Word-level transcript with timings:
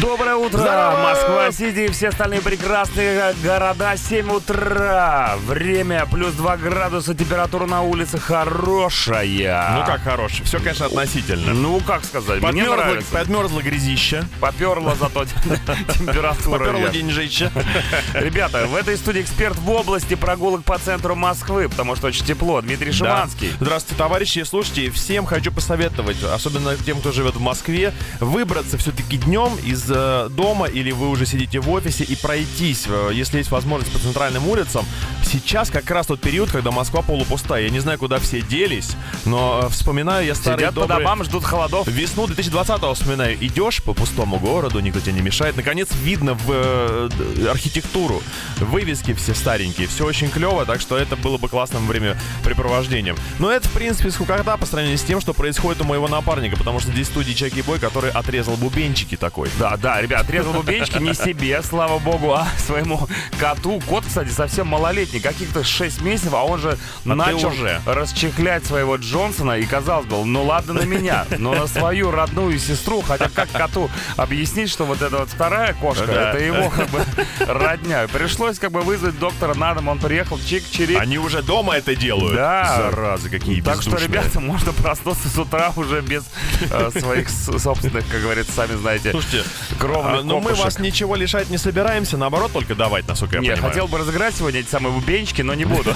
Доброе 0.00 0.34
утро, 0.36 0.58
Здорово! 0.58 0.96
Москва-Сити 1.02 1.86
и 1.86 1.88
все 1.88 2.08
остальные 2.08 2.42
прекрасные 2.42 3.32
города. 3.42 3.96
7 3.96 4.30
утра. 4.30 5.36
Время 5.46 6.04
плюс 6.06 6.34
2 6.34 6.56
градуса, 6.58 7.14
температура 7.14 7.64
на 7.66 7.80
улице 7.82 8.18
хорошая. 8.18 9.76
Ну 9.78 9.86
как 9.86 10.02
хороший. 10.02 10.44
Все, 10.44 10.58
конечно, 10.58 10.86
относительно. 10.86 11.54
Ну, 11.54 11.80
как 11.80 12.04
сказать, 12.04 12.42
мне 12.42 12.46
Подмерзло, 12.46 12.76
нравится. 12.76 13.12
подмерзло 13.12 13.60
грязище. 13.62 14.24
Поперла 14.38 14.94
зато 14.96 15.24
температура. 15.94 16.58
Поперло 16.58 16.88
деньжище. 16.90 17.50
Ребята, 18.14 18.66
в 18.66 18.74
этой 18.76 18.98
студии 18.98 19.22
эксперт 19.22 19.56
в 19.56 19.70
области 19.70 20.14
прогулок 20.14 20.62
по 20.64 20.76
центру 20.78 21.14
Москвы, 21.14 21.68
потому 21.70 21.96
что 21.96 22.08
очень 22.08 22.24
тепло. 22.26 22.60
Дмитрий 22.60 22.92
Шиманский. 22.92 23.52
Здравствуйте, 23.60 23.98
товарищи. 23.98 24.44
Слушайте, 24.44 24.90
всем 24.90 25.24
хочу 25.24 25.50
посоветовать, 25.52 26.22
особенно 26.22 26.76
тем, 26.76 26.98
кто 27.00 27.12
живет 27.12 27.36
в 27.36 27.40
Москве, 27.40 27.94
выбраться 28.20 28.76
все-таки 28.76 29.16
днем 29.16 29.52
из 29.64 29.85
э, 29.88 30.28
дома 30.30 30.66
или 30.66 30.90
вы 30.90 31.08
уже 31.08 31.26
сидите 31.26 31.60
в 31.60 31.70
офисе 31.70 32.04
и 32.04 32.16
пройтись, 32.16 32.86
э, 32.88 33.10
если 33.12 33.38
есть 33.38 33.50
возможность, 33.50 33.92
по 33.92 33.98
центральным 33.98 34.46
улицам. 34.48 34.84
Сейчас 35.24 35.70
как 35.70 35.90
раз 35.90 36.06
тот 36.06 36.20
период, 36.20 36.50
когда 36.50 36.70
Москва 36.70 37.02
полупустая. 37.02 37.64
Я 37.64 37.70
не 37.70 37.80
знаю, 37.80 37.98
куда 37.98 38.18
все 38.18 38.42
делись, 38.42 38.92
но 39.24 39.62
э, 39.64 39.68
вспоминаю 39.68 40.26
я 40.26 40.34
старые 40.34 40.58
Сидят 40.58 40.74
по 40.74 40.80
добрые... 40.82 41.00
домам, 41.00 41.24
ждут 41.24 41.44
холодов. 41.44 41.86
Весну 41.88 42.26
2020-го 42.26 42.94
вспоминаю. 42.94 43.36
Идешь 43.40 43.82
по 43.82 43.94
пустому 43.94 44.38
городу, 44.38 44.80
никто 44.80 45.00
тебе 45.00 45.12
не 45.12 45.22
мешает. 45.22 45.56
Наконец 45.56 45.88
видно 46.02 46.34
в 46.34 46.50
э, 46.50 47.08
архитектуру. 47.50 48.22
Вывески 48.58 49.14
все 49.14 49.34
старенькие. 49.34 49.88
Все 49.88 50.06
очень 50.06 50.28
клево, 50.28 50.64
так 50.64 50.80
что 50.80 50.96
это 50.96 51.16
было 51.16 51.38
бы 51.38 51.48
классным 51.48 51.86
времяпрепровождением. 51.86 53.16
Но 53.38 53.50
это, 53.50 53.68
в 53.68 53.72
принципе, 53.72 54.10
скукота 54.10 54.56
по 54.56 54.66
сравнению 54.66 54.98
с 54.98 55.02
тем, 55.02 55.20
что 55.20 55.32
происходит 55.32 55.80
у 55.80 55.84
моего 55.84 56.08
напарника, 56.08 56.56
потому 56.56 56.80
что 56.80 56.92
здесь 56.92 57.08
студии 57.08 57.32
Чаки 57.32 57.62
Бой, 57.62 57.78
который 57.78 58.10
отрезал 58.10 58.56
бубенчики 58.56 59.16
такой. 59.16 59.50
Да, 59.58 59.75
да, 59.76 60.00
ребят, 60.00 60.22
отрезал 60.22 60.52
бубенчики 60.52 60.98
не 60.98 61.14
себе, 61.14 61.60
слава 61.62 61.98
богу, 61.98 62.32
а 62.32 62.46
своему 62.58 63.08
коту. 63.38 63.80
Кот, 63.88 64.04
кстати, 64.06 64.28
совсем 64.30 64.66
малолетний, 64.68 65.20
каких-то 65.20 65.64
6 65.64 66.00
месяцев, 66.02 66.34
а 66.34 66.44
он 66.44 66.58
же 66.60 66.78
начал 67.04 67.48
уже. 67.48 67.80
расчехлять 67.86 68.64
своего 68.64 68.96
Джонсона. 68.96 69.58
И 69.58 69.64
казалось 69.64 70.06
бы, 70.06 70.24
ну 70.24 70.44
ладно 70.44 70.74
на 70.74 70.82
меня, 70.82 71.26
но 71.38 71.54
на 71.54 71.66
свою 71.66 72.10
родную 72.10 72.58
сестру, 72.58 73.02
хотя 73.02 73.28
как 73.28 73.50
коту 73.50 73.90
объяснить, 74.16 74.70
что 74.70 74.84
вот 74.84 75.02
эта 75.02 75.18
вот 75.18 75.28
вторая 75.28 75.74
кошка, 75.74 76.06
Да. 76.06 76.30
это 76.30 76.38
его 76.44 76.70
как 76.70 76.88
бы 76.90 77.04
родня. 77.40 78.06
Пришлось 78.08 78.58
как 78.58 78.72
бы 78.72 78.82
вызвать 78.82 79.18
доктора 79.18 79.54
на 79.54 79.74
дом, 79.74 79.88
он 79.88 79.98
приехал, 79.98 80.36
чик-чирик. 80.38 80.98
Они 80.98 81.18
уже 81.18 81.42
дома 81.42 81.74
это 81.76 81.94
делают. 81.94 82.34
Да. 82.34 82.76
Заразы, 82.90 83.28
какие 83.30 83.60
Так 83.60 83.82
что, 83.82 83.96
ребята, 83.96 84.40
можно 84.40 84.72
проснуться 84.72 85.28
с 85.28 85.38
утра 85.38 85.72
уже 85.76 86.00
без 86.00 86.24
э, 86.70 86.90
своих 86.98 87.28
собственных, 87.28 88.06
как 88.08 88.20
говорится, 88.22 88.52
сами 88.52 88.76
знаете, 88.76 89.10
Слушайте, 89.10 89.44
кровных 89.78 90.20
а, 90.20 90.22
ну 90.22 90.40
мы 90.40 90.54
вас 90.54 90.78
ничего 90.78 91.16
лишать 91.16 91.50
не 91.50 91.58
собираемся, 91.58 92.16
наоборот, 92.16 92.52
только 92.52 92.74
давать, 92.74 93.06
насколько 93.08 93.36
я 93.36 93.40
Не, 93.40 93.50
понимаю. 93.50 93.72
хотел 93.72 93.88
бы 93.88 93.98
разыграть 93.98 94.34
сегодня 94.34 94.60
эти 94.60 94.68
самые 94.68 94.92
бубенчики, 94.92 95.42
но 95.42 95.54
не 95.54 95.64
буду. 95.64 95.92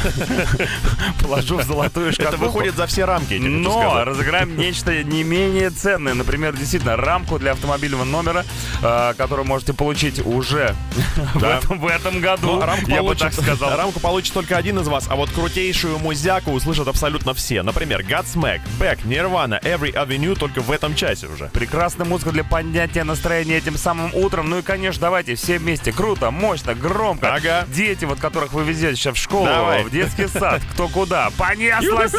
Положу 1.23 1.59
в 1.59 1.65
золотую 1.65 2.13
шкатулку. 2.13 2.37
Это 2.37 2.45
выходит 2.45 2.77
за 2.77 2.87
все 2.87 3.05
рамки, 3.05 3.35
Но 3.35 4.05
разыграем 4.05 4.57
нечто 4.57 5.03
не 5.03 5.23
менее 5.23 5.71
ценное. 5.71 6.15
Например, 6.15 6.57
действительно, 6.57 6.97
рамку 6.97 7.39
для 7.39 7.53
автомобильного 7.53 8.05
номера, 8.05 8.45
э, 8.83 9.15
которую 9.17 9.47
можете 9.47 9.73
получить 9.73 10.25
уже 10.25 10.75
в, 11.35 11.87
этом, 11.87 12.21
году. 12.21 12.61
Ну, 12.61 12.89
я 12.89 13.03
бы 13.03 13.15
так 13.15 13.33
сказал. 13.33 13.77
рамку 13.77 14.01
получит 14.01 14.35
только 14.35 14.57
один 14.57 14.79
из 14.79 14.89
вас, 14.89 15.07
а 15.09 15.17
вот 15.17 15.31
крутейшую 15.31 15.99
музяку 15.99 16.53
услышат 16.53 16.89
абсолютно 16.89 17.35
все. 17.35 17.63
Например, 17.63 18.03
Godsmack, 18.03 18.61
Beck, 18.79 19.05
Nirvana, 19.05 19.63
Every 19.63 19.93
Avenue 19.93 20.37
только 20.39 20.61
в 20.61 20.71
этом 20.71 20.95
часе 20.95 21.27
уже. 21.27 21.47
Прекрасная 21.53 22.07
музыка 22.07 22.33
для 22.33 22.45
поднятия 22.45 23.05
настроения 23.05 23.60
этим 23.61 23.77
самым 23.77 24.15
утром. 24.15 24.51
Ну 24.51 24.59
и, 24.59 24.63
конечно, 24.63 25.01
давайте 25.01 25.35
все 25.35 25.59
вместе. 25.59 25.93
Круто, 25.93 26.31
мощно, 26.31 26.75
громко. 26.75 27.35
Ага. 27.35 27.67
Дети, 27.69 28.05
вот 28.05 28.19
которых 28.19 28.53
вы 28.53 28.65
везете 28.65 28.97
сейчас 28.97 29.17
в 29.17 29.19
школу, 29.23 29.47
Давай. 29.47 29.85
в 29.85 29.91
детский 29.91 30.27
сад, 30.27 30.63
кто 30.73 30.89
куда. 30.89 31.31
Понеслась! 31.37 32.15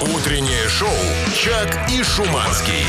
Утреннее 0.00 0.68
шоу 0.68 0.88
«Чак 1.34 1.90
и 1.90 2.02
Шуманский». 2.02 2.86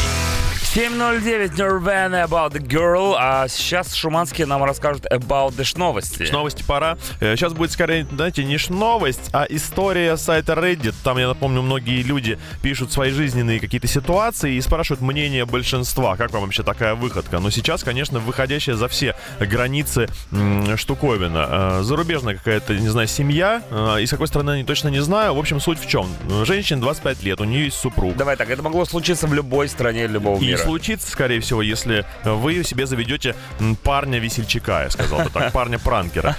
7.09 0.77 1.55
Nirvana 1.57 2.23
About 2.27 2.51
the 2.53 2.61
Girl. 2.61 3.15
А 3.17 3.47
сейчас 3.47 3.95
Шуманские 3.95 4.45
нам 4.45 4.63
расскажут 4.63 5.07
About 5.11 5.55
the 5.57 5.65
новости. 5.75 6.25
С 6.25 6.31
новости 6.31 6.61
пора. 6.61 6.99
Э, 7.19 7.35
Сейчас 7.35 7.53
будет 7.53 7.71
скорее, 7.71 8.05
знаете, 8.11 8.43
не 8.43 8.59
новость, 8.69 9.31
а 9.33 9.47
история 9.49 10.15
сайта 10.17 10.53
Reddit. 10.53 10.93
Там, 11.03 11.17
я 11.17 11.29
напомню, 11.29 11.63
многие 11.63 12.03
люди 12.03 12.38
пишут 12.61 12.91
свои 12.91 13.09
жизненные 13.09 13.59
какие-то 13.59 13.88
ситуации 13.88 14.53
и 14.53 14.61
спрашивают 14.61 15.01
мнение 15.01 15.47
большинства. 15.47 16.15
Как 16.15 16.29
вам 16.31 16.43
вообще 16.43 16.61
такая 16.61 16.94
выходка? 16.94 17.39
Но 17.39 17.49
сейчас, 17.49 17.83
конечно, 17.83 18.19
выходящая 18.19 18.75
за 18.75 18.88
все 18.88 19.15
границы 19.39 20.07
штуковина. 20.75 21.79
Э, 21.79 21.81
Зарубежная 21.81 22.35
какая-то, 22.35 22.75
не 22.75 22.89
знаю, 22.89 23.07
семья. 23.07 23.63
э, 23.71 24.01
И 24.03 24.05
с 24.05 24.11
какой 24.11 24.27
страны, 24.27 24.63
точно 24.63 24.89
не 24.89 25.01
знаю. 25.01 25.33
В 25.33 25.39
общем, 25.39 25.59
суть 25.59 25.79
в 25.79 25.89
чем? 25.89 26.07
Женщине 26.45 26.81
25 26.81 27.23
лет, 27.23 27.41
у 27.41 27.45
нее 27.45 27.65
есть 27.65 27.77
супруг. 27.77 28.15
Давай 28.15 28.35
так, 28.35 28.47
это 28.51 28.61
могло 28.61 28.85
случиться 28.85 29.25
в 29.25 29.33
любой 29.33 29.69
стране 29.69 30.05
любого 30.05 30.39
И 30.39 30.45
мира. 30.45 30.66
Случится, 30.67 31.09
скорее 31.09 31.39
всего, 31.39 31.61
если 31.61 32.05
вы 32.25 32.63
себе 32.63 32.85
заведете 32.85 33.35
парня-весельчака, 33.83 34.83
я 34.83 34.89
сказал 34.89 35.19
бы 35.19 35.29
так, 35.29 35.51
парня-пранкера. 35.53 36.35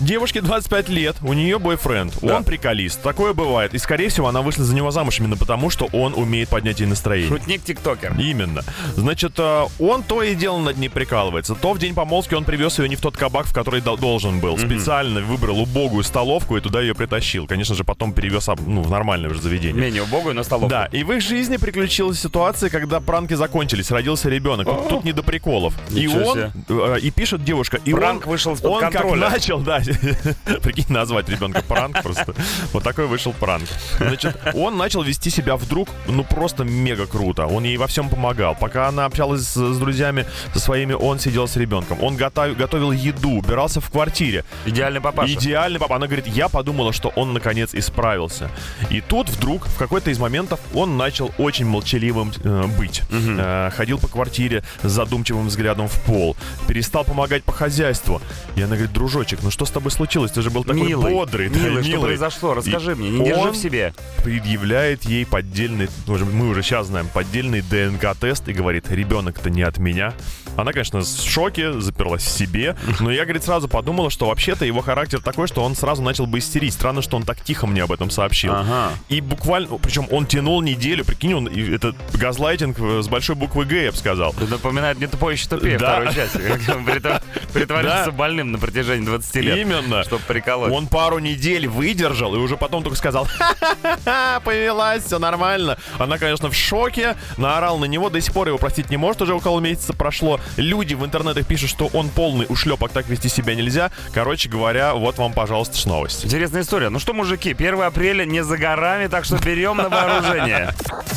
Девушке 0.00 0.40
25 0.40 0.88
лет, 0.88 1.16
у 1.22 1.32
нее 1.34 1.58
бойфренд, 1.58 2.14
Да. 2.22 2.36
он 2.38 2.44
приколист, 2.44 3.02
такое 3.02 3.32
бывает. 3.34 3.74
И, 3.74 3.78
скорее 3.78 4.08
всего, 4.08 4.28
она 4.28 4.40
вышла 4.42 4.64
за 4.64 4.74
него 4.74 4.90
замуж 4.90 5.20
именно 5.20 5.36
потому, 5.36 5.68
что 5.70 5.88
он 5.92 6.14
умеет 6.14 6.48
поднять 6.48 6.80
ей 6.80 6.86
настроение. 6.86 7.28
Шутник-тиктокер. 7.28 8.14
Именно. 8.18 8.62
Значит, 8.96 9.34
э, 9.38 9.64
он 9.78 10.02
то 10.02 10.22
и 10.22 10.34
дело 10.34 10.58
над 10.58 10.78
ней 10.78 10.88
прикалывается. 10.88 11.54
То 11.54 11.72
в 11.74 11.78
день 11.78 11.94
помолвки 11.94 12.34
он 12.34 12.44
привез 12.44 12.78
ее 12.78 12.88
не 12.88 12.96
в 12.96 13.00
тот 13.00 13.16
кабак, 13.16 13.46
в 13.46 13.52
который 13.52 13.80
дол- 13.82 13.98
должен 13.98 14.40
был. 14.40 14.56
Специально 14.58 15.20
выбрал 15.20 15.60
убогую 15.60 16.02
столовку 16.02 16.56
и 16.56 16.60
туда 16.60 16.80
ее 16.80 16.94
притащил. 16.94 17.46
Конечно 17.46 17.74
же, 17.74 17.84
потом 17.84 18.12
перевез 18.12 18.48
ну, 18.66 18.82
в 18.82 18.90
нормальное 18.90 19.30
уже 19.30 19.42
заведение. 19.42 19.82
Менее 19.82 20.02
убогую 20.02 20.34
на 20.34 20.42
столовку. 20.44 20.70
Да, 20.70 20.86
и 20.86 21.02
в 21.02 21.12
их 21.12 21.20
жизни 21.22 21.56
приключилась 21.56 22.20
ситуация, 22.20 22.70
когда 22.70 23.00
пранки 23.00 23.34
закончились, 23.34 23.55
родился 23.60 24.28
ребенок. 24.28 24.66
Тут, 24.66 24.88
тут 24.88 25.04
не 25.04 25.12
до 25.12 25.22
приколов. 25.22 25.74
И 25.90 26.06
Ничего 26.06 26.24
он, 26.30 26.34
себе. 26.36 26.50
э, 26.68 26.98
и 27.00 27.10
пишет 27.10 27.44
девушка, 27.44 27.78
и 27.84 27.92
Пранк 27.92 28.24
он, 28.26 28.30
вышел 28.32 28.54
из-под 28.54 28.70
он 28.72 28.80
контроля. 28.80 29.20
как 29.22 29.32
начал, 29.32 29.60
да, 29.60 29.80
прикинь, 30.62 30.84
назвать 30.88 31.28
ребенка 31.28 31.62
пранк 31.62 32.02
просто. 32.02 32.34
Вот 32.72 32.82
такой 32.82 33.06
вышел 33.06 33.32
пранк. 33.32 33.66
Значит, 33.98 34.36
он 34.54 34.76
начал 34.76 35.02
вести 35.02 35.30
себя 35.30 35.56
вдруг, 35.56 35.88
ну 36.06 36.24
просто 36.24 36.64
мега 36.64 37.06
круто. 37.06 37.46
Он 37.46 37.64
ей 37.64 37.76
во 37.76 37.86
всем 37.86 38.08
помогал. 38.08 38.54
Пока 38.54 38.88
она 38.88 39.04
общалась 39.06 39.42
с, 39.42 39.54
с 39.54 39.78
друзьями, 39.78 40.26
со 40.52 40.60
своими, 40.60 40.92
он 40.92 41.18
сидел 41.18 41.48
с 41.48 41.56
ребенком. 41.56 42.02
Он 42.02 42.16
готов- 42.16 42.56
готовил 42.56 42.92
еду, 42.92 43.30
убирался 43.30 43.80
в 43.80 43.90
квартире. 43.90 44.44
Идеальный 44.66 45.00
папаша. 45.00 45.32
Идеальный 45.34 45.78
папа. 45.80 45.96
Она 45.96 46.06
говорит, 46.06 46.26
я 46.26 46.48
подумала, 46.48 46.92
что 46.92 47.08
он 47.16 47.32
наконец 47.32 47.74
исправился. 47.74 48.50
И 48.90 49.00
тут 49.00 49.28
вдруг, 49.30 49.66
в 49.66 49.76
какой-то 49.78 50.10
из 50.10 50.18
моментов, 50.18 50.60
он 50.74 50.96
начал 50.96 51.30
очень 51.38 51.66
молчаливым 51.66 52.32
э, 52.42 52.64
быть. 52.78 53.02
Э, 53.10 53.45
ходил 53.76 53.98
по 53.98 54.08
квартире 54.08 54.62
с 54.82 54.90
задумчивым 54.90 55.48
взглядом 55.48 55.88
в 55.88 56.00
пол. 56.04 56.36
Перестал 56.68 57.04
помогать 57.04 57.44
по 57.44 57.52
хозяйству. 57.52 58.20
И 58.56 58.62
она 58.62 58.76
говорит, 58.76 58.92
дружочек, 58.92 59.40
ну 59.42 59.50
что 59.50 59.64
с 59.64 59.70
тобой 59.70 59.90
случилось? 59.90 60.30
Ты 60.32 60.42
же 60.42 60.50
был 60.50 60.64
такой 60.64 60.82
Милый, 60.82 61.12
бодрый. 61.12 61.48
да, 61.48 61.58
милый, 61.58 61.82
что 61.82 61.92
милый». 61.92 62.06
произошло? 62.08 62.54
Расскажи 62.54 62.92
И 62.92 62.94
мне, 62.94 63.10
не 63.10 63.24
держи 63.26 63.50
в 63.50 63.56
себе. 63.56 63.94
предъявляет 64.24 65.04
ей 65.04 65.24
поддельный, 65.26 65.88
мы 66.06 66.48
уже 66.48 66.62
сейчас 66.62 66.86
знаем, 66.88 67.08
поддельный 67.12 67.62
ДНК-тест 67.62 68.48
и 68.48 68.52
говорит, 68.52 68.90
ребенок-то 68.90 69.50
не 69.50 69.62
от 69.62 69.78
меня. 69.78 70.12
Она, 70.56 70.72
конечно, 70.72 71.00
в 71.00 71.06
шоке, 71.06 71.80
заперлась 71.80 72.22
в 72.24 72.30
себе, 72.30 72.76
но 73.00 73.10
я, 73.10 73.24
говорит, 73.24 73.44
сразу 73.44 73.68
подумала, 73.68 74.10
что 74.10 74.26
вообще-то 74.28 74.64
его 74.64 74.80
характер 74.80 75.20
такой, 75.20 75.46
что 75.46 75.62
он 75.62 75.74
сразу 75.76 76.02
начал 76.02 76.26
бы 76.26 76.38
истерить. 76.38 76.72
Странно, 76.72 77.02
что 77.02 77.16
он 77.16 77.24
так 77.24 77.40
тихо 77.42 77.66
мне 77.66 77.82
об 77.82 77.92
этом 77.92 78.10
сообщил. 78.10 78.52
Ага. 78.54 78.90
И 79.08 79.20
буквально, 79.20 79.76
причем 79.78 80.06
он 80.10 80.26
тянул 80.26 80.62
неделю, 80.62 81.04
прикинь, 81.04 81.34
он, 81.34 81.46
это 81.48 81.94
газлайтинг 82.14 82.78
э, 82.78 83.02
с 83.02 83.08
большой 83.08 83.35
буквы 83.36 83.64
Г, 83.64 83.84
я 83.84 83.90
бы 83.92 83.96
сказал. 83.96 84.32
Это 84.32 84.46
напоминает 84.46 84.98
мне 84.98 85.06
тупой 85.06 85.34
еще 85.34 85.48
тупее 85.48 85.78
Да. 85.78 85.92
вторую 86.02 86.14
часть. 86.14 86.32
Притворился 87.52 88.04
Да. 88.06 88.10
больным 88.10 88.52
на 88.52 88.58
протяжении 88.58 89.04
20 89.04 89.34
лет. 89.36 89.58
Именно. 89.58 90.04
Чтобы 90.04 90.22
приколоть. 90.26 90.72
Он 90.72 90.86
пару 90.86 91.18
недель 91.18 91.66
выдержал 91.68 92.34
и 92.34 92.38
уже 92.38 92.56
потом 92.56 92.82
только 92.82 92.96
сказал, 92.98 93.24
ха-ха-ха, 93.26 94.40
повелась, 94.40 95.04
все 95.04 95.18
нормально. 95.18 95.78
Она, 95.98 96.18
конечно, 96.18 96.50
в 96.50 96.54
шоке, 96.54 97.16
наорал 97.36 97.78
на 97.78 97.84
него, 97.84 98.10
до 98.10 98.20
сих 98.20 98.32
пор 98.32 98.48
его 98.48 98.58
простить 98.58 98.90
не 98.90 98.96
может, 98.96 99.22
уже 99.22 99.34
около 99.34 99.60
месяца 99.60 99.92
прошло. 99.92 100.40
Люди 100.56 100.94
в 100.94 101.04
интернетах 101.04 101.46
пишут, 101.46 101.70
что 101.70 101.86
он 101.92 102.08
полный 102.08 102.46
ушлепок, 102.48 102.90
так 102.92 103.08
вести 103.08 103.28
себя 103.28 103.54
нельзя. 103.54 103.90
Короче 104.12 104.48
говоря, 104.48 104.94
вот 104.94 105.18
вам, 105.18 105.32
пожалуйста, 105.32 105.76
новость. 105.88 106.24
Интересная 106.24 106.62
история. 106.62 106.88
Ну 106.88 106.98
что, 106.98 107.12
мужики, 107.12 107.50
1 107.52 107.80
апреля 107.82 108.24
не 108.24 108.42
за 108.42 108.56
горами, 108.56 109.06
так 109.08 109.24
что 109.24 109.36
берем 109.38 109.76
на 109.76 109.88
вооружение. 109.88 110.74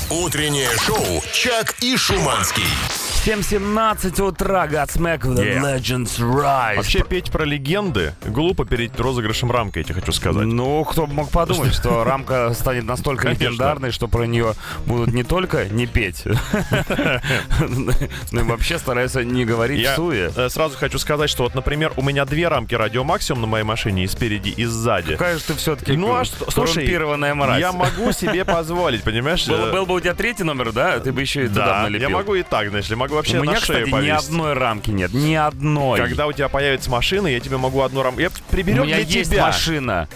Утреннее 0.09 0.69
шоу 0.85 1.23
«Чак 1.33 1.75
и 1.81 1.95
Шуманский». 2.09 3.08
7.17 3.29 4.21
утра, 4.23 4.65
Godsmack, 4.65 5.19
The 5.21 5.49
Yeah. 5.49 5.61
Legends 5.61 6.17
Rise. 6.19 6.77
Вообще 6.77 7.03
петь 7.03 7.29
про 7.29 7.43
легенды 7.45 8.15
глупо 8.25 8.65
перед 8.65 8.99
розыгрышем 8.99 9.51
рамка, 9.51 9.77
я 9.79 9.83
тебе 9.83 9.99
хочу 10.01 10.11
сказать. 10.13 10.47
Ну, 10.47 10.83
кто 10.83 11.05
бы 11.05 11.13
мог 11.13 11.29
подумать, 11.29 11.75
что 11.75 12.03
рамка 12.03 12.51
станет 12.55 12.85
настолько 12.85 13.25
Конечно. 13.25 13.43
легендарной, 13.43 13.91
что 13.91 14.07
про 14.07 14.23
нее 14.25 14.55
будут 14.87 15.13
не 15.13 15.23
только 15.23 15.65
не 15.69 15.85
петь, 15.85 16.23
но 16.25 18.41
и 18.41 18.43
вообще 18.43 18.79
стараются 18.79 19.23
не 19.23 19.45
говорить 19.45 19.79
Я 19.81 19.95
суе. 19.95 20.31
э, 20.35 20.49
сразу 20.49 20.75
хочу 20.75 20.97
сказать, 20.97 21.29
что 21.29 21.43
вот, 21.43 21.53
например, 21.53 21.93
у 21.97 22.01
меня 22.01 22.25
две 22.25 22.47
рамки 22.47 22.73
радио 22.73 23.03
максимум 23.03 23.41
на 23.41 23.47
моей 23.47 23.63
машине 23.63 24.05
и 24.05 24.07
спереди, 24.07 24.49
и 24.49 24.65
сзади. 24.65 25.11
Какая 25.13 25.37
же 25.37 25.43
ты 25.43 25.53
все-таки 25.53 25.95
Ну 25.95 26.15
а 26.15 26.25
что, 26.25 26.49
слушай, 26.49 26.73
коррумпированная 26.77 27.35
мразь. 27.35 27.59
я 27.59 27.71
могу 27.73 28.11
себе 28.11 28.43
позволить, 28.43 29.03
понимаешь? 29.03 29.47
Был, 29.47 29.67
э, 29.67 29.71
был 29.71 29.85
бы 29.85 29.93
у 29.93 29.99
тебя 29.99 30.15
третий 30.15 30.43
номер, 30.43 30.71
да? 30.71 30.99
Ты 30.99 31.11
бы 31.11 31.21
еще 31.21 31.45
и 31.45 31.47
туда 31.47 31.65
Да, 31.67 31.81
налепил. 31.83 32.09
я 32.09 32.15
могу 32.15 32.33
и 32.33 32.41
так, 32.41 32.69
знаешь 32.69 32.89
ли, 32.89 32.95
могу 32.95 33.18
вообще 33.19 33.39
У 33.39 33.43
меня, 33.43 33.53
на 33.53 33.59
шею 33.59 33.85
кстати, 33.85 33.87
ни 33.87 33.91
повесить. 33.91 34.29
одной 34.29 34.53
рамки 34.53 34.89
нет. 34.91 35.13
Ни 35.13 35.33
одной. 35.35 35.99
Когда 35.99 36.27
у 36.27 36.33
тебя 36.33 36.49
появится 36.49 36.89
машина, 36.89 37.27
я 37.27 37.39
тебе 37.39 37.57
могу 37.57 37.81
одну 37.81 38.01
рамку... 38.01 38.19
Я 38.19 38.29
у 38.29 38.51
приберем 38.51 38.83
меня 38.83 38.97
для 38.97 39.05
есть 39.05 39.31
тебя. 39.31 39.45
машина. 39.45 40.07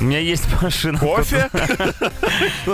У 0.00 0.04
меня 0.04 0.20
есть 0.20 0.44
машина. 0.62 0.98
Кофе? 0.98 1.50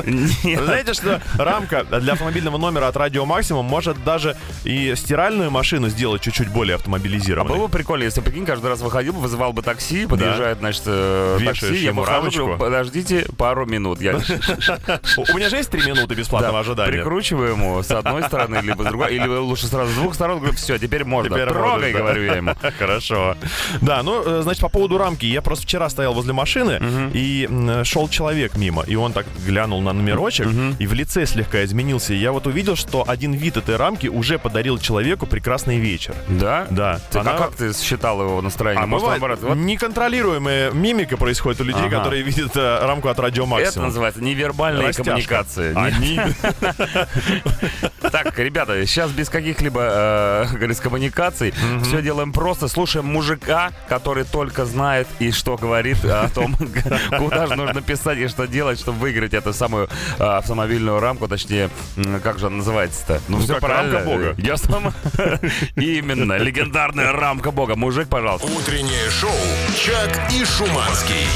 Нет. 0.04 0.60
Вы 0.60 0.64
знаете, 0.64 0.92
что 0.94 1.20
рамка 1.38 1.84
для 1.84 2.12
автомобильного 2.12 2.58
номера 2.58 2.88
от 2.88 2.96
Радио 2.96 3.24
Максимум 3.24 3.64
может 3.66 4.02
даже 4.04 4.36
и 4.64 4.94
стиральную 4.94 5.50
машину 5.50 5.88
сделать 5.88 6.22
чуть-чуть 6.22 6.48
более 6.48 6.74
А 6.74 6.76
автомобилизированной. 6.76 7.56
было 7.56 7.66
бы 7.66 7.72
прикольно, 7.72 8.04
если, 8.04 8.20
прикинь, 8.20 8.44
каждый 8.44 8.68
раз 8.68 8.80
выходил, 8.80 9.14
вызывал 9.14 9.52
бы 9.52 9.62
такси, 9.62 10.06
подъезжает, 10.06 10.58
значит, 10.58 10.82
э, 10.86 11.38
такси, 11.44 11.74
я 11.76 11.88
ему 11.90 12.02
выхожу, 12.02 12.56
подождите 12.58 13.26
пару 13.38 13.64
минут. 13.66 13.98
У 14.00 14.02
меня 15.36 15.48
же 15.48 15.56
есть 15.56 15.70
три 15.70 15.82
минуты 15.86 16.14
бесплатного 16.14 16.54
да, 16.54 16.60
ожидания. 16.60 16.92
прикручиваю 16.98 17.52
ему 17.52 17.82
с 17.82 17.90
одной 17.90 18.22
стороны, 18.24 18.60
либо 18.62 18.82
с 18.82 18.86
другой, 18.86 19.14
или 19.14 19.26
лучше 19.26 19.66
сразу 19.66 19.92
с 19.92 19.94
двух 19.94 20.14
сторон, 20.14 20.38
говорю, 20.38 20.54
все, 20.54 20.78
теперь 20.78 21.04
можно. 21.04 21.36
Трогай, 21.46 21.92
говорю 21.92 22.24
я 22.24 22.34
ему. 22.36 22.54
Хорошо. 22.78 23.36
Да, 23.80 24.02
ну, 24.02 24.22
э, 24.24 24.42
значит, 24.42 24.60
по 24.60 24.68
поводу 24.68 24.98
рамки. 24.98 25.24
Я 25.26 25.42
просто 25.42 25.64
вчера 25.64 25.88
стоял 25.88 26.12
возле 26.14 26.32
машины, 26.32 27.10
и 27.14 27.48
шел 27.84 28.08
человек 28.08 28.56
мимо, 28.56 28.82
и 28.82 28.94
он 28.96 29.12
так 29.14 29.24
глянул 29.46 29.80
на 29.80 29.92
номерочек, 29.94 30.48
и 30.78 30.86
в 30.86 30.92
лице 30.92 31.24
слегка 31.26 31.64
изменился. 31.64 32.12
И 32.12 32.16
я 32.18 32.32
вот 32.32 32.46
увидел, 32.46 32.76
что 32.76 33.04
один 33.08 33.32
вид 33.32 33.56
этой 33.56 33.76
рамки 33.76 34.08
уже 34.08 34.38
подарил 34.38 34.78
человеку 34.78 35.26
прекрасный 35.26 35.78
вечер. 35.78 36.14
Да? 36.28 36.66
Да. 36.70 37.00
Ты- 37.10 37.20
Она- 37.20 37.34
А 37.34 37.38
как 37.38 37.54
ты 37.54 37.72
считал 37.72 38.20
его 38.20 38.42
настроение? 38.42 38.82
А 38.84 38.86
Может, 38.86 39.04
бывает, 39.04 39.20
наоборот, 39.22 39.42
вот 39.48 39.54
неконтролируемая 39.64 40.70
мимика 40.72 41.16
происходит 41.16 41.60
у 41.60 41.64
людей, 41.64 41.86
Ага. 41.86 41.98
которые 41.98 42.22
видят 42.22 42.56
э, 42.56 42.78
рамку 42.84 43.08
от 43.08 43.18
радио 43.18 43.44
это 43.44 43.50
Максимум. 43.50 43.86
называется 43.88 44.20
невербальные 44.22 44.88
Растяжка. 44.88 45.10
коммуникации. 45.12 45.72
Они... 45.76 46.20
Так, 48.12 48.38
ребята, 48.38 48.84
сейчас 48.86 49.10
без 49.10 49.28
каких-либо 49.28 50.46
э, 50.50 50.74
коммуникаций. 50.82 51.54
Все 51.82 52.02
делаем 52.02 52.32
просто. 52.32 52.68
Слушаем 52.68 53.06
мужика, 53.06 53.72
который 53.88 54.24
только 54.24 54.64
знает 54.64 55.06
и 55.18 55.30
что 55.30 55.56
говорит 55.56 56.04
о 56.04 56.28
том, 56.28 56.56
куда 57.18 57.46
же 57.46 57.56
нужно 57.56 57.82
писать 57.82 58.18
и 58.18 58.28
что 58.28 58.46
делать, 58.46 58.78
чтобы 58.78 58.98
выиграть 58.98 59.34
эту 59.34 59.52
самую 59.52 59.88
э, 60.18 60.22
автомобильную 60.24 61.00
рамку. 61.00 61.28
Точнее, 61.28 61.70
как 62.22 62.38
же 62.38 62.46
она 62.46 62.56
называется-то? 62.56 63.20
Ну, 63.28 63.38
Ну, 63.38 63.42
все 63.44 63.54
как 63.54 63.62
правильно. 63.62 63.94
рамка 63.98 64.10
Бога. 64.10 64.34
Я 64.38 64.56
сам... 64.56 64.92
Именно, 65.76 66.38
легендарная 66.38 67.12
рамка 67.12 67.50
Бога. 67.50 67.76
Мужик, 67.76 68.08
пожалуйста. 68.08 68.46
Утреннее 68.46 69.10
шоу 69.10 69.30
«Чак 69.76 70.20
и 70.32 70.44
Шуманский». 70.44 71.26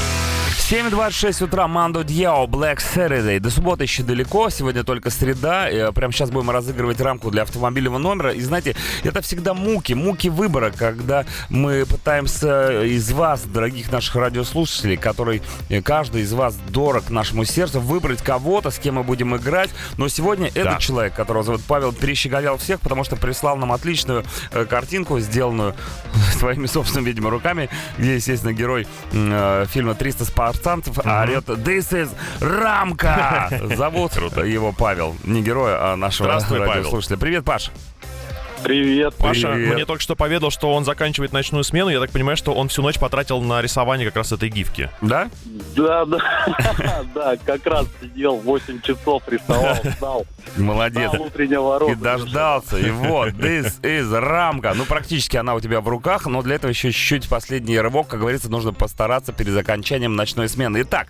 7.26 0.69 1.45
утра, 1.45 1.67
Мандо 1.67 2.03
Дьяо, 2.03 2.45
Black 2.45 2.77
Saturday. 2.77 3.39
До 3.39 3.49
субботы 3.49 3.85
еще 3.85 4.03
далеко, 4.03 4.51
сегодня 4.51 4.83
только 4.83 5.09
среда. 5.09 5.67
Э, 5.67 5.91
Прямо 5.91 6.13
сейчас 6.13 6.29
будем 6.29 6.51
разыгрывать 6.51 7.01
рамку 7.01 7.31
для 7.31 7.41
автомобильного 7.41 7.97
номера. 7.97 8.33
И 8.33 8.41
знаете, 8.41 8.75
это 9.03 9.21
всегда 9.21 9.55
муки, 9.55 9.93
муки 9.93 10.27
выбора, 10.27 10.69
когда 10.69 11.25
мы 11.49 11.87
пытаемся 11.87 12.83
из 12.83 13.11
вас, 13.11 13.41
дорогих 13.45 13.91
наших 13.91 14.15
радиослушателей, 14.17 14.95
который 14.95 15.41
э, 15.69 15.81
каждый 15.81 16.21
из 16.21 16.33
вас 16.33 16.55
дорог 16.67 17.09
нашему 17.09 17.45
сердцу, 17.45 17.79
выбрать 17.79 18.21
кого-то, 18.21 18.69
с 18.69 18.77
кем 18.77 18.95
мы 18.95 19.03
будем 19.03 19.35
играть. 19.35 19.71
Но 19.97 20.07
сегодня 20.07 20.49
этот 20.53 20.77
человек, 20.77 21.15
которого 21.15 21.41
зовут 21.41 21.61
Павел, 21.67 21.93
перещеголял 21.93 22.57
всех, 22.57 22.79
потому 22.79 23.03
что 23.03 23.15
прислал 23.15 23.57
нам 23.57 23.71
отличную 23.71 24.23
э, 24.51 24.65
картинку, 24.65 25.19
сделанную 25.19 25.73
своими 26.37 26.67
собственными, 26.67 27.07
видимо, 27.09 27.31
руками, 27.31 27.71
где, 27.97 28.13
естественно, 28.13 28.53
герой 28.53 28.85
э, 29.11 29.65
фильма 29.67 29.93
«300 29.93 30.25
спартанцев» 30.59 30.97
орет 30.99 31.47
«This 31.49 31.91
is 31.91 32.09
Рамка!» 32.41 33.49
Зовут 33.75 34.13
его 34.15 34.71
Павел. 34.71 35.15
Не 35.23 35.41
героя, 35.41 35.77
а 35.93 35.95
нашего 35.95 36.29
Здравствуй, 36.29 36.59
Павел. 36.59 36.73
радиослушателя. 36.73 37.17
Привет, 37.17 37.45
Паш. 37.45 37.71
Привет. 38.63 39.15
Паша 39.15 39.53
Привет. 39.53 39.73
мне 39.73 39.85
только 39.85 40.03
что 40.03 40.15
поведал, 40.15 40.51
что 40.51 40.73
он 40.73 40.85
заканчивает 40.85 41.31
ночную 41.31 41.63
смену. 41.63 41.89
Я 41.89 41.99
так 41.99 42.11
понимаю, 42.11 42.37
что 42.37 42.53
он 42.53 42.67
всю 42.67 42.81
ночь 42.81 42.99
потратил 42.99 43.41
на 43.41 43.61
рисование 43.61 44.05
как 44.07 44.17
раз 44.17 44.31
этой 44.31 44.49
гифки. 44.49 44.89
Да? 45.01 45.29
Да, 45.75 46.05
да, 46.05 46.19
да, 47.15 47.37
как 47.45 47.65
раз 47.65 47.87
сидел 48.01 48.37
8 48.37 48.81
часов, 48.81 49.23
рисовал, 49.27 49.75
ждал. 49.83 50.25
Молодец. 50.57 51.11
И 51.13 51.95
дождался. 51.95 52.77
И 52.77 52.89
вот, 52.91 53.29
this 53.29 53.79
is 53.81 54.19
рамка. 54.19 54.73
Ну, 54.75 54.85
практически 54.85 55.37
она 55.37 55.55
у 55.55 55.59
тебя 55.59 55.81
в 55.81 55.87
руках, 55.87 56.25
но 56.25 56.41
для 56.41 56.55
этого 56.55 56.69
еще 56.69 56.91
чуть-чуть 56.91 57.29
последний 57.29 57.79
рывок. 57.79 58.07
Как 58.07 58.19
говорится, 58.19 58.49
нужно 58.49 58.73
постараться 58.73 59.31
перед 59.31 59.55
окончанием 59.57 60.15
ночной 60.15 60.49
смены. 60.49 60.81
Итак, 60.81 61.07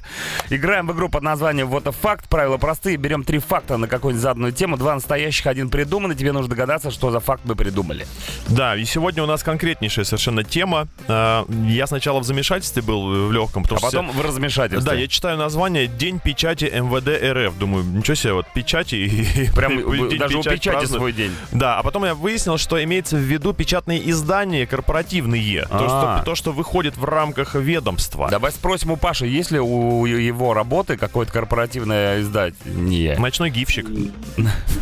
играем 0.50 0.88
в 0.88 0.94
игру 0.94 1.10
под 1.10 1.24
названием 1.24 1.68
Вот 1.68 1.88
a 1.88 1.92
факт. 1.92 2.30
Правила 2.30 2.58
простые. 2.58 2.98
Берем 2.98 3.24
три 3.24 3.40
факта 3.40 3.78
на 3.78 3.88
какую-нибудь 3.88 4.22
заданную 4.22 4.54
тему. 4.54 4.78
Два 4.78 4.96
настоящих, 4.96 5.48
один 5.48 5.70
придуманный. 5.70 6.16
Тебе 6.16 6.32
нужно 6.32 6.50
догадаться, 6.50 6.92
что 6.92 7.12
за 7.12 7.20
факт 7.20 7.39
мы 7.44 7.56
придумали. 7.56 8.06
Да, 8.48 8.76
и 8.76 8.86
сегодня 8.86 9.24
у 9.24 9.26
нас 9.26 9.44
конкретнейшая 9.44 10.06
совершенно 10.06 10.44
тема. 10.44 10.88
А, 11.08 11.46
Я 11.68 11.88
сначала 11.88 12.20
в 12.20 12.24
замешательстве 12.24 12.82
был 12.82 13.28
в 13.28 13.32
легком, 13.32 13.64
потому 13.64 13.78
А 13.78 13.90
что... 13.90 13.98
потом 13.98 14.12
в 14.12 14.22
размешательстве. 14.22 14.86
Да, 14.92 14.96
я 14.98 15.08
читаю 15.08 15.38
название 15.38 15.88
«День 15.88 16.20
печати 16.20 16.66
МВД 16.66 17.10
РФ». 17.50 17.58
Думаю, 17.58 17.84
ничего 17.86 18.16
себе, 18.16 18.34
вот 18.34 18.46
печати 18.54 18.96
и... 18.96 19.52
Прям 19.56 19.78
День 20.10 20.18
даже 20.20 20.38
у 20.38 20.44
печати 20.44 20.86
свой 20.86 21.14
день. 21.14 21.32
Да, 21.52 21.80
а 21.80 21.84
потом 21.84 22.06
я 22.06 22.16
выяснил, 22.16 22.58
что 22.58 22.82
имеется 22.84 23.16
в 23.16 23.20
виду 23.20 23.54
печатные 23.54 24.10
издания 24.10 24.66
корпоративные. 24.66 25.64
То, 25.64 25.68
А. 25.72 26.18
что, 26.20 26.26
то, 26.32 26.36
что 26.36 26.52
выходит 26.52 26.98
в 26.98 27.04
рамках 27.06 27.56
ведомства. 27.56 28.30
Давай 28.30 28.52
спросим 28.52 28.92
у 28.92 28.98
Паши, 28.98 29.26
есть 29.28 29.52
ли 29.52 29.60
у 29.60 30.06
его 30.06 30.54
работы 30.54 30.98
какое-то 30.98 31.32
корпоративное 31.32 32.22
издание? 32.22 33.18
Ночной 33.20 33.50
гифщик. 33.50 33.88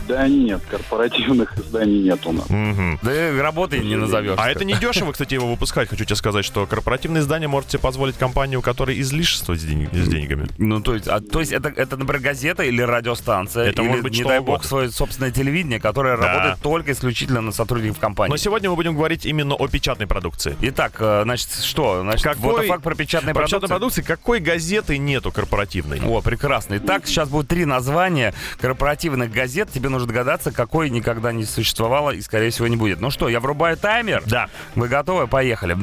Да 0.07 0.27
нет, 0.27 0.62
корпоративных 0.69 1.57
изданий 1.57 2.04
нет 2.04 2.25
у 2.25 2.31
нас. 2.31 2.46
Мгм. 2.49 2.99
Да 3.01 3.29
и 3.29 3.38
работы 3.39 3.79
не 3.79 3.95
назовешь. 3.95 4.35
А 4.38 4.49
это 4.49 4.63
не 4.65 4.73
дешево, 4.75 5.11
кстати, 5.11 5.33
его 5.33 5.47
выпускать. 5.49 5.89
Хочу 5.89 6.05
тебе 6.05 6.15
сказать, 6.15 6.45
что 6.45 6.66
корпоративное 6.66 7.21
издание 7.21 7.47
может 7.47 7.69
себе 7.71 7.80
позволить 7.80 8.18
компанию, 8.18 8.59
у 8.59 8.61
которой 8.61 8.99
излишество 9.01 9.56
с, 9.56 9.63
день- 9.63 9.89
с 9.92 10.07
деньгами. 10.07 10.47
Ну, 10.57 10.81
то 10.81 10.94
есть, 10.95 11.07
а, 11.07 11.19
то 11.19 11.39
есть 11.39 11.51
это, 11.51 11.69
это, 11.69 11.97
например, 11.97 12.21
газета 12.21 12.63
или 12.63 12.81
радиостанция, 12.81 13.66
Это 13.69 13.81
или, 13.81 13.89
может 13.89 14.04
быть 14.04 14.13
не 14.13 14.19
что 14.19 14.30
дай 14.30 14.39
угодно. 14.39 14.57
бог, 14.57 14.66
свое 14.66 14.89
собственное 14.92 15.31
телевидение, 15.31 15.80
которое 15.80 16.18
Да. 16.18 16.27
работает 16.27 16.57
только 16.61 16.92
исключительно 16.92 17.42
на 17.42 17.51
сотрудников 17.51 17.99
компании. 17.99 18.31
Но 18.31 18.37
сегодня 18.37 18.69
мы 18.69 18.75
будем 18.75 18.95
говорить 18.95 19.25
именно 19.25 19.56
о 19.56 19.68
печатной 19.68 20.07
продукции. 20.07 20.56
Итак, 20.61 20.94
э, 20.99 21.21
значит, 21.23 21.49
что? 21.63 22.01
Значит, 22.01 22.23
Какой- 22.23 22.42
вот 22.54 22.66
факт 22.66 22.83
про 22.83 22.95
печатные 22.95 23.33
Про 23.33 23.44
продукции. 23.44 23.68
продукции 23.68 24.01
какой 24.01 24.39
газеты 24.39 24.97
нету 24.97 25.31
корпоративной? 25.31 26.01
О, 26.06 26.21
прекрасно. 26.21 26.77
Итак, 26.77 27.06
сейчас 27.07 27.30
будет 27.30 27.47
три 27.47 27.66
названия 27.66 28.33
корпоративных 28.61 29.31
газет. 29.31 29.69
Тебе 29.71 29.89
нужно 29.89 30.07
догадаться, 30.07 30.51
какой 30.51 30.89
никогда 30.89 31.31
не 31.31 31.45
существовало 31.45 32.11
и, 32.11 32.21
скорее 32.21 32.36
всего, 32.49 32.67
не 32.67 32.75
будет. 32.75 32.99
Ну 33.01 33.09
что, 33.09 33.29
я 33.29 33.39
врубаю 33.39 33.77
таймер. 33.77 34.23
Да. 34.25 34.47
Вы 34.75 34.87
готовы? 34.87 35.27
Поехали. 35.27 35.77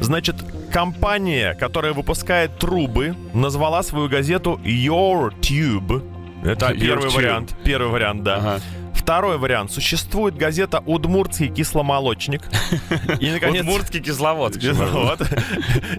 Значит, 0.00 0.36
компания, 0.72 1.54
которая 1.54 1.92
выпускает 1.92 2.58
трубы, 2.58 3.14
назвала 3.32 3.82
свою 3.82 4.08
газету 4.08 4.60
Your 4.64 5.32
Tube. 5.40 6.02
Это 6.44 6.72
Your 6.72 6.80
первый 6.80 7.08
Tube. 7.08 7.16
вариант. 7.16 7.56
Первый 7.64 7.90
вариант, 7.90 8.22
да. 8.22 8.36
Ага. 8.36 8.60
Второй 8.94 9.36
вариант. 9.38 9.70
Существует 9.70 10.36
газета 10.36 10.82
«Удмуртский 10.86 11.48
кисломолочник». 11.48 12.42
И, 13.20 13.30
наконец... 13.30 13.60
Удмуртский 13.60 14.00
кисловод. 14.00 14.56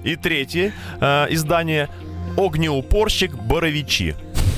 И 0.03 0.15
третье 0.15 0.73
э, 0.99 1.27
издание 1.29 1.89
«Огнеупорщик 2.35 3.35
Боровичи». 3.35 4.15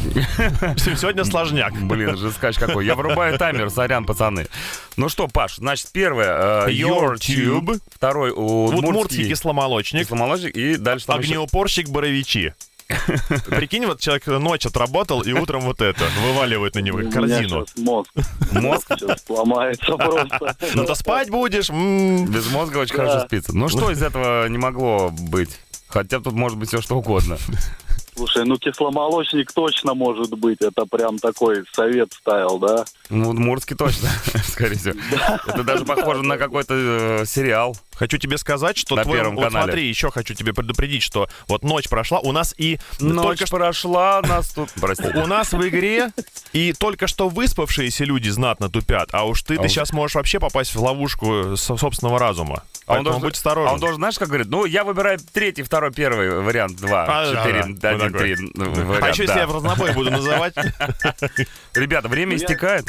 Сегодня 0.97 1.23
сложняк. 1.23 1.73
Блин, 1.73 2.17
жескач 2.17 2.57
какой. 2.57 2.85
Я 2.85 2.95
врубаю 2.95 3.37
таймер, 3.37 3.69
сорян, 3.69 4.05
пацаны. 4.05 4.47
Ну 4.95 5.09
что, 5.09 5.27
Паш, 5.27 5.57
значит, 5.57 5.89
первое 5.91 6.67
э, 6.67 6.71
Your 6.71 7.15
Tube, 7.15 7.79
второй 7.93 8.31
Удмуртский 8.31 8.89
Удмуртский 8.89 9.29
кисломолочник, 9.29 10.03
кисломолочник 10.03 10.55
и 10.55 10.77
дальше 10.77 11.05
там 11.05 11.19
огнеупорщик 11.19 11.89
Боровичи. 11.89 12.53
Прикинь, 13.47 13.85
вот 13.85 13.99
человек 13.99 14.27
ночь 14.27 14.65
отработал, 14.65 15.21
и 15.21 15.33
утром 15.33 15.61
вот 15.61 15.81
это 15.81 16.05
вываливает 16.25 16.75
на 16.75 16.79
него 16.79 16.99
корзину. 17.11 17.65
мозг, 17.75 18.13
мозг. 18.51 18.87
сейчас 18.97 19.25
сломается 19.25 19.97
просто. 19.97 20.55
Ну 20.73 20.85
то 20.85 20.95
спать 20.95 21.29
будешь. 21.29 21.69
Без 21.69 22.49
мозга 22.49 22.77
очень 22.77 22.95
хорошо 22.95 23.25
спится. 23.25 23.55
Ну 23.55 23.67
что 23.67 23.91
из 23.91 24.01
этого 24.01 24.47
не 24.47 24.57
могло 24.57 25.09
быть? 25.11 25.59
Хотя 25.87 26.19
тут 26.19 26.33
может 26.33 26.57
быть 26.57 26.69
все 26.69 26.81
что 26.81 26.97
угодно. 26.97 27.37
Слушай, 28.17 28.45
ну 28.45 28.57
кисломолочник 28.57 29.51
точно 29.51 29.93
может 29.93 30.31
быть. 30.31 30.59
Это 30.61 30.87
прям 30.87 31.19
такой 31.19 31.63
совет 31.71 32.11
ставил, 32.13 32.57
да? 32.57 32.83
Ну, 33.11 33.29
Удмуртский 33.29 33.75
точно, 33.75 34.09
скорее 34.47 34.75
всего. 34.75 34.95
Это 35.45 35.63
даже 35.63 35.85
похоже 35.85 36.23
на 36.23 36.37
какой-то 36.37 36.73
э, 37.21 37.25
сериал. 37.27 37.77
Хочу 37.97 38.17
тебе 38.17 38.37
сказать, 38.37 38.77
что 38.77 38.95
На 38.95 39.03
твой... 39.03 39.17
Первом 39.17 39.35
вот 39.35 39.45
канале. 39.45 39.65
смотри, 39.65 39.87
еще 39.89 40.11
хочу 40.11 40.33
тебе 40.35 40.53
предупредить, 40.53 41.01
что 41.03 41.27
вот 41.47 41.63
ночь 41.63 41.89
прошла, 41.89 42.19
у 42.19 42.31
нас 42.31 42.53
и 42.57 42.79
Ночь 42.99 43.39
только 43.39 43.47
прошла, 43.47 44.21
нас 44.21 44.49
тут... 44.49 44.69
Прости. 44.79 45.03
У 45.15 45.25
нас 45.25 45.51
в 45.51 45.67
игре 45.67 46.11
и 46.53 46.73
только 46.73 47.07
что 47.07 47.29
выспавшиеся 47.29 48.03
люди 48.05 48.29
знатно 48.29 48.69
тупят, 48.69 49.09
а 49.13 49.23
уж 49.25 49.41
ты, 49.41 49.55
А 49.55 49.57
ты 49.57 49.63
он- 49.63 49.69
сейчас 49.69 49.91
можешь 49.93 50.15
вообще 50.15 50.39
попасть 50.39 50.75
в 50.75 50.81
ловушку 50.81 51.57
со- 51.57 51.75
собственного 51.75 52.19
разума. 52.19 52.63
А 52.85 52.97
он 52.99 53.03
должен, 53.03 53.21
будь 53.21 53.33
осторожен. 53.35 53.69
а 53.69 53.73
он 53.73 53.79
должен, 53.79 53.97
знаешь, 53.97 54.17
как 54.17 54.27
говорит? 54.29 54.47
Ну, 54.47 54.63
я 54.65 54.83
выбираю 54.85 55.19
третий, 55.33 55.63
второй, 55.63 55.91
первый 55.91 56.39
вариант, 56.41 56.77
два, 56.77 57.05
А, 57.09 57.25
четыре, 57.35 57.65
да, 57.67 57.89
один, 57.89 58.13
три 58.13 58.35
ну, 58.53 58.69
вариант, 58.71 59.03
а 59.03 59.09
еще 59.09 59.23
если 59.23 59.35
да. 59.35 59.41
я 59.41 59.47
в 59.47 59.53
разнобой 59.55 59.91
буду 59.93 60.11
называть. 60.11 60.53
Ребята, 61.73 62.07
время 62.07 62.35
истекает. 62.35 62.85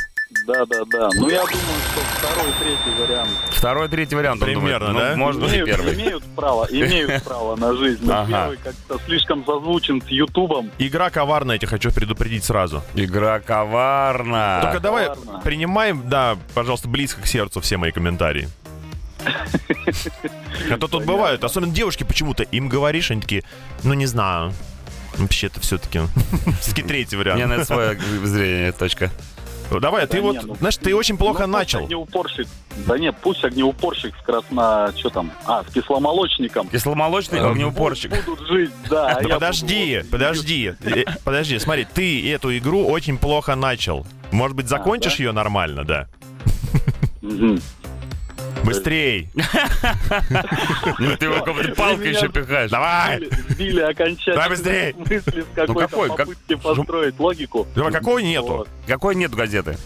Да, 0.46 0.66
да, 0.66 0.84
да. 0.84 1.08
Ну, 1.14 1.28
я 1.30 1.40
думаю, 1.40 1.80
что 1.90 2.00
второй, 2.18 2.52
третий 2.60 3.00
вариант. 3.00 3.30
Второй, 3.50 3.88
третий 3.88 4.14
вариант. 4.14 4.42
он 4.42 4.46
Примерно, 4.48 4.88
думает. 4.88 5.08
да? 5.08 5.16
Ну, 5.16 5.24
может 5.24 5.40
быть, 5.40 5.50
Имеют, 5.50 5.66
первый. 5.70 5.94
имеют 5.94 6.24
право, 6.36 6.66
имеют 6.70 7.22
право 7.24 7.56
на 7.56 7.74
жизнь. 7.74 8.00
Но 8.04 8.12
Ага. 8.20 8.26
первый 8.28 8.56
как-то 8.58 8.98
слишком 9.06 9.44
созвучен 9.46 10.02
с 10.02 10.08
Ютубом. 10.08 10.70
Игра 10.78 11.08
коварная, 11.08 11.54
я 11.54 11.58
тебе 11.60 11.68
хочу 11.68 11.90
предупредить 11.92 12.44
сразу. 12.44 12.82
Игра 12.94 13.40
коварна. 13.40 14.60
Только 14.62 14.80
давай 14.80 15.08
ладно. 15.08 15.40
принимаем, 15.42 16.02
да, 16.08 16.36
пожалуйста, 16.54 16.88
близко 16.88 17.22
к 17.22 17.26
сердцу 17.26 17.60
все 17.62 17.78
мои 17.78 17.90
комментарии. 17.92 18.48
А 20.70 20.76
то 20.76 20.86
тут 20.88 21.04
бывают, 21.04 21.44
особенно 21.44 21.72
девушки 21.72 22.04
почему-то, 22.04 22.42
им 22.42 22.68
говоришь, 22.68 23.10
они 23.10 23.20
такие, 23.22 23.42
ну 23.84 23.94
не 23.94 24.06
знаю. 24.06 24.52
Вообще-то 25.16 25.58
все-таки. 25.60 26.00
Все-таки 26.60 26.82
третий 26.82 27.16
У 27.16 27.20
меня 27.20 27.32
вариант. 27.34 27.48
на 27.50 27.54
это 27.54 27.64
свое 27.64 27.98
зрение, 28.24 28.72
точка. 28.72 29.10
Давай, 29.70 30.06
ты 30.06 30.16
Да 30.18 30.22
вот, 30.22 30.32
не, 30.36 30.40
ну, 30.46 30.54
знаешь, 30.56 30.76
ты 30.76 30.94
очень 30.94 31.16
плохо 31.18 31.46
Ну, 31.46 31.52
начал. 31.58 31.84
Огнеупорщик. 31.84 32.46
Да 32.86 32.98
нет, 32.98 33.14
пусть 33.20 33.44
огнеупорщик 33.44 34.14
с 34.16 34.24
красно... 34.24 34.92
Что 34.96 35.10
там? 35.10 35.30
А, 35.46 35.62
с 35.68 35.72
кисломолочником. 35.72 36.68
Кисломолочный 36.68 37.38
Э, 37.40 37.50
огнеупорщик. 37.50 38.12
Будут 38.24 38.46
жить, 38.48 38.70
да. 38.88 39.08
а 39.18 39.22
подожди, 39.22 39.96
буду 39.96 40.02
вот- 40.02 40.10
подожди, 40.10 40.72
э, 40.82 41.04
подожди, 41.24 41.58
смотри, 41.58 41.86
ты 41.92 42.30
эту 42.32 42.56
игру 42.56 42.86
очень 42.86 43.18
плохо 43.18 43.54
начал. 43.56 44.06
Может 44.30 44.56
быть, 44.56 44.68
закончишь 44.68 45.16
да? 45.18 45.24
ее 45.24 45.32
нормально, 45.32 45.84
да? 45.84 46.08
Быстрей! 48.68 49.28
Ну, 50.98 51.16
ты 51.16 51.26
его 51.26 51.42
как-то 51.42 51.74
палкой 51.74 52.10
еще 52.10 52.28
пихаешь. 52.28 52.70
Давай! 52.70 53.28
Сбили, 53.48 53.80
окончательно 53.80 54.34
Давай 54.34 54.48
быстрей! 54.50 54.94
Ну, 54.96 55.00
мысли 55.00 55.40
с 55.42 55.46
какой-то 55.54 55.74
какой? 55.88 56.08
Как- 56.08 56.18
попытки 56.18 56.54
построить 56.54 57.18
логику. 57.18 57.66
Какой 57.74 58.22
нету? 58.22 58.66
Какой 58.86 59.14
нет 59.14 59.32
газеты? 59.34 59.76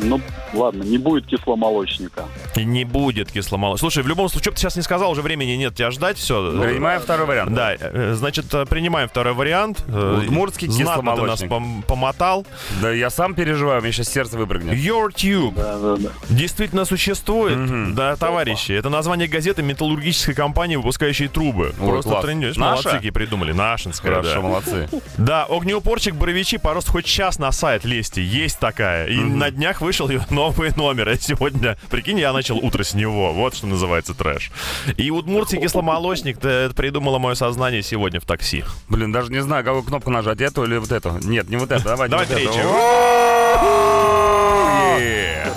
Ну, 0.00 0.20
ладно, 0.54 0.82
не 0.82 0.98
будет 0.98 1.26
кисломолочника. 1.26 2.24
И 2.56 2.64
не 2.64 2.84
будет 2.84 3.30
кисломолочника. 3.32 3.80
Слушай, 3.80 4.02
в 4.02 4.08
любом 4.08 4.28
случае, 4.28 4.42
что 4.44 4.50
бы 4.52 4.54
ты 4.56 4.60
сейчас 4.62 4.76
не 4.76 4.82
сказал, 4.82 5.10
уже 5.10 5.22
времени 5.22 5.52
нет 5.52 5.74
тебя 5.74 5.90
ждать, 5.90 6.16
все. 6.18 6.52
Принимаем 6.60 7.00
второй 7.00 7.26
вариант. 7.26 7.52
Да, 7.54 7.74
э, 7.78 8.14
значит, 8.14 8.52
э, 8.54 8.64
принимаем 8.66 9.08
второй 9.08 9.34
вариант. 9.34 9.82
Э, 9.88 10.20
Удмуртский 10.24 10.68
Знатно 10.68 11.16
ты 11.16 11.22
нас 11.22 11.40
кисломолочник. 11.40 11.50
пом- 11.50 11.82
помотал. 11.86 12.46
Да 12.80 12.90
я 12.92 13.10
сам 13.10 13.34
переживаю, 13.34 13.82
мне 13.82 13.92
сейчас 13.92 14.08
сердце 14.08 14.38
выпрыгнет. 14.38 14.74
Your 14.74 15.08
Tube 15.08 15.54
Да, 15.56 15.78
да, 15.78 15.96
да. 15.96 16.10
действительно 16.28 16.84
существует. 16.84 17.56
Мгм. 17.56 17.94
Да, 17.94 18.16
товарищи. 18.16 18.72
Это 18.72 18.90
название 18.90 19.28
газеты 19.28 19.62
металлургической 19.62 20.34
компании, 20.34 20.76
выпускающей 20.76 21.28
трубы. 21.28 21.74
Ой, 21.80 21.88
Просто 21.88 22.10
класс. 22.10 22.56
Молодцы, 22.56 22.90
какие 22.90 23.10
придумали. 23.10 23.52
Нашинская, 23.52 24.12
Хорошо, 24.14 24.34
да. 24.34 24.40
молодцы. 24.40 24.88
Да, 25.16 25.44
огнеупорчик 25.44 26.14
Боровичи, 26.14 26.58
пожалуйста, 26.58 26.92
хоть 26.92 27.06
сейчас 27.06 27.38
на 27.38 27.50
сайт 27.52 27.84
лезьте. 27.84 28.22
Есть 28.24 28.58
такая. 28.58 29.06
И 29.08 29.16
на 29.18 29.50
днях 29.50 29.80
вышел 29.88 30.10
ее 30.10 30.20
новый 30.28 30.70
номер. 30.76 31.08
А 31.08 31.16
сегодня, 31.18 31.78
прикинь, 31.88 32.20
я 32.20 32.34
начал 32.34 32.58
утро 32.58 32.82
с 32.84 32.92
него. 32.92 33.32
Вот 33.32 33.54
что 33.54 33.66
называется 33.66 34.12
трэш. 34.12 34.50
И 34.98 35.10
удмуртский 35.10 35.58
кисломолочник, 35.62 36.36
это 36.44 36.74
придумало 36.76 37.18
мое 37.18 37.34
сознание 37.34 37.82
сегодня 37.82 38.20
в 38.20 38.26
такси. 38.26 38.64
Блин, 38.90 39.12
даже 39.12 39.32
не 39.32 39.40
знаю, 39.40 39.64
какую 39.64 39.84
кнопку 39.84 40.10
нажать, 40.10 40.42
эту 40.42 40.64
или 40.64 40.76
вот 40.76 40.92
эту. 40.92 41.18
Нет, 41.22 41.48
не 41.48 41.56
вот 41.56 41.72
эту, 41.72 41.84
давай, 41.84 42.10
Давай 42.10 42.26
вот 42.26 42.34
третью. 42.34 42.62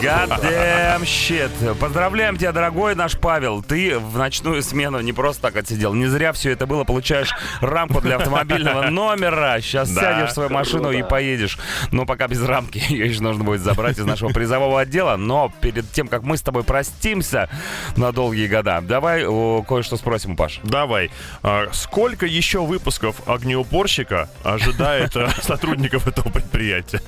God 0.01 0.41
damn 0.41 1.01
shit. 1.03 1.75
Поздравляем 1.75 2.35
тебя, 2.35 2.51
дорогой 2.51 2.95
наш 2.95 3.15
Павел. 3.17 3.61
Ты 3.61 4.00
в 4.00 4.17
ночную 4.17 4.63
смену 4.63 5.00
не 5.00 5.13
просто 5.13 5.43
так 5.43 5.57
отсидел. 5.57 5.93
Не 5.93 6.07
зря 6.07 6.33
все 6.33 6.51
это 6.51 6.65
было. 6.65 6.83
Получаешь 6.85 7.29
рамку 7.59 8.01
для 8.01 8.15
автомобильного 8.15 8.83
номера. 8.89 9.61
Сейчас 9.61 9.91
Да. 9.91 10.01
сядешь 10.01 10.31
в 10.31 10.33
свою 10.33 10.50
машину 10.50 10.91
и 10.91 11.03
поедешь. 11.03 11.59
Но 11.91 12.05
пока 12.05 12.27
без 12.27 12.41
рамки. 12.43 12.81
Ее 12.89 13.07
еще 13.07 13.21
нужно 13.21 13.43
будет 13.43 13.61
забрать 13.61 14.00
из 14.00 14.05
нашего 14.05 14.20
призового 14.29 14.81
отдела. 14.81 15.15
Но 15.17 15.51
перед 15.61 15.91
тем, 15.91 16.07
как 16.07 16.23
мы 16.23 16.37
с 16.37 16.41
тобой 16.41 16.63
простимся 16.63 17.49
на 17.95 18.11
долгие 18.11 18.47
года, 18.47 18.81
давай 18.81 19.23
кое-что 19.63 19.97
спросим 19.97 20.33
у 20.33 20.35
Паши. 20.35 20.59
Давай. 20.63 21.11
А, 21.43 21.69
Сколько 21.71 22.25
еще 22.25 22.61
выпусков 22.61 23.27
огнеупорщика 23.27 24.29
ожидает 24.43 25.15
э, 25.15 25.29
сотрудников 25.41 26.07
этого 26.07 26.29
предприятия? 26.29 27.01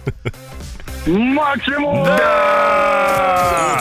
Максимум! 1.05 2.01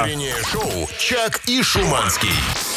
Утреннее 0.03 0.35
шоу 0.51 0.89
«Чак 0.99 1.41
и 1.47 1.63
Шуманский». 1.63 2.72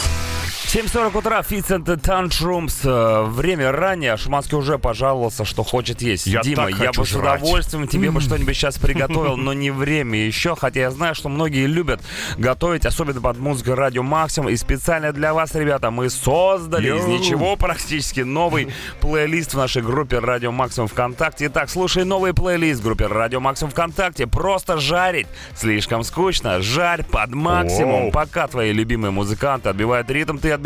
7.40 0.76 1.18
утра, 1.18 1.40
the 1.40 1.96
Tantrums. 1.96 2.82
Э, 2.84 3.24
Время 3.30 3.72
ранее, 3.72 4.12
а 4.12 4.18
Шуманский 4.18 4.58
уже 4.58 4.78
пожаловался, 4.78 5.46
что 5.46 5.64
хочет 5.64 6.02
есть. 6.02 6.28
Я 6.28 6.42
Дима, 6.42 6.66
так 6.70 6.80
я 6.80 6.92
бы 6.92 7.06
с 7.06 7.12
жрать. 7.12 7.42
удовольствием 7.42 7.88
тебе 7.88 8.12
бы 8.12 8.20
что-нибудь 8.20 8.54
сейчас 8.58 8.78
приготовил, 8.78 9.38
но 9.38 9.54
не 9.54 9.72
время 9.72 10.20
еще. 10.20 10.54
Хотя 10.58 10.82
я 10.82 10.92
знаю, 10.92 11.16
что 11.16 11.30
многие 11.30 11.66
любят 11.66 12.02
готовить, 12.38 12.86
особенно 12.86 13.22
под 13.22 13.38
музыку 13.38 13.74
Радио 13.74 14.04
Максимум. 14.04 14.50
И 14.50 14.58
специально 14.58 15.14
для 15.14 15.34
вас, 15.34 15.56
ребята, 15.56 15.92
мы 15.92 16.10
создали 16.10 16.90
из 16.90 17.06
ничего 17.06 17.56
практически 17.56 18.20
новый 18.20 18.68
плейлист 19.00 19.54
в 19.54 19.58
нашей 19.58 19.82
группе 19.82 20.20
Радио 20.20 20.52
Максимум 20.52 20.90
ВКонтакте. 20.90 21.46
Итак, 21.46 21.70
слушай 21.70 22.04
новый 22.04 22.34
плейлист 22.34 22.82
в 22.82 22.84
группе 22.84 23.08
Радио 23.08 23.40
Максимум 23.40 23.72
ВКонтакте. 23.72 24.28
Просто 24.28 24.78
жарить. 24.78 25.28
Слишком 25.56 26.04
скучно. 26.04 26.62
Жарь 26.62 27.06
под 27.06 27.30
максимум. 27.34 28.02
Воу. 28.02 28.12
Пока 28.12 28.48
твои 28.48 28.74
любимые 28.74 29.12
музыканты 29.12 29.70
отбивают 29.70 30.10
ритм, 30.10 30.38
ты 30.38 30.52
отбиваешь 30.52 30.65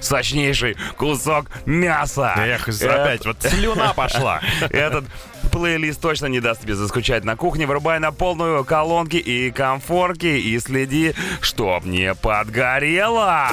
сочнейший 0.00 0.76
кусок 0.96 1.46
мяса. 1.66 2.34
Эх, 2.36 2.68
Это- 2.68 3.02
опять 3.02 3.24
вот 3.26 3.36
слюна 3.42 3.92
пошла. 3.94 4.40
Этот 4.70 5.04
плейлист 5.52 6.00
точно 6.00 6.26
не 6.26 6.40
даст 6.40 6.62
тебе 6.62 6.74
заскучать 6.74 7.24
на 7.24 7.36
кухне. 7.36 7.66
Врубай 7.66 7.98
на 7.98 8.12
полную 8.12 8.64
колонки 8.64 9.16
и 9.16 9.50
комфорки 9.50 10.26
и 10.26 10.58
следи, 10.58 11.14
чтоб 11.40 11.84
не 11.84 12.14
подгорело. 12.14 13.48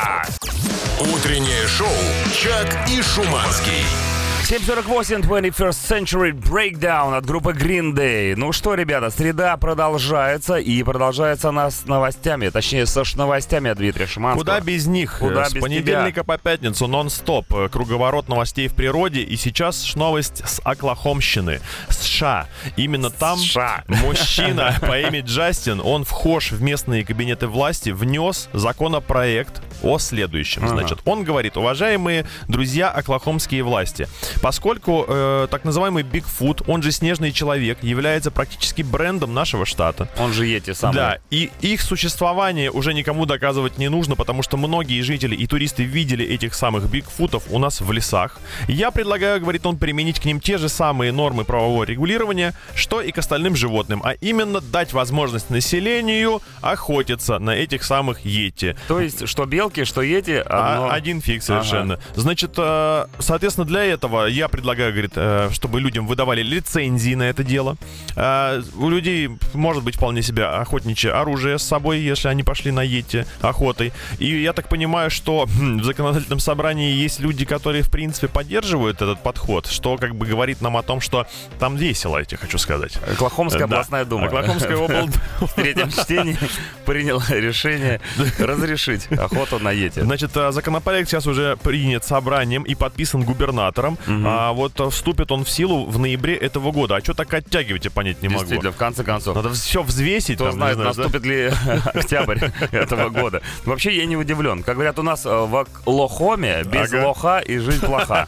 Утреннее 0.99 1.67
шоу 1.67 1.87
«Чак 2.33 2.67
и 2.89 3.01
Шуманский». 3.01 4.16
748 4.47 5.23
21st 5.23 5.71
Century 5.71 6.31
Breakdown 6.31 7.17
от 7.17 7.25
группы 7.25 7.51
Green 7.51 7.93
Day. 7.93 8.33
Ну 8.37 8.53
что, 8.53 8.75
ребята, 8.75 9.09
среда 9.09 9.57
продолжается 9.57 10.55
и 10.55 10.81
продолжается 10.83 11.49
она 11.49 11.69
с 11.69 11.83
новостями, 11.83 12.47
точнее, 12.47 12.85
со 12.85 13.03
новостями 13.17 13.69
от 13.69 13.77
Дмитрия 13.77 14.07
Шиманского. 14.07 14.39
Куда 14.39 14.61
без 14.61 14.87
них? 14.87 15.17
Куда 15.19 15.49
С 15.49 15.53
без 15.53 15.61
понедельника 15.61 16.23
по 16.23 16.37
пятницу 16.37 16.87
нон-стоп. 16.87 17.45
Э, 17.53 17.67
Круговорот 17.67 18.29
новостей 18.29 18.69
в 18.69 18.73
природе. 18.73 19.19
И 19.19 19.35
сейчас 19.35 19.95
новость 19.97 20.41
с 20.47 20.61
Оклахомщины. 20.63 21.59
США. 21.89 22.47
Именно 22.77 23.09
там 23.09 23.37
США. 23.39 23.83
мужчина 23.87 24.73
по 24.79 24.97
имени 24.97 25.25
Джастин, 25.25 25.81
он 25.83 26.05
вхож 26.05 26.51
в 26.51 26.61
местные 26.61 27.03
кабинеты 27.03 27.47
власти, 27.47 27.89
внес 27.89 28.47
законопроект 28.53 29.61
о 29.83 29.99
следующем. 29.99 30.69
Значит, 30.69 30.99
он 31.03 31.25
говорит, 31.25 31.57
уважаемые 31.57 32.25
друзья 32.47 32.89
оклахомские 32.89 33.63
власти, 33.63 34.07
поскольку 34.41 35.05
э, 35.07 35.47
так 35.49 35.63
называемый 35.65 36.03
Бигфут, 36.03 36.61
он 36.67 36.81
же 36.83 36.91
снежный 36.91 37.31
человек, 37.31 37.79
является 37.83 38.31
практически 38.31 38.81
брендом 38.81 39.33
нашего 39.33 39.65
штата, 39.65 40.09
Он 40.19 40.33
же 40.33 40.47
эти 40.49 40.73
самые. 40.73 40.95
да, 40.95 41.17
и 41.29 41.49
их 41.61 41.81
существование 41.81 42.71
уже 42.71 42.93
никому 42.93 43.25
доказывать 43.25 43.77
не 43.77 43.89
нужно, 43.89 44.15
потому 44.15 44.43
что 44.43 44.57
многие 44.57 45.01
жители 45.01 45.35
и 45.35 45.47
туристы 45.47 45.83
видели 45.83 46.25
этих 46.25 46.53
самых 46.53 46.89
бигфутов 46.89 47.43
у 47.49 47.59
нас 47.59 47.81
в 47.81 47.91
лесах. 47.91 48.39
Я 48.67 48.91
предлагаю, 48.91 49.39
говорит 49.41 49.65
он, 49.65 49.77
применить 49.77 50.19
к 50.19 50.25
ним 50.25 50.39
те 50.39 50.57
же 50.57 50.69
самые 50.69 51.11
нормы 51.11 51.43
правового 51.45 51.83
регулирования, 51.83 52.53
что 52.75 53.01
и 53.01 53.11
к 53.11 53.17
остальным 53.17 53.55
животным, 53.55 54.01
а 54.03 54.11
именно 54.13 54.61
дать 54.61 54.93
возможность 54.93 55.49
населению 55.49 56.41
охотиться 56.61 57.39
на 57.39 57.51
этих 57.51 57.83
самых 57.83 58.25
йети. 58.25 58.75
То 58.87 58.99
есть, 58.99 59.27
что 59.27 59.45
белки, 59.45 59.83
что 59.83 60.01
эти, 60.01 60.43
А, 60.45 60.75
одно... 60.75 60.91
один 60.91 61.21
фиг 61.21 61.43
совершенно. 61.43 61.99
Значит, 62.15 62.53
э, 62.57 63.05
соответственно, 63.19 63.65
для 63.67 63.83
этого 63.83 64.26
я 64.29 64.47
предлагаю, 64.47 64.91
говорит, 64.91 65.13
э, 65.15 65.49
чтобы 65.53 65.79
людям 65.81 66.07
выдавали 66.07 66.41
лицензии 66.43 67.15
на 67.15 67.23
это 67.23 67.43
дело. 67.43 67.75
Э, 68.15 68.61
У 68.77 68.89
людей 68.89 69.29
может 69.53 69.83
быть 69.83 69.95
вполне 69.95 70.21
себе 70.21 70.45
охотничье 70.45 71.11
оружие 71.11 71.57
с 71.57 71.63
собой, 71.63 71.99
если 71.99 72.27
они 72.27 72.43
пошли 72.43 72.71
на 72.71 72.81
Йети 72.83 73.25
охотой. 73.41 73.91
И 74.19 74.41
я 74.41 74.53
так 74.53 74.69
понимаю, 74.69 75.09
что 75.09 75.45
хм, 75.47 75.79
в 75.79 75.83
законодательном 75.83 76.39
собрании 76.39 76.93
есть 76.93 77.19
люди, 77.19 77.45
которые, 77.45 77.83
в 77.83 77.89
принципе, 77.91 78.27
поддерживают 78.27 79.01
этот 79.01 79.21
подход, 79.23 79.67
что 79.67 79.97
как 79.97 80.15
бы 80.15 80.25
говорит 80.25 80.61
нам 80.61 80.77
о 80.77 80.83
том, 80.83 81.01
что 81.01 81.25
там 81.59 81.75
весело, 81.75 82.17
я 82.17 82.25
тебе 82.25 82.37
хочу 82.37 82.57
сказать. 82.57 82.97
Оклахомская 83.11 83.59
Да. 83.67 83.75
областная 83.77 84.05
дума. 84.05 84.27
Оклахомская 84.27 84.77
область. 84.77 85.17
В 85.39 85.53
третьем 85.55 85.89
чтении 85.89 86.37
приняла 86.85 87.23
решение 87.29 88.01
разрешить 88.39 89.07
охоту 89.11 89.59
на 89.59 89.71
Йети. 89.71 90.01
Значит, 90.01 90.31
э, 90.35 90.51
законопроект 90.51 91.09
сейчас 91.09 91.27
уже 91.27 91.57
принят 91.57 92.03
собранием 92.05 92.63
и 92.63 92.75
подписан 92.75 93.23
губернатором. 93.23 93.97
А 94.25 94.51
вот 94.53 94.79
э, 94.79 94.89
вступит 94.89 95.31
он 95.31 95.43
в 95.43 95.49
силу 95.49 95.85
в 95.85 95.99
ноябре 95.99 96.35
этого 96.35 96.71
года. 96.71 96.95
А 96.95 97.01
что 97.01 97.13
так 97.13 97.33
оттягивать, 97.33 97.85
я 97.85 97.91
понять 97.91 98.21
не 98.21 98.29
могу. 98.29 98.39
Действительно, 98.41 98.71
в 98.71 98.77
конце 98.77 99.03
концов. 99.03 99.35
Надо 99.35 99.51
все 99.53 99.83
взвесить. 99.83 100.35
Кто 100.35 100.45
там, 100.45 100.53
знает, 100.53 100.75
знаю, 100.75 100.93
да? 100.93 101.01
наступит 101.03 101.25
ли 101.25 101.51
октябрь 101.93 102.39
этого 102.71 103.09
года. 103.09 103.41
Вообще, 103.65 103.95
я 103.95 104.05
не 104.05 104.17
удивлен. 104.17 104.63
Как 104.63 104.75
говорят 104.75 104.99
у 104.99 105.03
нас 105.03 105.25
э, 105.25 105.29
в 105.29 105.65
Лохоме, 105.85 106.63
без 106.63 106.93
Ага. 106.93 107.07
лоха 107.07 107.39
и 107.39 107.57
жизнь 107.57 107.85
плоха. 107.85 108.27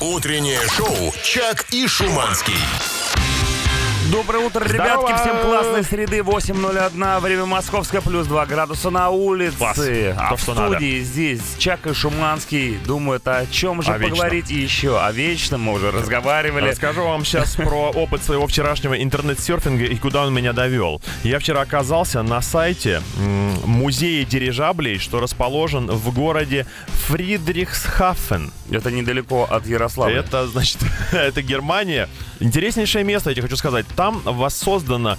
Утреннее 0.00 0.60
шоу 0.76 1.12
«Чак 1.22 1.66
и 1.72 1.86
Шуманский». 1.86 2.54
Доброе 4.10 4.38
утро, 4.46 4.66
Здорово! 4.66 5.06
ребятки. 5.06 5.20
Всем 5.20 5.36
классной 5.42 5.84
среды. 5.84 6.18
8.01. 6.20 7.20
Время 7.20 7.44
московское. 7.44 8.00
Плюс 8.00 8.26
2 8.26 8.46
градуса 8.46 8.88
на 8.88 9.10
улице. 9.10 9.58
Класс. 9.58 9.78
А 9.78 10.30
То, 10.30 10.36
в 10.36 10.40
что 10.40 10.54
надо. 10.54 10.76
студии 10.76 11.00
здесь 11.00 11.40
Чак 11.58 11.86
и 11.86 11.92
Шуманский 11.92 12.78
думают, 12.86 13.28
о 13.28 13.44
чем 13.46 13.82
же 13.82 13.92
О 13.92 13.98
вечном. 13.98 14.16
поговорить 14.16 14.50
еще. 14.50 14.98
О 14.98 15.12
вечном 15.12 15.60
мы 15.62 15.74
уже 15.74 15.90
разговаривали. 15.90 16.70
Расскажу 16.70 17.04
вам 17.04 17.24
сейчас 17.26 17.56
про 17.56 17.90
опыт 17.90 18.22
своего 18.22 18.46
вчерашнего 18.46 19.00
интернет-серфинга 19.02 19.84
и 19.84 19.96
куда 19.96 20.22
он 20.24 20.32
меня 20.32 20.54
довел. 20.54 21.02
Я 21.22 21.38
вчера 21.38 21.60
оказался 21.60 22.22
на 22.22 22.40
сайте 22.40 23.02
музея 23.66 24.24
дирижаблей, 24.24 24.98
что 24.98 25.20
расположен 25.20 25.86
в 25.86 26.14
городе 26.14 26.66
Фридрихсхафен. 27.08 28.52
Это 28.70 28.90
недалеко 28.90 29.46
от 29.50 29.66
Ярославля. 29.66 30.20
Это, 30.20 30.46
значит, 30.46 30.78
это 31.12 31.42
Германия. 31.42 32.08
Интереснейшее 32.40 33.04
место, 33.04 33.30
я 33.30 33.34
тебе 33.34 33.42
хочу 33.42 33.56
сказать. 33.56 33.84
Там 33.98 34.22
воссоздана 34.24 35.18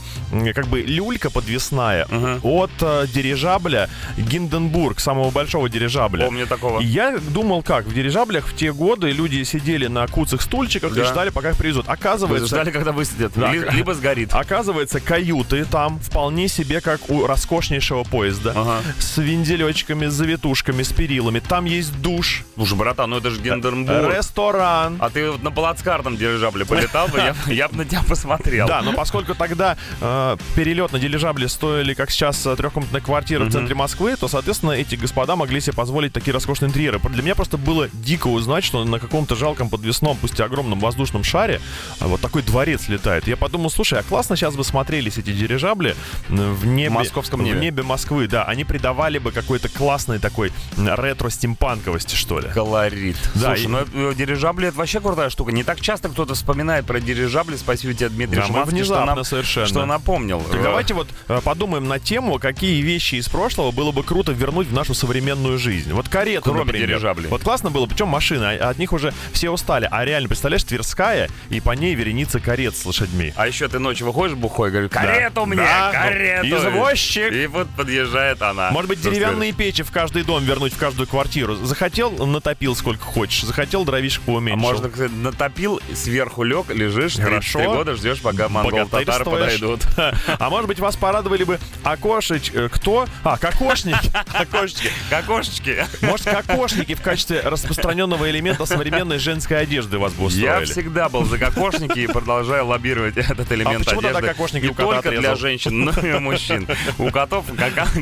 как 0.56 0.68
бы 0.68 0.80
люлька 0.82 1.30
подвесная 1.30 2.08
Мгм. 2.10 2.40
от 2.44 2.72
э, 2.80 3.08
дирижабля 3.14 3.90
Гинденбург, 4.18 5.02
самого 5.02 5.32
большого 5.32 5.68
дирижабля. 5.68 6.24
Помню 6.26 6.48
такого. 6.48 6.80
И 6.80 6.86
я 6.86 7.18
думал, 7.18 7.62
как, 7.62 7.86
в 7.86 7.94
дирижаблях 7.94 8.48
в 8.48 8.56
те 8.56 8.72
годы 8.72 9.12
люди 9.12 9.44
сидели 9.44 9.88
на 9.88 10.08
куцых 10.08 10.42
стульчиках 10.42 10.94
и 10.94 11.02
Да. 11.02 11.06
ждали, 11.06 11.30
пока 11.30 11.50
их 11.50 11.58
привезут. 11.58 11.90
Оказывается, 11.90 12.48
ждали, 12.48 12.72
когда 12.72 12.94
высадят. 12.94 13.34
Да. 13.36 13.52
Ли- 13.52 13.66
Либо 13.72 13.94
сгорит. 13.94 14.34
Оказывается, 14.34 15.02
каюты 15.02 15.66
там 15.66 16.00
вполне 16.00 16.48
себе 16.48 16.80
как 16.80 17.10
у 17.10 17.28
роскошнейшего 17.28 18.06
поезда. 18.06 18.54
Ага. 18.56 18.78
С 18.98 19.18
венделечками, 19.18 20.06
с 20.08 20.14
завитушками, 20.14 20.84
с 20.84 20.94
перилами. 20.94 21.40
Там 21.40 21.66
есть 21.66 22.00
душ, 22.02 22.46
Слушай, 22.56 22.78
братан, 22.78 23.10
ну 23.10 23.18
это 23.18 23.30
же 23.30 23.42
Гендернбург. 23.42 24.16
ресторан. 24.16 24.96
А 25.02 25.10
ты 25.10 25.30
вот 25.32 25.44
на 25.44 25.52
плацкартном 25.52 26.16
дирижабле 26.16 26.64
полетал 26.66 27.10
бы, 27.10 27.22
я 27.48 27.68
бы 27.68 27.76
на 27.76 27.84
тебя 27.86 28.04
посмотрел. 28.08 28.69
Да, 28.70 28.82
но 28.82 28.94
поскольку 28.94 29.36
тогда 29.36 29.78
э, 30.00 30.38
перелет 30.56 30.92
на 30.94 31.00
дирижабле 31.00 31.48
стоили, 31.50 31.94
как 31.94 32.12
сейчас, 32.12 32.46
э, 32.46 32.56
трехкомнатная 32.56 33.02
квартира 33.02 33.46
в 33.46 33.52
центре 33.52 33.76
Москвы, 33.76 34.16
то, 34.16 34.28
соответственно, 34.28 34.72
эти 34.72 34.96
господа 34.96 35.36
могли 35.36 35.60
себе 35.60 35.74
позволить 35.74 36.14
такие 36.14 36.34
роскошные 36.34 36.70
интерьеры. 36.70 37.00
Для 37.00 37.24
меня 37.24 37.36
просто 37.36 37.58
было 37.58 37.90
дико 37.94 38.28
узнать, 38.28 38.64
что 38.64 38.84
на 38.86 39.00
каком-то 39.00 39.36
жалком 39.36 39.70
подвесном, 39.70 40.18
пусть 40.18 40.40
и 40.40 40.44
огромном 40.44 40.80
воздушном 40.80 41.24
шаре 41.24 41.60
а, 42.00 42.08
вот 42.08 42.22
такой 42.22 42.44
дворец 42.44 42.88
летает. 42.88 43.28
Я 43.28 43.36
подумал, 43.38 43.70
слушай, 43.72 44.00
а 44.00 44.04
классно 44.04 44.36
сейчас 44.36 44.56
бы 44.56 44.64
смотрелись 44.64 45.18
эти 45.18 45.32
дирижабли 45.32 45.96
э, 46.30 46.34
в 46.34 46.66
небе, 46.66 46.90
В 46.90 46.94
московском 46.94 47.44
небе. 47.44 47.58
в 47.58 47.62
небе 47.62 47.84
Москвы, 47.84 48.28
да. 48.28 48.44
Они 48.44 48.64
придавали 48.64 49.18
бы 49.18 49.32
какой-то 49.32 49.70
классной 49.70 50.20
такой 50.20 50.52
ретро-стимпанковости, 50.78 52.16
что 52.16 52.40
ли. 52.40 52.50
Колорит. 52.50 53.18
Да, 53.36 53.56
Слушай, 53.56 53.64
и- 53.64 53.68
ну 53.68 53.80
э, 53.94 54.14
дирижабли 54.16 54.68
это 54.68 54.78
вообще 54.78 55.00
крутая 55.00 55.30
штука. 55.30 55.52
Не 55.52 55.64
так 55.64 55.82
часто 55.82 56.10
кто-то 56.10 56.34
вспоминает 56.36 56.86
про 56.86 57.00
дирижабли. 57.00 57.56
Спасибо 57.58 57.94
тебе, 57.94 58.10
Дмитрий 58.10 58.38
Да, 58.42 58.48
мы 58.60 58.72
Шиманский, 58.72 58.84
что 58.86 58.94
внезапно 58.94 59.16
нам, 59.16 59.24
совершенно. 59.26 59.68
что 59.68 59.86
напомнил. 59.86 60.42
Так 60.52 60.62
давайте 60.62 60.94
вот 60.94 61.08
э, 61.28 61.40
подумаем 61.44 61.88
на 61.88 62.00
тему, 62.00 62.40
какие 62.40 62.82
вещи 62.82 63.16
из 63.16 63.28
прошлого 63.30 63.72
было 63.72 63.92
бы 63.92 64.04
круто 64.04 64.32
вернуть 64.32 64.68
в 64.68 64.74
нашу 64.74 64.94
современную 64.94 65.58
жизнь. 65.58 65.92
Вот 65.94 66.10
карету, 66.10 66.44
Кроме 66.52 66.66
например. 66.66 66.88
дирижаблей. 66.88 67.30
Вот 67.30 67.44
классно 67.44 67.70
было, 67.72 67.86
причем 67.86 68.08
машины, 68.08 68.58
а 68.60 68.70
от 68.70 68.78
них 68.78 68.94
уже 68.94 69.14
все 69.34 69.50
устали. 69.50 69.88
А 69.92 70.04
реально, 70.06 70.30
представляешь, 70.30 70.64
Тверская, 70.64 71.30
и 71.50 71.60
по 71.60 71.72
ней 71.72 71.96
вереница 71.96 72.40
карет 72.40 72.76
с 72.76 72.86
лошадьми. 72.86 73.34
А 73.36 73.48
еще 73.48 73.68
ты 73.68 73.80
ночью 73.80 74.08
выходишь 74.08 74.36
бухой 74.36 74.70
и 74.70 74.72
говоришь, 74.72 74.92
карету 74.92 75.46
мне, 75.46 75.58
Да, 75.58 75.92
ну, 75.94 76.00
карету. 76.00 76.48
извозчик. 76.48 77.32
И 77.34 77.48
вот 77.48 77.68
подъезжает 77.76 78.42
она. 78.42 78.72
Может 78.72 78.90
быть, 78.90 79.02
деревянные 79.02 79.52
печи 79.52 79.84
в 79.84 79.92
каждый 79.92 80.24
дом 80.24 80.44
вернуть 80.44 80.74
в 80.74 80.78
каждую 80.78 81.08
квартиру. 81.08 81.56
Захотел, 81.56 82.12
натопил 82.26 82.76
сколько 82.76 83.04
хочешь. 83.04 83.44
Захотел, 83.44 83.86
дровишек 83.86 84.22
А 84.24 84.32
поуменьшил. 84.32 84.60
можно, 84.60 84.90
кстати, 84.90 85.12
натопил, 85.12 85.80
сверху 85.94 86.44
лег, 86.44 86.70
лежишь, 86.70 87.16
33 87.16 87.24
Хорошо. 87.26 87.76
года 87.76 87.96
ждешь, 87.96 88.20
пока 88.22 88.49
Богатырствуешь. 88.50 89.60
подойдут. 89.60 89.82
А 90.40 90.50
может 90.50 90.68
быть, 90.68 90.80
вас 90.80 90.96
порадовали 90.96 91.44
бы 91.44 91.60
окошеч... 91.84 92.52
э, 92.54 92.70
Кто? 92.72 93.08
А, 93.24 93.38
кокошники. 93.38 94.12
Окошечки. 94.34 94.90
Как 95.10 95.24
окошечки. 95.26 95.86
Может, 96.02 96.26
кокошники 96.28 96.96
в 96.96 97.02
качестве 97.02 97.42
распространенного 97.42 98.30
элемента 98.30 98.66
современной 98.66 99.20
женской 99.20 99.60
одежды 99.60 99.98
вас 99.98 100.14
бы 100.14 100.24
Я 100.24 100.28
устроили? 100.60 100.66
всегда 100.66 101.10
был 101.10 101.26
за 101.26 101.38
кокошники 101.38 102.00
и 102.00 102.08
продолжаю 102.08 102.66
лоббировать 102.66 103.18
этот 103.18 103.52
элемент 103.52 103.82
А 103.82 103.86
почему 103.86 104.02
тогда 104.02 104.18
одежды. 104.20 104.36
кокошники 104.36 104.64
не 104.66 104.70
у 104.72 104.74
кота 104.74 104.94
только 104.96 105.10
для 105.10 105.20
отрезал? 105.20 105.36
женщин, 105.38 105.86
но 105.86 105.92
и 105.92 106.12
у 106.14 106.20
мужчин. 106.20 106.68
У 106.98 107.10
котов, 107.12 107.46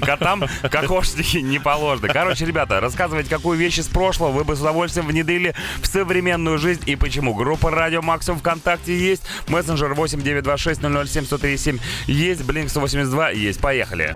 котам 0.02 0.46
кокошники 0.70 1.38
не 1.38 1.60
положены. 1.60 2.08
Короче, 2.10 2.46
ребята, 2.46 2.80
рассказывайте, 2.80 3.30
какую 3.30 3.58
вещь 3.58 3.80
из 3.80 3.88
прошлого 3.88 4.32
вы 4.32 4.44
бы 4.44 4.56
с 4.56 4.60
удовольствием 4.62 5.08
внедрили 5.08 5.56
в 5.82 5.88
современную 5.88 6.58
жизнь 6.58 6.84
и 6.86 6.96
почему. 6.96 7.34
Группа 7.34 7.72
Радио 7.72 8.02
Максимум 8.02 8.40
ВКонтакте 8.40 8.98
есть, 8.98 9.24
мессенджер 9.48 9.94
8926 10.42 11.12
007 11.12 11.26
137 11.26 11.80
есть, 12.08 12.44
Блинк 12.44 12.70
182 12.70 13.30
есть. 13.32 13.60
Поехали. 13.60 14.16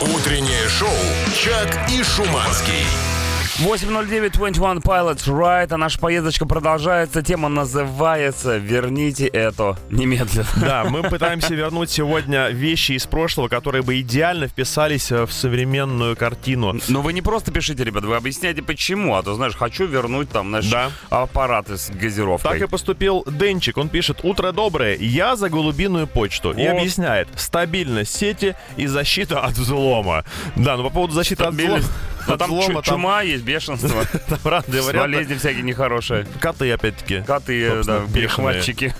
Утреннее 0.00 0.68
шоу 0.68 0.88
«Чак 1.34 1.90
и 1.90 2.02
Шуманский». 2.02 3.21
809 3.64 4.32
21 4.32 4.78
Pilots 4.78 5.28
Right, 5.28 5.68
а 5.70 5.76
наша 5.76 5.96
поездочка 6.00 6.46
продолжается. 6.46 7.22
Тема 7.22 7.48
называется 7.48 8.56
«Верните 8.56 9.26
это 9.28 9.76
немедленно». 9.88 10.46
Да, 10.60 10.84
мы 10.84 11.02
пытаемся 11.02 11.54
вернуть 11.54 11.88
сегодня 11.90 12.48
вещи 12.48 12.92
из 12.92 13.06
прошлого, 13.06 13.46
которые 13.46 13.82
бы 13.82 14.00
идеально 14.00 14.48
вписались 14.48 15.12
э, 15.12 15.26
в 15.26 15.32
современную 15.32 16.16
картину. 16.16 16.74
Но 16.88 17.02
вы 17.02 17.12
не 17.12 17.22
просто 17.22 17.52
пишите, 17.52 17.84
ребят, 17.84 18.04
вы 18.04 18.16
объясняйте 18.16 18.62
почему. 18.62 19.14
А 19.14 19.22
то, 19.22 19.34
знаешь, 19.34 19.54
хочу 19.54 19.86
вернуть 19.86 20.28
там, 20.30 20.48
знаешь, 20.48 20.68
Да. 20.68 20.90
аппараты 21.10 21.76
с 21.76 21.88
газировкой. 21.90 22.50
Так 22.52 22.62
и 22.62 22.66
поступил 22.66 23.24
Денчик. 23.28 23.76
Он 23.76 23.88
пишет 23.88 24.20
«Утро 24.24 24.50
доброе, 24.50 24.96
я 24.96 25.36
за 25.36 25.48
голубиную 25.48 26.08
почту». 26.08 26.50
И 26.52 26.64
О. 26.66 26.72
объясняет 26.76 27.28
стабильность 27.36 28.16
сети 28.16 28.56
и 28.76 28.86
защита 28.86 29.40
от 29.40 29.52
взлома. 29.52 30.24
Да, 30.56 30.76
ну 30.76 30.82
по 30.82 30.90
поводу 30.90 31.14
защиты 31.14 31.44
от 31.44 31.54
взлома... 31.54 31.80
От 32.26 32.38
там 32.38 32.50
чу- 32.50 32.82
чума 32.82 33.22
есть, 33.22 33.44
бешенство, 33.44 34.04
там 34.28 34.38
разные 34.44 34.82
варианты. 34.82 35.12
болезни 35.12 35.34
всякие 35.34 35.62
нехорошие. 35.62 36.26
Коты, 36.40 36.70
опять-таки. 36.70 37.22
Коты, 37.22 37.82
да, 37.84 38.02
перехватчики. 38.12 38.94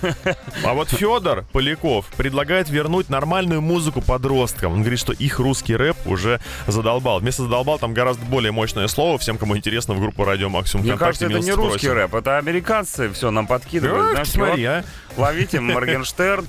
А 0.63 0.73
вот 0.73 0.89
Федор 0.89 1.45
Поляков 1.51 2.05
предлагает 2.17 2.69
вернуть 2.69 3.09
нормальную 3.09 3.61
музыку 3.61 4.01
подросткам. 4.01 4.73
Он 4.73 4.79
говорит, 4.81 4.99
что 4.99 5.13
их 5.13 5.39
русский 5.39 5.75
рэп 5.75 5.97
уже 6.05 6.39
задолбал. 6.67 7.19
Вместо 7.19 7.43
задолбал 7.43 7.79
там 7.79 7.93
гораздо 7.93 8.25
более 8.25 8.51
мощное 8.51 8.87
слово. 8.87 9.17
Всем, 9.17 9.37
кому 9.37 9.57
интересно, 9.57 9.93
в 9.93 9.99
группу 9.99 10.23
Радио 10.23 10.49
Максимум 10.49 10.85
Мне 10.85 10.97
кажется, 10.97 11.25
это 11.25 11.39
не 11.39 11.51
русский 11.51 11.89
рэп, 11.89 12.15
это 12.15 12.37
американцы 12.37 13.11
все 13.11 13.31
нам 13.31 13.47
подкидывают. 13.47 14.27
Смотри, 14.27 14.63
а. 14.65 14.83
Ловите 15.17 15.59
Моргенштерн, 15.59 16.47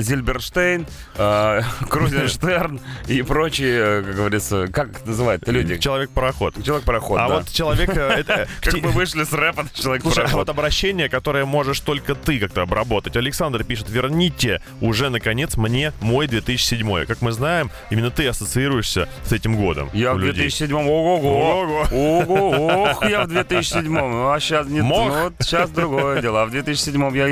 Зильберштейн, 0.00 0.86
э, 1.16 1.60
Крузенштерн 1.88 2.80
и 3.06 3.22
прочие, 3.22 3.78
э, 4.00 4.02
как 4.02 4.14
говорится, 4.16 4.66
как 4.72 4.90
это 4.90 5.08
называют 5.08 5.46
люди? 5.48 5.76
Человек-пароход. 5.78 6.62
Человек-пароход, 6.64 7.18
А 7.20 7.28
да. 7.28 7.34
вот 7.36 7.50
человек... 7.50 7.90
э, 7.96 8.00
это- 8.20 8.48
Как 8.60 8.74
мы 8.82 8.90
вышли 8.90 9.24
с 9.24 9.32
рэпа 9.32 9.66
Слушай, 9.74 9.78
а 9.78 9.82
человек-пароход. 10.00 10.32
вот 10.34 10.48
обращение, 10.48 11.08
которое 11.08 11.44
можешь 11.44 11.80
только 11.80 12.14
ты 12.14 12.38
как-то 12.38 12.62
обработать. 12.62 13.16
Александр 13.16 13.64
пишет, 13.64 13.88
верните 13.90 14.60
уже, 14.80 15.08
наконец, 15.10 15.56
мне 15.56 15.92
мой 16.00 16.26
2007. 16.26 17.06
Как 17.06 17.22
мы 17.22 17.32
знаем, 17.32 17.70
именно 17.90 18.10
ты 18.10 18.26
ассоциируешься 18.26 19.08
с 19.24 19.32
этим 19.32 19.56
годом. 19.56 19.90
Я 19.92 20.12
у 20.12 20.16
в 20.16 20.18
людей. 20.20 20.48
2007-м, 20.48 20.86
ого-го, 20.88 21.28
Ого. 21.28 21.86
ого, 21.92 22.84
ох, 22.90 23.08
я 23.08 23.24
в 23.24 23.28
2007-м, 23.28 24.26
а 24.32 24.38
сейчас 24.40 24.66
не 24.66 24.80
Мог. 24.80 25.08
ну, 25.12 25.32
сейчас 25.40 25.70
другое 25.70 26.20
дело, 26.20 26.42
а 26.42 26.46
в 26.46 26.54
2007-м 26.54 27.14
я 27.14 27.28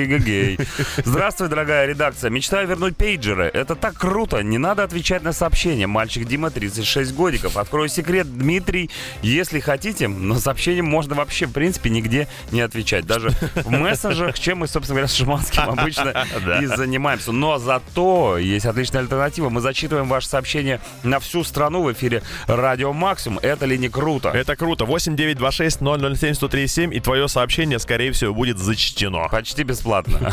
эгегей. 0.55 0.67
Здравствуй, 1.05 1.49
дорогая 1.49 1.87
редакция, 1.87 2.31
мечтаю 2.31 2.69
вернуть 2.69 2.97
пейджеры, 2.97 3.51
это 3.53 3.75
так 3.75 3.95
круто, 3.95 4.43
не 4.43 4.59
надо 4.59 4.85
отвечать 4.85 5.23
на 5.23 5.33
сообщения, 5.33 5.87
мальчик 5.87 6.27
Дима, 6.27 6.51
36 6.51 7.15
годиков, 7.15 7.57
открою 7.57 7.89
секрет, 7.89 8.27
Дмитрий. 8.37 8.91
Если 9.23 9.61
хотите, 9.61 10.09
но 10.09 10.37
сообщением 10.37 10.87
можно 10.87 11.15
вообще, 11.15 11.47
в 11.47 11.53
принципе, 11.53 11.91
нигде 11.91 12.29
не 12.51 12.61
отвечать. 12.61 13.07
Даже 13.07 13.31
в 13.55 13.71
мессенджерах, 13.71 14.39
чем 14.39 14.59
мы, 14.59 14.69
собственно 14.69 15.01
говоря, 15.01 15.09
с 15.09 15.15
Шиманским 15.15 15.63
обычно 15.69 16.27
и 16.61 16.67
занимаемся. 16.67 17.33
Но 17.33 17.59
зато 17.59 18.39
есть 18.39 18.67
отличная 18.67 19.03
альтернатива. 19.03 19.49
Мы 19.49 19.61
зачитываем 19.61 20.09
ваше 20.09 20.29
сообщение 20.29 20.81
на 21.03 21.19
всю 21.21 21.45
страну 21.45 21.83
в 21.83 21.93
эфире 21.93 22.23
Радио 22.47 22.93
Максимум. 22.93 23.39
Это 23.43 23.67
ли 23.67 23.79
не 23.79 23.89
круто? 23.89 24.29
Это 24.29 24.57
круто. 24.57 24.85
8926 24.85 25.79
007 25.79 26.35
1037 26.35 26.95
и 26.95 27.01
твое 27.01 27.29
сообщение, 27.29 27.79
скорее 27.79 28.13
всего, 28.13 28.35
будет 28.35 28.59
зачтено. 28.59 29.29
Почти 29.31 29.63
бесплатно. 29.63 30.33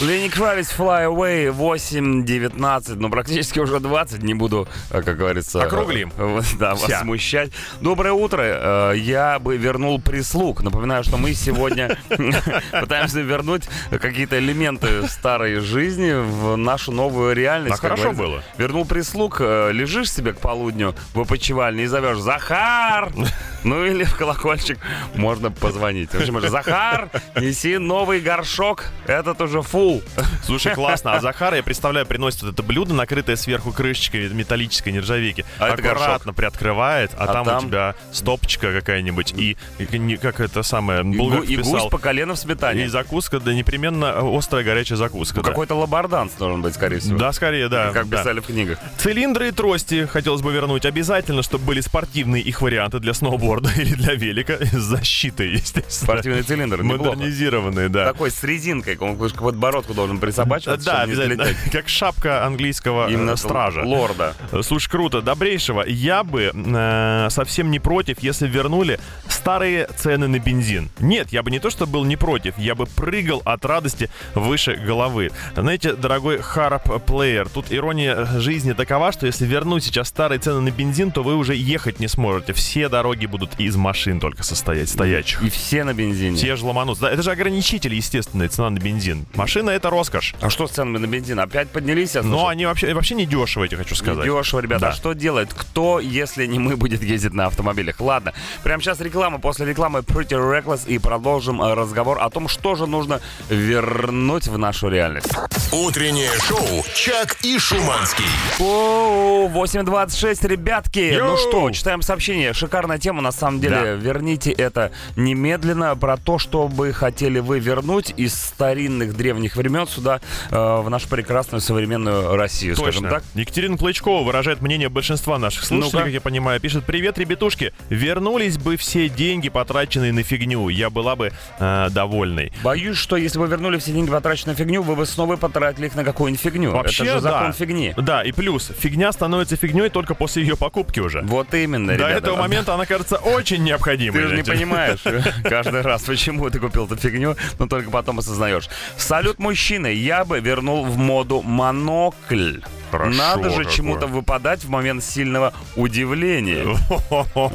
Лени 0.00 0.28
Кравиц 0.28 0.74
Fly 0.76 1.06
Away 1.06 1.56
8.19, 1.56 2.96
ну 2.96 3.08
практически 3.10 3.60
уже 3.60 3.78
20, 3.78 4.24
не 4.24 4.34
буду, 4.34 4.66
э, 4.90 5.02
как 5.02 5.16
говорится... 5.16 5.62
Округлим. 5.62 6.12
э, 6.18 6.40
Да, 6.58 6.72
вас 6.72 6.82
Вся. 6.82 7.00
смущать. 7.00 7.52
Доброе 7.80 8.12
утро, 8.12 8.42
э, 8.42 8.94
я 8.96 9.38
бы 9.38 9.56
вернул 9.56 10.00
прислуг. 10.00 10.62
Напоминаю, 10.62 11.04
что 11.04 11.16
мы 11.16 11.32
сегодня 11.32 11.96
пытаемся 12.72 13.20
вернуть 13.20 13.68
какие-то 13.90 14.36
элементы 14.38 15.06
старой 15.08 15.60
жизни 15.60 16.12
в 16.12 16.56
нашу 16.56 16.90
новую 16.90 17.34
реальность. 17.34 17.78
А 17.78 17.80
хорошо 17.80 18.12
было. 18.12 18.42
Вернул 18.58 18.84
прислуг, 18.84 19.38
лежишь 19.40 20.10
себе 20.10 20.32
к 20.32 20.38
полудню 20.40 20.94
в 21.14 21.20
опочивальне 21.20 21.84
и 21.84 21.86
зовешь 21.86 22.18
«Захар!» 22.18 23.12
Ну 23.64 23.82
или 23.86 24.04
в 24.04 24.14
колокольчик 24.16 24.78
можно 25.14 25.50
позвонить. 25.50 26.10
В 26.10 26.16
общем, 26.16 26.38
Захар, 26.50 27.08
неси 27.34 27.78
новый 27.78 28.20
горшок, 28.20 28.84
этот 29.06 29.40
уже 29.40 29.62
фул. 29.84 30.02
Слушай, 30.44 30.74
классно. 30.74 31.12
А 31.12 31.20
Захар, 31.20 31.54
я 31.54 31.62
представляю, 31.62 32.06
приносит 32.06 32.42
вот 32.42 32.52
это 32.52 32.62
блюдо, 32.62 32.94
накрытое 32.94 33.36
сверху 33.36 33.72
крышечкой 33.72 34.28
металлической 34.30 34.90
нержавейки. 34.92 35.44
А 35.58 35.72
аккуратно 35.72 36.32
приоткрывает, 36.32 37.12
а, 37.16 37.24
А 37.24 37.32
там, 37.32 37.44
там- 37.44 37.64
у 37.64 37.68
тебя 37.68 37.94
стопочка 38.12 38.72
какая-нибудь 38.72 39.34
и, 39.36 39.56
и 39.78 40.16
как 40.16 40.40
это 40.40 40.62
самое, 40.62 41.00
И, 41.00 41.16
Булгак 41.16 41.40
гу- 41.40 41.44
и 41.44 41.56
гусь 41.56 41.66
писал. 41.66 41.88
по 41.90 41.98
колено 41.98 42.34
в 42.34 42.38
сметане. 42.38 42.84
И 42.84 42.86
закуска, 42.86 43.40
да 43.40 43.52
непременно 43.52 44.36
острая 44.36 44.64
горячая 44.64 44.96
закуска. 44.96 45.38
Ну, 45.38 45.42
да. 45.42 45.50
Какой-то 45.50 45.74
лабарданс 45.74 46.32
должен 46.32 46.62
быть, 46.62 46.74
скорее 46.74 46.98
всего. 47.00 47.18
Да, 47.18 47.32
скорее, 47.32 47.68
да. 47.68 47.90
Как 47.92 48.08
да. 48.08 48.18
писали 48.18 48.40
в 48.40 48.46
книгах. 48.46 48.78
Цилиндры 48.98 49.48
и 49.48 49.50
трости 49.50 50.06
хотелось 50.06 50.42
бы 50.42 50.52
вернуть. 50.52 50.86
Обязательно, 50.86 51.42
чтобы 51.42 51.64
были 51.64 51.80
спортивные 51.80 52.42
их 52.42 52.62
варианты 52.62 52.98
для 53.00 53.14
сноуборда 53.14 53.70
или 53.76 53.94
для 53.94 54.14
велика. 54.14 54.58
С 54.64 54.76
защитой, 54.76 55.52
естественно. 55.52 55.84
Спортивный 55.90 56.42
цилиндр. 56.42 56.82
Модернизированные, 56.82 57.88
да. 57.88 58.04
Такой 58.06 58.30
с 58.30 58.42
резинкой, 58.42 58.96
он 58.98 59.16
к 59.16 59.40
подбородку 59.74 59.94
должен 59.94 60.18
присобачиваться, 60.18 60.84
Да, 60.86 61.02
обязательно. 61.02 61.46
Как 61.72 61.88
шапка 61.88 62.44
английского 62.46 63.08
э, 63.08 63.12
Именно 63.12 63.36
стража. 63.36 63.82
лорда. 63.82 64.34
Слушай, 64.62 64.90
круто, 64.90 65.20
добрейшего. 65.20 65.84
Я 65.86 66.22
бы 66.22 66.52
э, 66.54 67.26
совсем 67.30 67.70
не 67.70 67.78
против, 67.80 68.20
если 68.20 68.46
вернули 68.46 69.00
старые 69.28 69.86
цены 69.96 70.28
на 70.28 70.38
бензин. 70.38 70.90
Нет, 71.00 71.32
я 71.32 71.42
бы 71.42 71.50
не 71.50 71.58
то, 71.58 71.70
что 71.70 71.86
был 71.86 72.04
не 72.04 72.16
против, 72.16 72.56
я 72.58 72.74
бы 72.74 72.86
прыгал 72.86 73.42
от 73.44 73.64
радости 73.64 74.10
выше 74.34 74.76
головы. 74.76 75.30
Знаете, 75.56 75.94
дорогой 75.94 76.38
Харп 76.38 77.04
плеер, 77.04 77.48
тут 77.48 77.66
ирония 77.70 78.24
жизни 78.38 78.72
такова, 78.72 79.12
что 79.12 79.26
если 79.26 79.46
вернуть 79.46 79.84
сейчас 79.84 80.08
старые 80.08 80.38
цены 80.38 80.60
на 80.60 80.70
бензин, 80.70 81.10
то 81.10 81.22
вы 81.22 81.34
уже 81.36 81.54
ехать 81.54 82.00
не 82.00 82.08
сможете. 82.08 82.52
Все 82.52 82.88
дороги 82.88 83.26
будут 83.26 83.58
из 83.58 83.76
машин 83.76 84.20
только 84.20 84.42
состоять, 84.44 84.88
стоячих. 84.88 85.42
И 85.42 85.50
все 85.50 85.84
на 85.84 85.94
бензине. 85.94 86.36
Все 86.36 86.56
же 86.56 86.64
ломанутся. 86.64 87.02
Да, 87.04 87.10
это 87.10 87.22
же 87.22 87.30
ограничитель, 87.32 87.94
естественная 87.94 88.48
цена 88.48 88.70
на 88.70 88.78
бензин. 88.78 89.26
Машина 89.64 89.76
это 89.76 89.88
роскошь. 89.88 90.34
А 90.42 90.50
что 90.50 90.66
с 90.66 90.72
ценами 90.72 90.98
на 90.98 91.06
бензин? 91.06 91.40
Опять 91.40 91.70
поднялись? 91.70 92.14
Но 92.22 92.48
они 92.48 92.66
вообще, 92.66 92.92
вообще 92.92 93.14
не 93.14 93.24
дешево, 93.24 93.62
я 93.62 93.68
тебе 93.68 93.78
хочу 93.78 93.94
сказать. 93.94 94.26
Дешево, 94.26 94.60
ребята. 94.60 94.80
Да. 94.82 94.88
А 94.90 94.92
что 94.92 95.14
делает? 95.14 95.54
Кто, 95.54 96.00
если 96.00 96.44
не 96.44 96.58
мы, 96.58 96.76
будет 96.76 97.02
ездить 97.02 97.32
на 97.32 97.46
автомобилях? 97.46 97.98
Ладно, 97.98 98.34
прямо 98.62 98.82
сейчас 98.82 99.00
реклама. 99.00 99.38
После 99.38 99.64
рекламы 99.64 100.00
Pretty 100.00 100.36
Reckless 100.36 100.86
и 100.86 100.98
продолжим 100.98 101.62
э, 101.62 101.72
разговор 101.72 102.18
о 102.20 102.28
том, 102.28 102.48
что 102.48 102.74
же 102.74 102.86
нужно 102.86 103.22
вернуть 103.48 104.48
в 104.48 104.58
нашу 104.58 104.88
реальность. 104.88 105.32
Утреннее 105.72 106.30
шоу 106.46 106.84
«Чак 106.94 107.38
и 107.42 107.58
Шуманский». 107.58 108.26
О, 108.60 109.48
8.26, 109.48 110.46
ребятки. 110.46 110.98
Йоу! 110.98 111.30
Ну 111.30 111.36
что, 111.38 111.70
читаем 111.70 112.02
сообщение. 112.02 112.52
Шикарная 112.52 112.98
тема, 112.98 113.22
на 113.22 113.32
самом 113.32 113.60
деле. 113.60 113.76
Да. 113.76 113.92
Верните 113.92 114.52
это 114.52 114.92
немедленно. 115.16 115.96
Про 115.96 116.18
то, 116.18 116.38
что 116.38 116.68
бы 116.68 116.92
хотели 116.92 117.38
вы 117.38 117.60
вернуть 117.60 118.12
из 118.16 118.34
старинных 118.34 119.16
древних 119.16 119.53
времен 119.56 119.86
сюда, 119.86 120.20
э, 120.50 120.56
в 120.56 120.88
нашу 120.90 121.08
прекрасную 121.08 121.60
современную 121.60 122.36
Россию, 122.36 122.76
скажем 122.76 123.04
Точно. 123.04 123.10
так. 123.10 123.24
Екатерина 123.34 123.76
Клычкова 123.76 124.24
выражает 124.24 124.60
мнение 124.60 124.88
большинства 124.88 125.38
наших 125.38 125.64
слушателей, 125.64 125.92
Ну-ка. 125.92 126.04
как 126.04 126.12
я 126.12 126.20
понимаю. 126.20 126.60
Пишет, 126.60 126.84
привет, 126.84 127.18
ребятушки. 127.18 127.72
Вернулись 127.88 128.58
бы 128.58 128.76
все 128.76 129.08
деньги, 129.08 129.48
потраченные 129.48 130.12
на 130.12 130.22
фигню. 130.22 130.68
Я 130.68 130.90
была 130.90 131.16
бы 131.16 131.32
э, 131.58 131.88
довольной. 131.90 132.52
Боюсь, 132.62 132.96
что 132.96 133.16
если 133.16 133.38
бы 133.38 133.46
вернули 133.46 133.78
все 133.78 133.92
деньги, 133.92 134.10
потраченные 134.10 134.54
на 134.54 134.58
фигню, 134.58 134.82
вы 134.82 134.96
бы 134.96 135.06
снова 135.06 135.36
потратили 135.36 135.86
их 135.86 135.94
на 135.94 136.04
какую-нибудь 136.04 136.40
фигню. 136.42 136.70
Вообще, 136.72 137.04
это 137.04 137.12
же 137.14 137.20
закон 137.20 137.46
да. 137.48 137.52
фигни. 137.52 137.94
Да, 137.96 138.22
и 138.22 138.32
плюс, 138.32 138.70
фигня 138.78 139.12
становится 139.12 139.56
фигней 139.56 139.88
только 139.88 140.14
после 140.14 140.42
ее 140.42 140.56
покупки 140.56 141.00
уже. 141.00 141.22
Вот 141.22 141.52
именно, 141.54 141.88
До 141.88 141.94
ребята. 141.94 142.12
этого 142.16 142.36
момента 142.36 142.74
она 142.74 142.86
кажется 142.86 143.16
очень 143.16 143.62
необходимой. 143.62 144.22
Ты 144.22 144.28
же 144.28 144.36
не 144.36 144.42
понимаешь 144.42 145.02
каждый 145.44 145.82
раз, 145.82 146.02
почему 146.02 146.50
ты 146.50 146.58
купил 146.58 146.86
эту 146.86 146.96
фигню, 146.96 147.36
но 147.58 147.66
только 147.66 147.90
потом 147.90 148.18
осознаешь. 148.18 148.68
Салют, 148.96 149.38
мужчины, 149.44 149.92
я 149.92 150.24
бы 150.24 150.40
вернул 150.40 150.84
в 150.86 150.96
моду 150.96 151.42
монокль. 151.42 152.60
Хорошо 152.98 153.16
Надо 153.18 153.50
же 153.50 153.56
какое. 153.58 153.72
чему-то 153.72 154.06
выпадать 154.06 154.64
в 154.64 154.68
момент 154.70 155.02
сильного 155.04 155.52
удивления. 155.76 156.64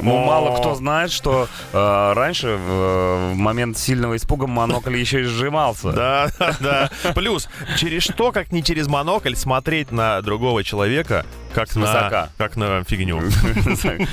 Ну, 0.01 0.17
мало 0.25 0.57
кто 0.57 0.75
знает, 0.75 1.11
что 1.11 1.47
э, 1.73 2.13
раньше 2.13 2.55
в, 2.57 3.31
в 3.33 3.35
момент 3.35 3.77
сильного 3.77 4.15
испуга 4.15 4.47
монокль 4.47 4.95
еще 4.97 5.21
и 5.21 5.23
сжимался. 5.23 5.91
Да, 5.91 6.27
да. 6.59 6.89
Плюс, 7.13 7.49
через 7.77 8.03
что, 8.03 8.31
как 8.31 8.51
не 8.51 8.63
через 8.63 8.87
монокль, 8.87 9.35
смотреть 9.35 9.91
на 9.91 10.21
другого 10.21 10.63
человека, 10.63 11.25
как 11.53 11.75
на, 11.75 12.29
как 12.37 12.55
на 12.57 12.83
фигню. 12.83 13.21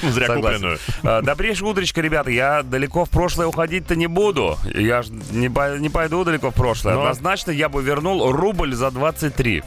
Зря 0.03 0.35
купленную. 0.35 0.79
А, 1.03 1.23
Добрейшее 1.23 1.69
утречко, 1.69 2.01
ребята. 2.01 2.31
Я 2.31 2.63
далеко 2.63 3.05
в 3.05 3.11
прошлое 3.11 3.47
уходить-то 3.47 3.95
не 3.97 4.07
буду. 4.07 4.59
Я 4.75 5.03
ж 5.03 5.09
не, 5.31 5.49
не 5.79 5.89
пойду 5.91 6.25
далеко 6.25 6.51
в 6.51 6.55
прошлое. 6.55 6.95
Но- 6.95 7.01
Однозначно 7.03 7.51
я 7.51 7.69
бы 7.69 7.83
вернул 7.83 8.31
рубль 8.33 8.75
за 8.75 8.91
23. 8.91 9.63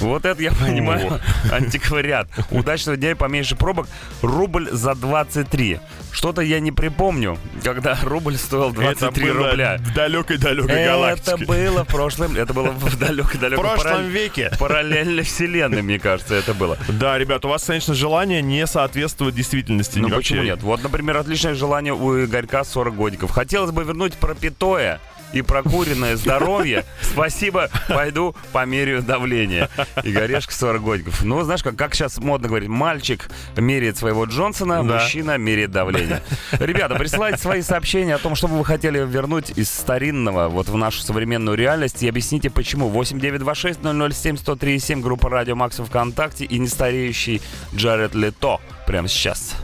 Вот 0.00 0.24
это 0.24 0.42
я 0.42 0.52
понимаю. 0.60 1.20
Антиквариат. 1.52 2.28
Удачного 2.50 2.96
дня 2.96 3.12
и 3.12 3.14
поменьше 3.14 3.56
пробок. 3.56 3.86
Рубль 4.22 4.68
за 4.70 4.94
23. 4.94 5.80
Что-то 6.12 6.40
я 6.42 6.60
не 6.60 6.72
припомню, 6.72 7.38
когда 7.62 7.96
рубль 8.02 8.36
стоил 8.36 8.70
23 8.72 9.24
Это 9.26 9.34
было 9.34 9.48
рубля. 9.50 9.76
в 9.78 9.94
далекой-далекой 9.94 10.74
Это 10.74 10.90
галактике. 10.92 11.44
было 11.46 11.84
в 11.84 11.88
прошлом... 11.88 12.36
Это 12.36 12.52
было 12.54 12.70
в 12.70 12.78
В 12.84 12.98
далекой-далекой 12.98 13.62
прошлом 13.64 14.08
веке. 14.08 14.50
параллельной 14.58 15.22
вселенной, 15.22 15.82
мне 15.82 15.98
кажется, 15.98 16.34
это 16.34 16.54
было. 16.54 16.78
Да, 16.88 17.18
ребят, 17.18 17.44
у 17.44 17.48
вас, 17.48 17.64
конечно, 17.64 17.94
желание 17.94 18.42
не 18.42 18.66
соответствует 18.66 19.34
действительности. 19.34 19.98
Ну 19.98 20.08
почему 20.10 20.42
нет? 20.42 20.62
Вот, 20.62 20.82
например, 20.82 21.16
отличное 21.18 21.54
желание 21.54 21.92
у 21.92 22.24
Игорька 22.24 22.64
40 22.64 22.94
годиков. 22.94 23.30
Хотелось 23.30 23.70
бы 23.70 23.84
вернуть 23.84 24.14
пропитое 24.14 25.00
и 25.32 25.42
прокуренное 25.42 26.16
здоровье. 26.16 26.84
Спасибо, 27.02 27.68
пойду 27.88 28.34
померяю 28.52 29.02
давление. 29.02 29.68
Игорешка 30.02 30.52
40 30.52 30.82
годиков. 30.82 31.24
Ну, 31.24 31.42
знаешь, 31.42 31.62
как, 31.62 31.76
как 31.76 31.94
сейчас 31.94 32.18
модно 32.18 32.48
говорить, 32.48 32.68
мальчик 32.68 33.28
меряет 33.56 33.96
своего 33.98 34.24
Джонсона, 34.24 34.82
Да. 34.84 34.94
мужчина 35.00 35.36
меряет 35.38 35.70
давление. 35.70 36.22
Ребята, 36.58 36.94
присылайте 36.94 37.38
свои 37.38 37.62
сообщения 37.62 38.14
о 38.14 38.18
том, 38.18 38.34
что 38.34 38.48
бы 38.48 38.58
вы 38.58 38.64
хотели 38.64 38.98
вернуть 39.06 39.50
из 39.56 39.70
старинного 39.70 40.48
вот 40.48 40.68
в 40.68 40.76
нашу 40.76 41.00
современную 41.02 41.56
реальность 41.56 42.02
и 42.02 42.08
объясните, 42.08 42.50
почему. 42.50 42.88
8926 42.88 43.80
007 44.22 44.36
103 44.36 44.80
группа 44.96 45.28
Радио 45.28 45.54
Макс 45.56 45.76
ВКонтакте 45.78 46.44
и 46.44 46.58
нестареющий 46.58 47.40
Джаред 47.74 48.14
Лето 48.14 48.60
прямо 48.88 49.06
сейчас. 49.06 49.54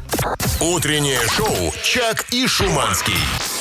Утреннее 0.60 1.18
шоу 1.34 1.72
«Чак 1.82 2.26
и 2.30 2.46
Шуманский». 2.46 3.14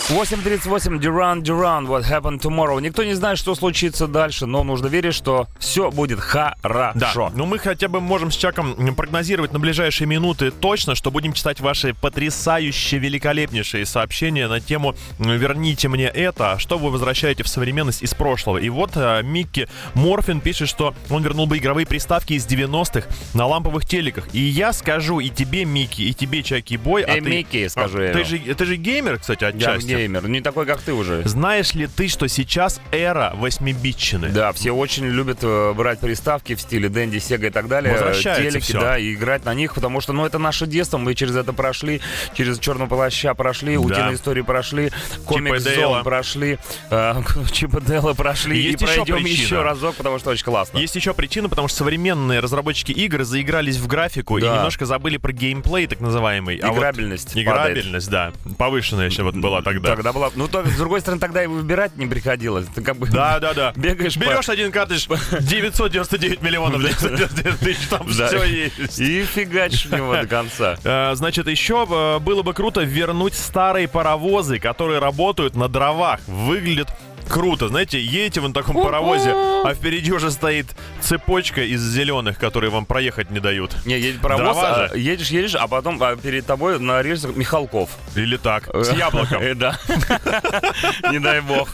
8.38, 0.10 1.00
Duran 1.00 1.42
Duran, 1.42 1.88
What 1.88 2.04
Happened 2.04 2.42
Tomorrow. 2.42 2.82
Никто 2.82 3.06
не 3.06 3.14
знает, 3.14 3.38
что 3.38 3.56
случится 3.56 4.06
дальше, 4.06 4.46
но 4.46 4.62
нужно 4.66 4.88
верить, 4.88 5.14
что 5.16 5.48
все 5.60 5.92
будет 5.92 6.20
Да, 6.34 6.56
хорошо. 6.62 7.32
ну 7.34 7.46
мы 7.46 7.58
хотя 7.58 7.88
бы 7.88 8.02
можем 8.02 8.30
с 8.30 8.36
Чаком 8.36 8.76
прогнозировать 8.96 9.54
на 9.54 9.60
ближайшие 9.60 10.06
минуты 10.06 10.52
точно, 10.52 10.96
что 10.96 11.10
будем 11.10 11.32
читать 11.32 11.62
ваши 11.62 11.94
потрясающие, 11.94 13.00
великолепнейшие 13.00 13.86
сообщения 13.86 14.50
на 14.50 14.60
тему 14.60 14.94
«Верните 15.20 15.88
мне 15.88 16.08
это», 16.08 16.60
что 16.60 16.78
вы 16.78 16.92
возвращаете 16.92 17.44
в 17.44 17.48
современность 17.48 18.04
из 18.04 18.14
прошлого. 18.14 18.58
И 18.58 18.68
вот 18.68 18.92
э, 18.96 19.22
Микки 19.24 19.70
Морфин 19.94 20.42
пишет, 20.42 20.68
что 20.68 20.94
он 21.10 21.24
вернул 21.24 21.48
бы 21.48 21.58
игровые 21.58 21.88
приставки 21.88 22.34
из 22.34 22.46
90-х 22.46 23.08
на 23.34 23.48
ламповых 23.48 23.86
телеках. 23.86 24.26
И 24.34 24.42
я 24.42 24.74
скажу 24.74 25.22
и 25.22 25.30
тебе, 25.30 25.53
Микки, 25.64 26.02
и 26.02 26.14
тебе, 26.14 26.42
Чаки 26.44 26.76
Бой, 26.78 27.04
а 27.04 27.12
Эй, 27.16 27.22
ты... 27.22 27.30
Микки, 27.30 27.70
а, 27.76 27.82
я 27.82 27.88
ты 27.88 28.20
ему. 28.20 28.26
же, 28.26 28.56
ты 28.56 28.66
же 28.66 28.76
геймер, 28.76 29.20
кстати, 29.20 29.44
Я 29.44 29.50
отчасти. 29.50 29.88
геймер, 29.88 30.28
не 30.28 30.42
такой, 30.42 30.66
как 30.66 30.82
ты 30.82 30.94
уже. 30.94 31.22
Знаешь 31.28 31.74
ли 31.76 31.88
ты, 31.88 32.08
что 32.08 32.28
сейчас 32.28 32.82
эра 32.92 33.34
8-битчины? 33.40 34.30
Да, 34.30 34.52
все 34.54 34.72
очень 34.72 35.06
любят 35.06 35.40
э, 35.44 35.74
брать 35.74 36.00
приставки 36.00 36.56
в 36.56 36.62
стиле 36.62 36.90
Дэнди, 36.90 37.20
Сега 37.20 37.48
и 37.48 37.52
так 37.52 37.68
далее. 37.68 37.94
Возвращается 37.94 38.50
Телеки, 38.52 38.64
всё. 38.66 38.82
да, 38.82 38.98
и 38.98 39.14
играть 39.14 39.46
на 39.46 39.54
них, 39.54 39.76
потому 39.76 40.02
что, 40.02 40.14
ну, 40.14 40.26
это 40.26 40.40
наше 40.40 40.66
детство, 40.66 40.98
мы 40.98 41.14
через 41.14 41.36
это 41.36 41.54
прошли, 41.54 42.02
через 42.36 42.58
черного 42.60 42.88
плаща 42.90 43.34
прошли, 43.36 43.78
утиные 43.78 44.16
истории 44.16 44.42
прошли, 44.42 44.92
комикс 45.26 45.66
и. 45.68 45.76
Зон 45.76 46.04
прошли, 46.04 46.58
э, 46.90 47.22
Чип 47.52 47.76
и 47.76 47.82
Дейла 47.82 48.14
прошли, 48.14 48.58
Есть 48.60 48.82
и 48.82 48.86
еще 48.86 48.96
пройдем 48.96 49.24
причина. 49.24 49.44
еще 49.46 49.62
разок, 49.62 49.96
потому 49.96 50.20
что 50.20 50.32
очень 50.32 50.46
классно. 50.46 50.78
Есть 50.78 50.96
еще 50.96 51.14
причина, 51.14 51.50
потому 51.50 51.68
что 51.68 51.78
современные 51.78 52.40
разработчики 52.40 52.92
игр 52.92 53.24
заигрались 53.24 53.78
в 53.78 53.88
графику 53.88 54.38
и 54.38 54.42
Да. 54.42 54.56
немножко 54.58 54.86
забыли 54.86 55.18
про 55.18 55.32
геймплей, 55.44 55.88
так 55.88 56.00
называемый. 56.00 56.58
А 56.58 56.70
вот 56.70 56.78
Играбельность 56.78 57.34
падает. 57.34 57.48
Играбельность, 57.48 58.10
да. 58.10 58.32
Повышенная 58.58 59.06
еще 59.08 59.24
вот 59.24 59.36
была 59.36 59.62
тогда. 59.62 59.96
Тогда 59.96 60.14
была, 60.14 60.30
ну, 60.36 60.48
только, 60.48 60.70
с 60.70 60.76
другой 60.78 61.02
стороны, 61.02 61.20
тогда 61.20 61.44
и 61.44 61.48
выбирать 61.48 61.98
не 61.98 62.06
приходилось. 62.08 62.66
Ты 62.74 62.82
как 62.82 62.98
бы 62.98 63.08
Да, 63.08 63.40
да, 63.40 63.54
да. 63.54 63.74
бегаешь 63.76 64.16
по- 64.16 64.22
Берешь 64.22 64.50
один 64.50 64.72
картридж, 64.72 65.08
999 65.40 66.42
миллионов 66.42 66.82
999 66.82 67.60
тысяч, 67.60 67.88
там 67.90 68.08
Да. 68.18 68.28
все 68.28 68.44
есть. 68.44 69.00
и 69.00 69.24
фигачишь 69.24 69.86
него 69.86 70.14
до 70.16 70.28
конца. 70.28 70.78
Э, 70.84 71.12
Значит, 71.16 71.48
еще 71.48 71.86
э, 71.90 72.20
было 72.20 72.44
бы 72.44 72.54
круто 72.54 72.82
вернуть 72.82 73.34
старые 73.34 73.88
паровозы, 73.88 74.60
которые 74.60 75.00
работают 75.00 75.56
на 75.56 75.68
дровах. 75.68 76.20
Выглядят 76.28 76.90
круто. 77.34 77.68
Знаете, 77.68 78.00
едете 78.00 78.42
вы 78.42 78.50
на 78.50 78.54
таком 78.54 78.76
паровозе, 78.76 79.32
а 79.34 79.74
впереди 79.74 80.12
уже 80.12 80.30
стоит 80.30 80.68
цепочка 81.02 81.62
из 81.64 81.82
зеленых, 81.82 82.38
которые 82.38 82.70
вам 82.70 82.86
проехать 82.86 83.32
не 83.32 83.40
дают. 83.40 83.72
Не, 83.86 84.00
едет 84.00 84.22
паровоз, 84.22 84.56
Дрова 84.56 84.76
а, 84.76 84.88
же. 84.90 85.00
едешь, 85.00 85.30
едешь, 85.30 85.56
а 85.56 85.68
потом 85.68 86.02
а, 86.02 86.16
перед 86.16 86.46
тобой 86.46 86.80
на 86.80 87.02
рельсах 87.02 87.36
Михалков. 87.36 87.90
Или 88.16 88.38
так, 88.38 88.70
с 88.74 88.92
яблоком. 88.94 89.42
Э, 89.42 89.54
Да. 89.64 89.80
Не 91.12 91.20
дай 91.20 91.42
бог. 91.42 91.70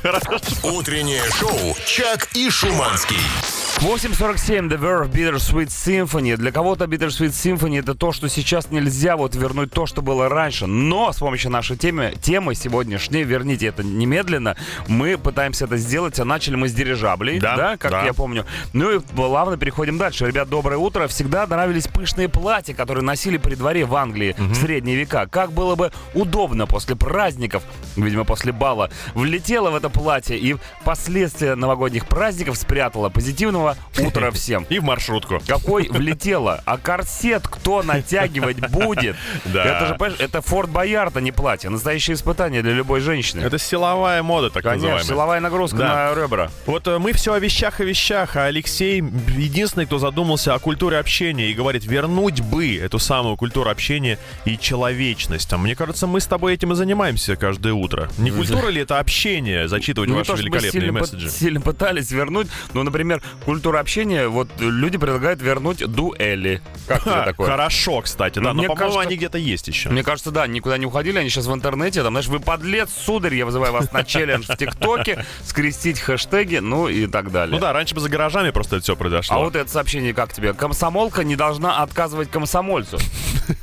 Утреннее 0.64 1.24
шоу 1.32 1.76
«Чак 1.86 2.30
и 2.36 2.50
Шуманский». 2.50 3.59
8.47 3.82 4.68
The 4.68 4.78
Verve 4.78 5.10
Bittersweet 5.10 5.68
Symphony. 5.68 6.36
Для 6.36 6.52
кого-то 6.52 6.84
Bittersweet 6.84 7.30
Symphony 7.30 7.80
это 7.80 7.96
то, 7.96 8.12
что 8.12 8.28
сейчас 8.28 8.72
нельзя 8.72 9.16
вот 9.16 9.36
вернуть 9.36 9.72
то, 9.72 9.86
что 9.86 10.02
было 10.02 10.28
раньше. 10.28 10.66
Но 10.68 11.14
с 11.14 11.20
помощью 11.20 11.50
нашей 11.50 11.78
темы, 11.78 12.14
темы 12.22 12.56
сегодняшней, 12.56 13.24
верните 13.24 13.68
это 13.68 13.82
немедленно, 13.82 14.58
мы 14.90 15.18
пытаемся 15.18 15.64
это 15.64 15.78
сделать. 15.78 16.20
А 16.20 16.26
начали 16.26 16.56
мы 16.56 16.68
с 16.68 16.74
дирижаблей, 16.74 17.40
Да, 17.40 17.56
да, 17.56 17.78
как 17.78 17.92
да. 17.92 18.04
я 18.04 18.14
помню. 18.14 18.46
Ну 18.74 18.92
и 18.92 19.00
плавно 19.00 19.56
переходим 19.56 19.98
дальше. 19.98 20.28
Ребят, 20.28 20.50
доброе 20.50 20.76
утро. 20.78 21.08
Всегда 21.08 21.48
нравились 21.48 21.88
пышные 21.88 22.28
платья, 22.28 22.74
которые 22.74 23.06
носили 23.06 23.38
при 23.38 23.56
дворе 23.56 23.86
в 23.86 23.96
Англии 23.96 24.36
в 24.38 24.56
средние 24.56 24.98
века. 24.98 25.26
Как 25.26 25.54
было 25.54 25.76
бы 25.76 25.94
удобно 26.14 26.68
после 26.68 26.98
праздников, 26.98 27.64
видимо, 27.96 28.26
после 28.26 28.52
бала, 28.52 28.90
влетела 29.14 29.70
в 29.72 29.76
это 29.76 29.90
платье 29.90 30.38
и 30.38 30.58
последствия 30.84 31.56
новогодних 31.56 32.08
праздников 32.08 32.58
спрятала 32.58 33.08
позитивного 33.08 33.69
утра 34.00 34.32
всем. 34.32 34.66
И 34.70 34.80
в 34.80 34.84
маршрутку. 34.84 35.40
Какой 35.48 35.88
влетела? 35.90 36.62
А 36.66 36.78
корсет 36.78 37.48
кто 37.48 37.84
натягивать 37.84 38.60
будет? 38.70 39.16
Да. 39.46 39.64
Это 39.64 39.86
же, 39.88 39.96
понимаешь, 39.96 40.20
это 40.22 40.42
Форт 40.42 40.70
Боярд, 40.70 41.18
а 41.18 41.22
не 41.22 41.32
платье. 41.32 41.70
Настоящее 41.70 42.16
испытание 42.16 42.62
для 42.62 42.74
любой 42.74 43.00
женщины. 43.02 43.42
Это 43.42 43.58
силовая 43.58 44.24
мода, 44.24 44.50
так 44.50 44.64
Конечно, 44.64 44.82
называемая. 44.88 45.04
силовая 45.08 45.40
нагрузка 45.40 45.78
Да. 45.78 46.14
на 46.16 46.22
ребра. 46.22 46.50
Вот 46.66 46.88
э, 46.88 46.98
мы 47.00 47.14
все 47.14 47.34
о 47.34 47.40
вещах 47.40 47.82
и 47.82 47.86
вещах, 47.86 48.36
а 48.36 48.46
Алексей 48.46 49.02
единственный, 49.38 49.86
кто 49.86 50.00
задумался 50.00 50.54
о 50.54 50.60
культуре 50.60 50.98
общения 50.98 51.50
и 51.50 51.54
говорит, 51.54 51.86
вернуть 51.86 52.42
бы 52.42 52.78
эту 52.78 53.00
самую 53.00 53.38
культуру 53.38 53.70
общения 53.70 54.18
и 54.46 54.58
человечность. 54.58 55.52
А 55.54 55.58
мне 55.58 55.76
кажется, 55.76 56.08
мы 56.08 56.20
с 56.20 56.26
тобой 56.28 56.54
этим 56.54 56.72
и 56.72 56.76
занимаемся 56.76 57.36
каждое 57.36 57.74
утро. 57.74 58.10
Не 58.18 58.32
культура 58.32 58.68
ли 58.70 58.82
это 58.82 59.00
общение, 59.00 59.68
зачитывать 59.68 60.10
Не 60.10 60.16
ваши 60.16 60.32
великолепные 60.34 60.72
сильно, 60.72 60.92
месседжи? 61.00 61.28
пы- 61.28 61.30
сильно 61.30 61.62
пытались 61.62 62.12
вернуть, 62.12 62.48
но, 62.74 62.84
например, 62.84 63.22
культура 63.46 63.59
общения, 63.68 64.28
вот 64.28 64.50
люди 64.60 64.98
предлагают 64.98 65.42
вернуть 65.42 65.86
дуэли. 65.86 66.62
Как 66.88 67.04
тебе 67.04 67.24
такое? 67.24 67.48
Хорошо, 67.48 68.02
кстати, 68.02 68.40
да, 68.40 68.54
но, 68.54 68.64
по-моему, 68.64 68.98
они 69.00 69.16
где-то 69.16 69.38
есть 69.38 69.68
еще. 69.68 69.90
Мне 69.90 70.04
кажется, 70.04 70.32
да, 70.32 70.48
никуда 70.48 70.78
не 70.78 70.86
уходили, 70.86 71.18
они 71.20 71.30
сейчас 71.30 71.46
в 71.48 71.54
интернете, 71.54 72.04
там, 72.04 72.14
знаешь, 72.14 72.28
вы 72.28 72.40
подлец, 72.40 72.90
сударь, 72.92 73.36
я 73.36 73.46
вызываю 73.46 73.74
вас 73.74 73.92
на 73.92 74.04
челлендж 74.04 74.46
в 74.48 74.58
ТикТоке, 74.58 75.26
скрестить 75.44 76.00
хэштеги, 76.00 76.58
ну 76.58 76.88
и 76.88 77.08
так 77.08 77.32
далее. 77.32 77.56
Ну 77.56 77.60
да, 77.62 77.74
раньше 77.74 77.96
бы 77.96 78.02
за 78.02 78.10
гаражами 78.10 78.52
просто 78.52 78.78
это 78.78 78.84
все 78.84 78.96
произошло. 78.96 79.36
А 79.36 79.40
вот 79.40 79.56
это 79.56 79.70
сообщение 79.70 80.14
как 80.14 80.34
тебе? 80.34 80.54
Комсомолка 80.54 81.24
не 81.24 81.36
должна 81.36 81.78
отказывать 81.84 82.30
комсомольцу. 82.32 82.98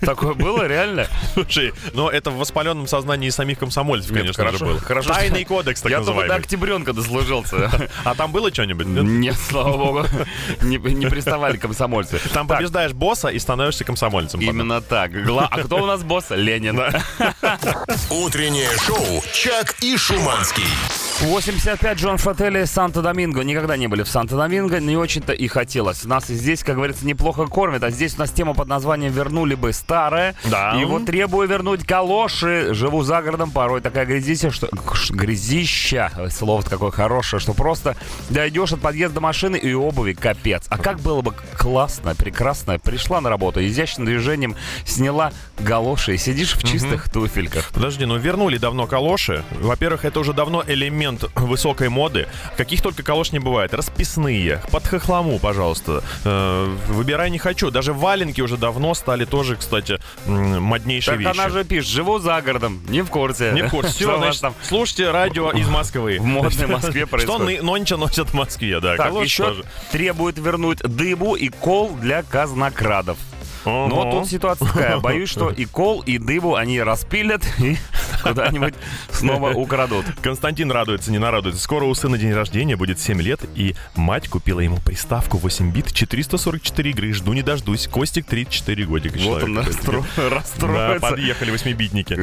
Такое 0.00 0.35
было 0.35 0.66
реально? 0.66 1.06
Слушай, 1.35 1.72
но 1.94 2.11
это 2.11 2.30
в 2.30 2.37
воспаленном 2.38 2.87
сознании 2.87 3.30
самих 3.30 3.59
комсомольцев, 3.59 4.12
конечно 4.12 4.35
хорошо, 4.35 4.59
же, 4.59 4.64
было. 4.66 4.80
хорошо, 4.80 5.12
Тайный 5.14 5.44
кодекс, 5.44 5.80
так 5.80 5.90
Я 5.90 5.98
только 5.98 6.06
до 6.06 6.12
называемый. 6.14 6.37
октябренка 6.42 6.92
дослужился. 6.92 7.70
А 8.04 8.14
там 8.14 8.32
было 8.32 8.52
что-нибудь? 8.52 8.87
Нет, 8.87 9.37
слава 9.37 9.76
богу, 9.76 9.86
не, 10.62 10.77
не 10.79 11.07
приставали 11.07 11.57
комсомольцы. 11.57 12.18
Там 12.33 12.46
Так, 12.49 12.59
побеждаешь 12.59 12.92
босса 12.92 13.29
и 13.29 13.38
становишься 13.38 13.85
комсомольцем. 13.85 14.40
потом. 14.40 14.55
Именно 14.55 14.81
так. 14.81 15.12
Гла- 15.12 15.49
А 15.51 15.59
кто 15.62 15.83
у 15.83 15.87
нас 15.87 16.03
босс? 16.03 16.27
Ленин. 16.31 16.77
Утреннее 18.11 18.70
шоу 18.87 19.22
«Чак 19.33 19.75
и 19.83 19.96
Шуманский». 19.96 20.64
85 21.22 21.98
Джон 21.98 22.18
Фрателли 22.18 22.64
Санто-Доминго. 22.64 23.42
Никогда 23.42 23.79
не 23.79 23.87
были 23.87 24.02
в 24.02 24.07
Санто-Доминго, 24.07 24.81
не 24.81 24.98
очень-то 24.98 25.33
и 25.33 25.48
хотелось. 25.48 26.05
Нас 26.05 26.29
и 26.29 26.35
здесь, 26.35 26.62
как 26.62 26.76
говорится, 26.76 27.07
неплохо 27.07 27.46
кормят. 27.46 27.83
А 27.85 27.90
здесь 27.90 28.16
у 28.16 28.18
нас 28.18 28.31
тема 28.31 28.52
под 28.52 28.68
названием 28.68 29.12
«Вернули 29.12 29.55
бы 29.55 29.72
старое». 29.72 30.35
Да. 30.44 30.79
И 30.79 30.85
вот 30.85 31.07
требую 31.07 31.48
вернуть 31.48 31.87
калоши. 31.87 32.74
Живу 32.74 33.02
за 33.02 33.22
городом, 33.22 33.50
порой 33.50 33.81
такая 33.81 34.05
грязища, 34.05 34.50
что... 34.50 34.68
Грязища, 35.09 36.29
слово 36.31 36.61
какое 36.61 36.90
хорошее, 36.90 37.40
что 37.40 37.55
просто 37.55 37.96
дойдешь 38.29 38.72
от 38.72 38.81
подъезда 38.81 39.20
машины 39.22 39.57
и 39.57 39.72
обуви 39.72 40.12
капец. 40.12 40.64
А 40.68 40.76
как 40.76 41.00
было 41.00 41.22
бы 41.22 41.33
классно, 41.57 42.14
прекрасно. 42.14 42.79
Пришла 42.79 43.22
на 43.22 43.31
работу, 43.31 43.64
изящным 43.64 44.05
движением 44.05 44.55
сняла 44.85 45.33
галоши 45.61 46.16
и 46.16 46.18
сидишь 46.18 46.52
в 46.57 46.62
чистых 46.62 47.09
туфельках. 47.09 47.70
Подожди, 47.72 48.05
ну 48.05 48.18
вернули 48.18 48.59
давно 48.59 48.87
калоши. 48.87 49.44
Во-первых, 49.52 50.05
это 50.05 50.20
уже 50.20 50.35
давно 50.35 50.62
элемент 50.66 51.05
высокой 51.34 51.88
моды. 51.88 52.28
Каких 52.56 52.82
только 52.82 53.02
калош 53.02 53.32
не 53.32 53.38
бывает. 53.38 53.72
Расписные, 53.74 54.60
под 54.70 54.86
хохлому, 54.86 55.38
пожалуйста. 55.38 56.02
Э, 56.24 56.66
выбирай 56.88 57.30
не 57.30 57.38
хочу. 57.38 57.70
Даже 57.70 57.92
валенки 57.92 58.40
уже 58.40 58.56
давно 58.56 58.94
стали 58.94 59.24
тоже, 59.24 59.56
кстати, 59.56 59.98
м, 60.26 60.62
моднейшей 60.62 61.14
Так 61.14 61.20
вещью. 61.20 61.32
она 61.42 61.48
же 61.50 61.64
пишет, 61.64 61.90
живу 61.90 62.18
за 62.18 62.40
городом, 62.42 62.82
не 62.88 63.02
в 63.02 63.08
курсе. 63.10 63.52
Не 63.52 63.62
в 63.62 63.70
курсе. 63.70 63.90
Что 63.96 64.08
Все, 64.08 64.18
значит, 64.18 64.40
там 64.42 64.54
слушайте 64.62 65.10
радио 65.10 65.50
из 65.52 65.68
Москвы. 65.68 66.18
в 66.20 66.24
модной 66.24 66.66
Москве 66.66 67.00
Что 67.06 67.06
происходит? 67.06 67.46
ны- 67.60 67.62
нонче 67.62 67.96
носят 67.96 68.28
в 68.30 68.34
Москве, 68.34 68.80
да. 68.80 68.96
Так, 68.96 69.12
еще 69.22 69.44
тоже. 69.44 69.64
требует 69.92 70.38
вернуть 70.38 70.78
дыбу 70.78 71.34
и 71.34 71.48
кол 71.48 71.90
для 72.00 72.22
казнокрадов. 72.22 73.18
Но 73.66 74.00
Ого. 74.02 74.20
тут 74.20 74.29
ситуация 74.31 74.66
такая. 74.68 74.96
Боюсь, 75.00 75.29
что 75.29 75.50
и 75.50 75.64
кол, 75.64 76.00
и 76.02 76.18
дыбу 76.18 76.55
они 76.55 76.81
распилят 76.81 77.42
и 77.59 77.76
куда-нибудь 78.22 78.74
снова 79.11 79.50
украдут. 79.52 80.05
Константин 80.22 80.70
радуется, 80.70 81.11
не 81.11 81.18
нарадуется. 81.18 81.61
Скоро 81.62 81.85
у 81.85 81.94
сына 81.94 82.16
день 82.18 82.33
рождения, 82.33 82.76
будет 82.76 82.98
7 83.00 83.20
лет, 83.20 83.40
и 83.55 83.74
мать 83.94 84.29
купила 84.29 84.61
ему 84.61 84.79
приставку 84.79 85.38
8 85.38 85.70
бит, 85.72 85.92
444 85.92 86.90
игры. 86.90 87.12
Жду 87.12 87.33
не 87.33 87.42
дождусь. 87.42 87.87
Костик 87.88 88.26
34 88.26 88.85
годика. 88.85 89.18
Вот 89.18 89.42
он 89.42 89.55
человек. 89.55 89.68
расстро- 89.68 90.05
Да, 90.16 90.31
расстроится. 90.31 91.09
подъехали 91.11 91.50
восьмибитники. 91.50 92.14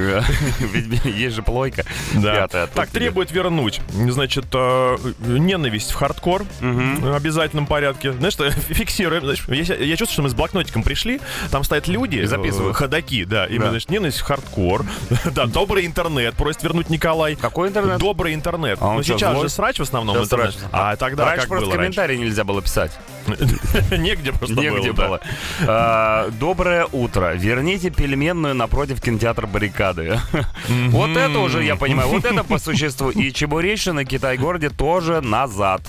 Ведь 0.60 1.06
есть 1.06 1.36
же 1.36 1.44
плойка. 1.44 1.84
Да. 2.14 2.36
Пятая. 2.36 2.68
Так, 2.68 2.90
требует 2.90 3.32
вернуть. 3.32 3.82
Значит, 3.92 4.46
э, 4.54 4.98
ненависть 5.20 5.92
в 5.92 5.96
хардкор 5.96 6.46
в 6.62 7.16
обязательном 7.16 7.66
порядке. 7.68 8.14
Знаешь, 8.14 8.36
фиксируем. 8.36 9.24
Я 9.50 9.98
чувствую, 9.98 10.08
что 10.14 10.22
мы 10.24 10.30
с 10.30 10.34
блокнотиком 10.34 10.84
пришли, 10.84 11.20
там 11.52 11.64
стоят 11.64 11.88
люди, 11.88 12.18
И 12.18 12.26
записывают. 12.26 12.76
э, 12.76 12.78
ходаки, 12.80 13.24
да, 13.26 13.46
именно, 13.48 13.66
Да. 13.66 13.70
значит, 13.72 13.90
ненависть 13.90 14.22
хардкор. 14.22 14.86
да, 15.32 15.46
добрый 15.46 15.86
интернет, 15.86 16.36
просит 16.36 16.64
вернуть 16.64 16.90
Николай. 16.90 17.36
Какой 17.36 17.70
интернет? 17.70 18.00
Добрый 18.00 18.34
интернет. 18.34 18.78
А 18.82 18.88
он 18.88 18.98
Ну, 18.98 19.04
сейчас 19.04 19.34
злой? 19.34 19.44
же 19.44 19.50
срач 19.50 19.80
в 19.80 19.82
основном 19.84 20.16
Сейчас 20.16 20.26
интернет. 20.28 20.54
срач. 20.54 20.64
А 20.72 20.96
тогда 20.96 21.26
Раньше 21.26 21.42
как 21.42 21.50
просто 21.50 21.66
было 21.66 21.76
раньше? 21.78 21.96
комментарии 21.98 22.18
нельзя 22.18 22.44
было 22.44 22.62
писать. 22.62 22.92
Негде 23.92 24.32
просто 24.34 24.56
Негде 24.56 24.92
было. 24.92 25.20
А, 25.68 26.30
Доброе 26.40 26.88
утро. 26.92 27.34
Верните 27.36 27.90
пельменную 27.90 28.54
напротив 28.56 29.02
кинотеатра 29.02 29.48
баррикады. 29.48 30.20
Вот 30.90 31.16
это 31.18 31.40
уже, 31.40 31.64
я 31.64 31.76
понимаю, 31.76 32.10
вот 32.10 32.26
это 32.26 32.44
по 32.44 32.58
существу. 32.58 33.10
И 33.10 33.32
Чебуречный 33.32 34.06
Китай-городе 34.06 34.70
тоже 34.70 35.22
назад. 35.22 35.82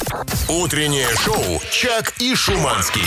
Утреннее 0.49 1.09
шоу 1.25 1.61
«Чак 1.71 2.15
и 2.21 2.35
Шуманский». 2.35 3.03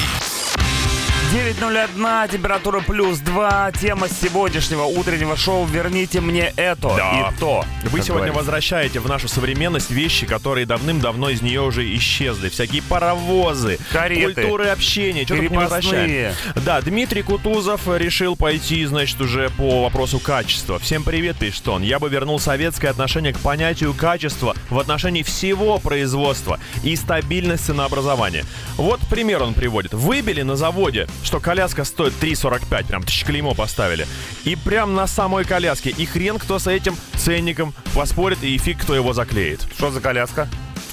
9.01, 1.34 2.32
температура 2.32 2.80
плюс 2.80 3.20
2. 3.20 3.74
Тема 3.74 4.08
сегодняшнего 4.08 4.84
утреннего 4.84 5.36
шоу 5.36 5.66
«Верните 5.66 6.22
мне 6.22 6.54
это 6.56 6.94
Да. 6.96 7.34
и 7.36 7.40
то». 7.40 7.66
Вы 7.84 8.00
сегодня 8.02 8.28
говорится. 8.28 8.38
возвращаете 8.38 9.00
в 9.02 9.10
нашу 9.10 9.28
современность 9.28 9.92
вещи, 9.92 10.26
которые 10.26 10.66
давным-давно 10.66 11.30
из 11.30 11.42
нее 11.42 11.62
уже 11.62 11.84
исчезли. 11.98 12.48
Всякие 12.48 12.82
паровозы, 12.82 13.78
Кареты. 13.92 14.36
культуры 14.42 14.68
общения. 14.70 15.26
Что 15.26 15.36
только 15.36 15.50
не 15.50 15.58
возвращаем. 15.58 16.34
Да, 16.56 16.80
Дмитрий 16.80 17.24
Кутузов 17.24 17.82
решил 17.88 18.38
пойти, 18.38 18.86
значит, 18.86 19.20
уже 19.20 19.50
по 19.50 19.84
вопросу 19.84 20.20
качества. 20.20 20.80
Всем 20.80 21.04
привет, 21.04 21.36
пишет 21.38 21.68
он. 21.68 21.82
Я 21.84 22.00
бы 22.00 22.08
вернул 22.08 22.40
советское 22.40 22.88
отношение 22.88 23.34
к 23.34 23.40
понятию 23.40 23.94
качества 23.94 24.56
в 24.70 24.80
отношении 24.80 25.24
всего 25.24 25.78
производства 25.78 26.58
и 26.86 26.96
стабильность 26.96 27.66
ценообразования. 27.66 28.46
Вот 28.78 29.02
пример 29.10 29.44
он 29.44 29.54
приводит. 29.54 29.94
Выбили 29.94 30.42
на 30.42 30.56
заводе, 30.56 31.08
что 31.24 31.40
коляска 31.40 31.84
стоит 31.84 32.14
3,45, 32.22 32.88
прям 32.88 33.04
тысяч 33.04 33.26
клеймо 33.26 33.54
поставили. 33.54 34.08
И 34.44 34.56
прям 34.56 34.96
на 34.96 35.08
самой 35.08 35.46
коляске. 35.46 35.90
И 35.90 36.06
хрен 36.06 36.40
кто 36.40 36.60
с 36.60 36.68
этим 36.68 36.96
ценником 37.16 37.74
поспорит, 37.94 38.44
и 38.44 38.58
фиг 38.58 38.82
кто 38.82 38.96
его 38.96 39.14
заклеит. 39.14 39.62
Что 39.76 39.92
за 39.92 40.02
коляска? 40.02 40.48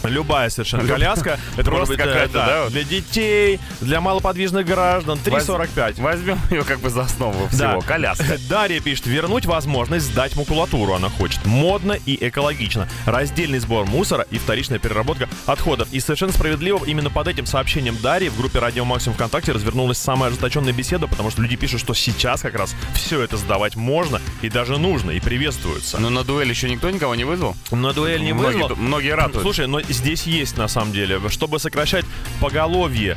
Любая 0.05 0.51
совершенно 0.51 0.87
коляска. 0.87 1.39
Это 1.57 1.71
может 1.71 1.87
Просто 1.87 1.95
быть 1.95 1.99
какая-то, 1.99 2.33
да, 2.33 2.69
для 2.69 2.85
детей, 2.85 3.61
для 3.81 4.01
малоподвижных 4.01 4.67
граждан. 4.67 5.19
3,45. 5.25 6.01
Возьмем 6.01 6.39
ее 6.51 6.65
как 6.65 6.81
бы 6.81 6.91
за 6.91 7.03
основу 7.03 7.49
всего. 7.49 7.81
Коляска. 7.81 8.39
Дарья 8.49 8.81
пишет, 8.81 9.07
вернуть 9.07 9.47
возможность 9.47 10.07
сдать 10.07 10.37
макулатуру 10.37 10.95
она 10.95 11.09
хочет. 11.09 11.45
Модно 11.45 11.97
и 12.07 12.29
экологично. 12.29 12.89
Раздельный 13.07 13.59
сбор 13.59 13.87
мусора 13.87 14.27
и 14.31 14.39
вторичная 14.39 14.79
переработка 14.79 15.29
отходов. 15.47 15.89
И 15.93 16.01
совершенно 16.01 16.33
справедливо 16.33 16.85
именно 16.85 17.11
под 17.11 17.29
этим 17.29 17.47
сообщением 17.47 17.97
Дарьи 18.03 18.29
в 18.29 18.37
группе 18.37 18.59
Радио 18.59 18.85
Максимум 18.85 19.17
ВКонтакте 19.17 19.53
развернулась 19.53 19.99
самая 19.99 20.29
ожесточенная 20.29 20.73
беседа, 20.73 21.07
потому 21.07 21.31
что 21.31 21.43
люди 21.43 21.57
пишут, 21.57 21.81
что 21.81 21.95
сейчас 21.95 22.43
как 22.43 22.55
раз 22.55 22.75
все 22.95 23.23
это 23.23 23.37
сдавать 23.37 23.77
можно 23.77 24.21
и 24.43 24.49
даже 24.49 24.79
нужно, 24.79 25.13
и 25.13 25.21
приветствуется. 25.21 25.99
Но 25.99 26.11
на 26.11 26.25
дуэль 26.25 26.49
еще 26.49 26.69
никто 26.69 26.91
никого 26.91 27.15
не 27.15 27.25
вызвал? 27.25 27.57
На 27.71 27.93
дуэль 27.93 28.23
не 28.23 28.33
многие, 28.33 28.63
вызвал. 28.63 28.77
Многие 28.77 29.15
ратуют. 29.15 29.43
Слушай, 29.43 29.67
но 29.67 29.81
здесь 29.95 30.25
есть 30.25 30.57
на 30.57 30.69
самом 30.69 30.93
деле, 30.93 31.21
чтобы 31.29 31.59
сокращать 31.59 32.05
поголовье 32.41 33.17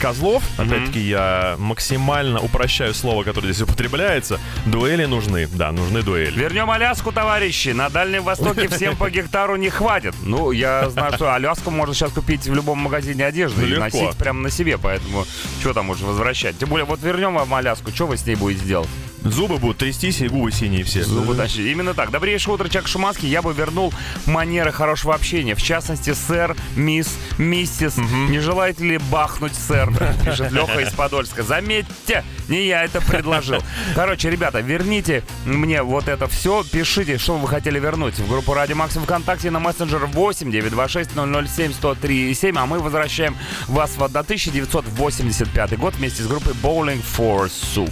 козлов, 0.00 0.42
опять-таки 0.58 1.00
я 1.00 1.56
максимально 1.58 2.40
упрощаю 2.40 2.94
слово, 2.94 3.24
которое 3.24 3.52
здесь 3.52 3.62
употребляется, 3.62 4.38
дуэли 4.66 5.06
нужны, 5.06 5.48
да, 5.48 5.72
нужны 5.72 6.02
дуэли. 6.02 6.38
Вернем 6.38 6.70
Аляску, 6.70 7.12
товарищи. 7.12 7.70
На 7.70 7.88
Дальнем 7.88 8.22
Востоке 8.24 8.68
всем 8.70 8.96
по 8.96 9.10
гектару 9.10 9.56
не 9.56 9.70
хватит. 9.70 10.14
Ну, 10.22 10.52
я 10.52 10.88
знаю, 10.90 11.14
что 11.14 11.34
Аляску 11.34 11.70
можно 11.70 11.94
сейчас 11.94 12.12
купить 12.12 12.46
в 12.46 12.54
любом 12.54 12.78
магазине 12.78 13.24
одежды 13.24 13.68
и 13.68 13.76
носить 13.76 14.16
прямо 14.16 14.40
на 14.40 14.50
себе, 14.50 14.78
поэтому 14.78 15.26
что 15.60 15.74
там 15.74 15.86
можно 15.86 16.06
возвращать? 16.08 16.58
Тем 16.58 16.68
более, 16.68 16.84
вот 16.84 17.02
вернем 17.02 17.34
вам 17.34 17.52
Аляску, 17.54 17.90
что 17.90 18.06
вы 18.06 18.16
с 18.16 18.26
ней 18.26 18.36
будете 18.36 18.64
делать? 18.64 18.88
Зубы 19.24 19.58
будут 19.58 19.78
трястись 19.78 20.20
и 20.20 20.28
губы 20.28 20.50
синие 20.50 20.84
все. 20.84 21.04
Зубы 21.04 21.34
тащить. 21.34 21.66
Именно 21.66 21.94
так. 21.94 22.10
Добрейшее 22.10 22.54
утро, 22.54 22.68
Чак 22.68 22.88
Шуманский. 22.88 23.28
Я 23.28 23.42
бы 23.42 23.52
вернул 23.52 23.92
манеры 24.26 24.72
хорошего 24.72 25.14
общения. 25.14 25.54
В 25.54 25.62
частности, 25.62 26.14
сэр, 26.14 26.56
мисс, 26.76 27.18
миссис. 27.38 27.96
Не 27.96 28.38
желаете 28.38 28.84
ли 28.84 28.98
бахнуть, 28.98 29.54
сэр? 29.54 29.92
Пишет 30.24 30.52
Леха 30.52 30.80
из 30.80 30.92
Подольска. 30.92 31.42
Заметьте, 31.42 32.24
не 32.48 32.66
я 32.66 32.84
это 32.84 33.00
предложил. 33.00 33.62
Короче, 33.94 34.30
ребята, 34.30 34.60
верните 34.60 35.22
мне 35.44 35.82
вот 35.82 36.08
это 36.08 36.26
все. 36.26 36.64
Пишите, 36.64 37.18
что 37.18 37.36
вы 37.36 37.46
хотели 37.46 37.78
вернуть 37.78 38.18
в 38.18 38.28
группу 38.28 38.54
Радио 38.54 38.76
Максим 38.76 39.02
ВКонтакте 39.02 39.50
на 39.50 39.58
мессенджер 39.58 40.06
8 40.06 40.50
926 40.50 41.10
007 41.54 41.72
103 41.72 42.34
7. 42.34 42.58
А 42.58 42.66
мы 42.66 42.78
возвращаем 42.78 43.36
вас 43.68 43.90
в 43.96 44.02
1985 44.02 45.78
год 45.78 45.94
вместе 45.96 46.22
с 46.22 46.26
группой 46.26 46.54
Bowling 46.54 47.02
for 47.02 47.50
Soup. 47.50 47.90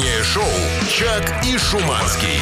Утреннее 0.00 0.22
шоу 0.22 0.44
«Чак 0.88 1.44
и 1.44 1.58
Шуманский». 1.58 2.40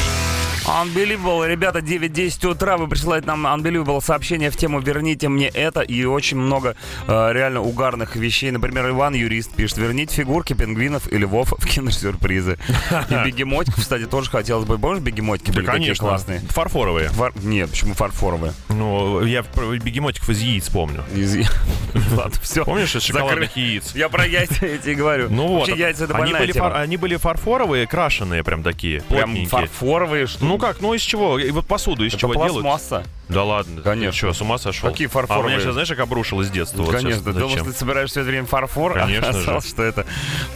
Unbelievable. 0.68 1.48
Ребята, 1.48 1.78
9-10 1.78 2.46
утра. 2.46 2.76
Вы 2.76 2.88
присылаете 2.88 3.26
нам 3.26 3.46
Unbelievable 3.46 4.02
сообщение 4.02 4.50
в 4.50 4.56
тему 4.56 4.80
«Верните 4.80 5.28
мне 5.28 5.48
это». 5.48 5.80
И 5.80 6.04
очень 6.04 6.36
много 6.36 6.76
э, 7.06 7.32
реально 7.32 7.62
угарных 7.62 8.16
вещей. 8.16 8.50
Например, 8.50 8.90
Иван 8.90 9.14
Юрист 9.14 9.54
пишет 9.54 9.78
«Верните 9.78 10.14
фигурки 10.14 10.52
пингвинов 10.52 11.10
и 11.10 11.16
львов 11.16 11.54
в 11.56 11.66
киндер-сюрпризы». 11.66 12.58
И 13.08 13.14
бегемотиков, 13.26 13.80
кстати, 13.80 14.04
тоже 14.04 14.30
хотелось 14.30 14.66
бы. 14.66 14.78
Помнишь, 14.78 15.00
бегемотики 15.02 15.52
были 15.52 15.64
такие 15.64 15.94
классные? 15.94 16.40
Фарфоровые. 16.40 17.08
Фар... 17.08 17.32
Нет, 17.42 17.70
почему 17.70 17.94
фарфоровые? 17.94 18.52
Ну, 18.68 19.24
я 19.24 19.42
бегемотиков 19.42 20.28
из 20.28 20.40
яиц 20.40 20.68
помню. 20.68 21.02
Из- 21.14 21.34
Ладно, 22.12 22.38
все. 22.42 22.66
Помнишь, 22.66 22.94
из 22.94 23.02
шоколадных 23.04 23.56
яиц? 23.56 23.94
Я 23.94 24.10
про 24.10 24.26
яйца 24.26 24.66
эти 24.66 24.90
говорю. 24.90 25.28
Ну 25.30 25.46
вот, 25.48 25.68
яйца 25.68 26.04
это 26.04 26.16
они 26.16 26.96
были, 26.98 27.16
фарфоровые, 27.16 27.86
крашеные 27.86 28.44
прям 28.44 28.62
такие, 28.62 29.00
Прям 29.02 29.46
фарфоровые, 29.46 30.26
что 30.26 30.57
Ну 30.58 30.66
как, 30.66 30.80
ну 30.80 30.92
из 30.94 31.02
чего? 31.02 31.38
И 31.38 31.50
вот 31.50 31.66
посуду 31.66 32.04
из 32.04 32.12
Это 32.12 32.20
чего 32.20 32.34
делают? 32.34 32.62
пластмасса. 32.64 33.04
Да 33.28 33.44
ладно. 33.44 33.82
Конечно. 33.82 34.12
Что, 34.12 34.32
с 34.32 34.40
ума 34.40 34.56
сошел? 34.58 34.88
Какие 34.90 35.08
А 35.12 35.38
у 35.38 35.42
меня 35.42 35.60
сейчас, 35.60 35.74
знаешь, 35.74 35.88
как 35.88 36.00
обрушилось 36.00 36.46
с 36.48 36.50
детства. 36.50 36.82
вот 36.82 36.94
Конечно, 36.94 37.20
сейчас 37.22 37.34
думал, 37.36 37.50
что 37.50 37.64
ты 37.66 37.72
собираешь 37.72 38.10
все 38.10 38.20
это 38.20 38.30
время 38.30 38.46
фарфор, 38.46 38.94
Конечно 38.98 39.28
а 39.28 39.32
же. 39.32 39.38
оказалось, 39.38 39.68
что 39.68 39.82
это 39.82 40.06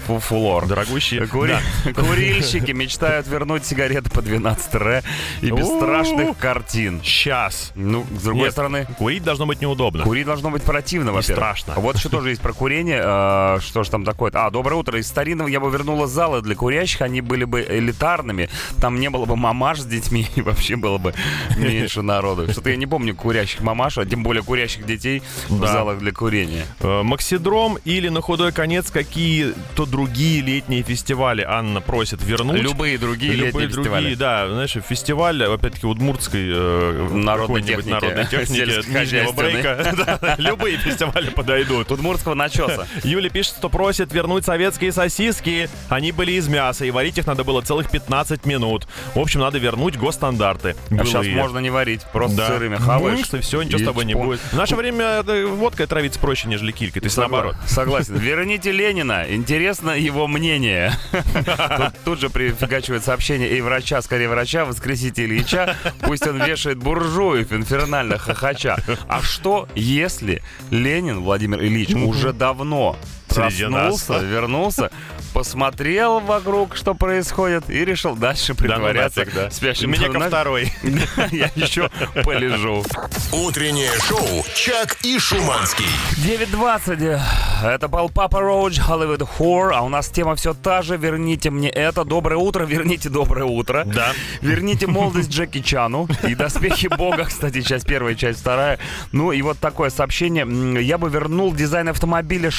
фу- 0.07 0.19
фулор. 0.19 0.67
Дорогущие. 0.67 1.27
Кури- 1.27 1.53
Да. 1.85 1.93
Курильщики 2.03 2.71
мечтают 2.73 3.27
вернуть 3.29 3.67
сигареты 3.67 4.11
по 4.11 4.23
12 4.23 4.75
ре 4.77 5.03
и 5.43 5.51
без 5.51 5.67
страшных 5.67 6.37
картин. 6.39 7.01
Сейчас. 7.05 7.73
Ну, 7.75 8.07
с 8.19 8.23
другой 8.23 8.45
Нет, 8.45 8.53
стороны, 8.53 8.87
Курить 8.99 9.23
должно 9.23 9.45
быть 9.47 9.61
неудобно. 9.61 10.03
курить 10.03 10.27
должно 10.27 10.51
быть 10.51 10.63
противно, 10.63 11.13
во-первых. 11.13 11.37
страшно. 11.37 11.75
Вот 11.77 11.97
еще 11.97 12.09
тоже 12.09 12.31
есть 12.31 12.41
про 12.41 12.53
курение. 12.55 13.01
э, 13.05 13.59
Что 13.61 13.83
же 13.83 13.91
там 13.91 14.05
такое? 14.05 14.31
А, 14.35 14.51
доброе 14.51 14.77
утро. 14.77 14.99
Из 14.99 15.07
старинного 15.07 15.49
я 15.49 15.61
бы 15.61 15.71
вернула 15.71 16.07
залы 16.07 16.41
для 16.41 16.55
курящих. 16.55 17.03
Они 17.03 17.21
были 17.21 17.45
бы 17.45 17.61
элитарными. 17.69 18.49
Там 18.81 18.99
не 18.99 19.11
было 19.11 19.27
бы 19.27 19.37
мамаш 19.37 19.81
с 19.81 19.85
детьми. 19.93 20.27
И 20.37 20.41
вообще 20.41 20.77
было 20.77 20.99
бы 20.99 21.15
меньше 21.57 22.03
народу. 22.03 22.51
Что-то 22.51 22.71
я 22.71 22.77
не 22.77 22.87
помню 22.87 23.15
курящих 23.15 23.61
мамаш, 23.61 23.99
а 23.99 24.05
тем 24.05 24.23
более 24.23 24.43
курящих 24.43 24.85
детей 24.87 25.23
в 25.49 25.67
залах 25.67 25.99
для 25.99 26.13
курения. 26.13 26.65
Э, 26.81 27.03
Максидром 27.03 27.79
или 27.85 28.09
на 28.09 28.21
худой 28.21 28.53
конец 28.53 28.91
какие-то 28.91 29.87
другие 29.87 30.41
летние 30.41 30.83
фестивали 30.83 31.43
Анна 31.43 31.81
просит 31.81 32.23
вернуть. 32.23 32.61
Любые 32.61 32.99
другие 32.99 33.33
Любые 33.33 33.47
летние 33.47 33.69
другие, 33.69 33.85
фестивали. 33.85 34.15
да, 34.15 34.49
знаешь, 34.49 34.77
фестиваль, 34.89 35.43
опять-таки, 35.45 35.87
удмуртской 35.87 36.41
э, 36.53 37.09
Народной 37.13 37.63
техники, 37.63 37.89
народной 37.91 38.27
техники, 38.27 38.91
нижнего 38.91 39.33
брейка. 39.33 40.35
Любые 40.39 40.77
фестивали 40.79 41.31
подойдут. 41.31 41.91
Удмуртского 41.91 42.35
начеса. 42.35 42.87
Юля 43.05 43.29
пишет, 43.29 43.57
что 43.57 43.69
просит 43.69 44.13
вернуть 44.13 44.45
советские 44.45 44.93
сосиски. 44.93 45.69
Они 45.89 46.13
были 46.13 46.33
из 46.33 46.49
мяса, 46.49 46.85
и 46.85 46.91
варить 46.91 47.19
их 47.19 47.27
надо 47.27 47.45
было 47.45 47.61
целых 47.61 47.91
15 47.91 48.47
минут. 48.47 48.87
В 49.15 49.19
общем, 49.19 49.41
надо 49.41 49.59
вернуть 49.59 49.82
госстандарты. 49.97 50.77
А 50.91 51.05
сейчас 51.05 51.27
можно 51.29 51.59
не 51.59 51.71
варить, 51.71 52.03
просто 52.13 52.37
Да. 52.39 52.47
сырыми 52.49 52.77
хаваешь. 52.77 53.17
Бумс, 53.19 53.35
и 53.35 53.41
все, 53.41 53.63
ничего 53.63 53.79
с 53.79 53.83
и 53.83 53.85
тобой 53.85 54.05
не 54.05 54.13
чпок. 54.13 54.25
будет. 54.25 54.41
В 54.41 54.53
наше 54.57 54.77
время 54.77 55.23
э, 55.27 55.47
водкой 55.47 55.87
травиться 55.87 56.19
проще, 56.19 56.49
нежели. 56.49 56.73
То 56.73 56.79
есть 57.03 57.17
Согла- 57.17 57.21
наоборот. 57.21 57.57
Согласен. 57.67 58.15
Верните 58.19 58.73
Ленина. 58.73 59.25
Интересно 59.29 59.91
его 59.91 60.27
мнение. 60.27 60.93
Тут, 61.13 61.93
тут 62.05 62.21
же 62.21 62.31
прифигачивает 62.31 63.05
сообщение. 63.05 63.49
Эй, 63.51 63.61
врача, 63.61 64.01
скорее 64.03 64.29
врача, 64.29 64.65
воскресите 64.65 65.25
Ильича. 65.25 65.77
Пусть 66.01 66.27
он 66.27 66.43
вешает 66.43 66.79
буржуев 66.79 67.53
инфернально 67.53 68.19
хохоча. 68.19 68.77
А 69.09 69.21
что, 69.23 69.69
если 69.75 70.43
Ленин 70.71 71.21
Владимир 71.21 71.63
Ильич 71.63 71.91
уже 71.95 72.33
давно. 72.33 72.97
Проснулся, 73.35 74.19
вернулся, 74.19 74.91
посмотрел 75.33 76.21
вокруг, 76.21 76.77
что 76.77 76.95
происходит, 76.95 77.69
и 77.71 77.85
решил 77.85 78.17
дальше 78.17 78.55
притворяться 78.55 79.21
нафиг, 79.21 79.35
да. 79.35 79.51
спящим. 79.51 79.91
Меня 79.91 80.09
ко 80.09 80.19
Ну, 80.19 80.27
второй. 80.27 80.73
Я 81.33 81.51
еще 81.55 81.91
полежу. 82.25 82.85
Утреннее 83.33 83.93
шоу 84.01 84.45
«Чак 84.55 84.97
и 85.03 85.19
Шуманский». 85.19 85.87
9.20. 86.25 87.21
Это 87.65 87.89
был 87.89 88.09
Папа 88.09 88.41
Роуч, 88.41 88.79
Hollywood 88.79 89.29
Horror. 89.39 89.73
А 89.75 89.83
у 89.83 89.89
нас 89.89 90.09
тема 90.09 90.35
все 90.35 90.55
та 90.55 90.83
же. 90.83 90.97
Верните 90.97 91.51
мне 91.51 91.69
это. 91.69 92.05
Доброе 92.05 92.37
утро, 92.37 92.65
верните 92.65 93.09
доброе 93.09 93.45
утро. 93.45 93.85
Да. 93.87 94.13
Верните 94.41 94.87
молодость 94.87 95.31
Джеки 95.31 95.61
Чану. 95.61 96.09
И 96.27 96.35
доспехи 96.35 96.89
Бога, 96.89 97.25
кстати, 97.25 97.63
часть 97.63 97.87
первая, 97.87 98.15
часть 98.15 98.41
вторая. 98.41 98.79
Ну 99.13 99.33
и 99.33 99.41
вот 99.43 99.59
такое 99.59 99.91
сообщение. 99.91 100.47
Я 100.83 100.99
бы 100.99 101.09
вернул 101.09 101.53
дизайн 101.55 101.89
автомобиля 101.89 102.51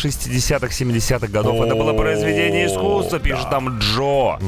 60-х, 0.63 0.73
70-х 0.73 1.27
годов. 1.27 1.61
Это 1.65 1.75
было 1.75 1.93
произведение 1.93 2.67
искусства, 2.67 3.19
пишет 3.19 3.43
да. 3.43 3.49
там 3.49 3.79
Джо. 3.79 4.39